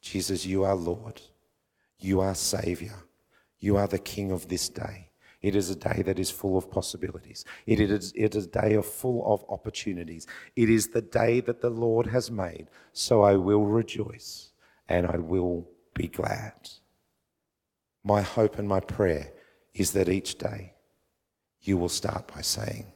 Jesus, 0.00 0.44
you 0.44 0.64
are 0.64 0.74
Lord, 0.74 1.20
you 1.98 2.20
are 2.20 2.34
Savior, 2.34 2.94
you 3.58 3.76
are 3.76 3.86
the 3.86 3.98
King 3.98 4.32
of 4.32 4.48
this 4.48 4.68
day. 4.68 5.08
It 5.42 5.56
is 5.56 5.70
a 5.70 5.76
day 5.76 6.02
that 6.06 6.18
is 6.18 6.30
full 6.30 6.56
of 6.56 6.70
possibilities. 6.70 7.44
It 7.66 7.80
is, 7.80 8.12
it 8.14 8.34
is 8.36 8.46
a 8.46 8.48
day 8.48 8.74
of 8.74 8.86
full 8.86 9.24
of 9.26 9.44
opportunities. 9.48 10.26
It 10.54 10.70
is 10.70 10.88
the 10.88 11.02
day 11.02 11.40
that 11.40 11.60
the 11.60 11.70
Lord 11.70 12.06
has 12.06 12.30
made. 12.30 12.68
So 12.92 13.22
I 13.22 13.36
will 13.36 13.66
rejoice 13.66 14.52
and 14.88 15.06
I 15.06 15.18
will 15.18 15.68
be 15.94 16.06
glad. 16.06 16.70
My 18.04 18.22
hope 18.22 18.58
and 18.58 18.68
my 18.68 18.80
prayer 18.80 19.32
is 19.74 19.92
that 19.92 20.08
each 20.08 20.38
day 20.38 20.74
you 21.60 21.76
will 21.76 21.88
start 21.88 22.32
by 22.32 22.40
saying, 22.40 22.86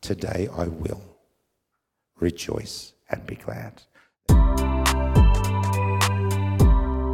Today 0.00 0.48
I 0.54 0.66
will 0.66 1.16
rejoice 2.18 2.92
and 3.08 3.24
be 3.26 3.36
glad. 3.36 3.82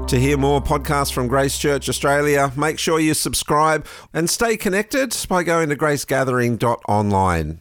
To 0.08 0.18
hear 0.18 0.38
more 0.38 0.62
podcasts 0.62 1.12
from 1.12 1.28
Grace 1.28 1.58
Church 1.58 1.86
Australia, 1.86 2.50
make 2.56 2.78
sure 2.78 2.98
you 2.98 3.12
subscribe 3.12 3.86
and 4.14 4.30
stay 4.30 4.56
connected 4.56 5.14
by 5.28 5.42
going 5.42 5.68
to 5.68 5.76
gracegathering.online. 5.76 7.56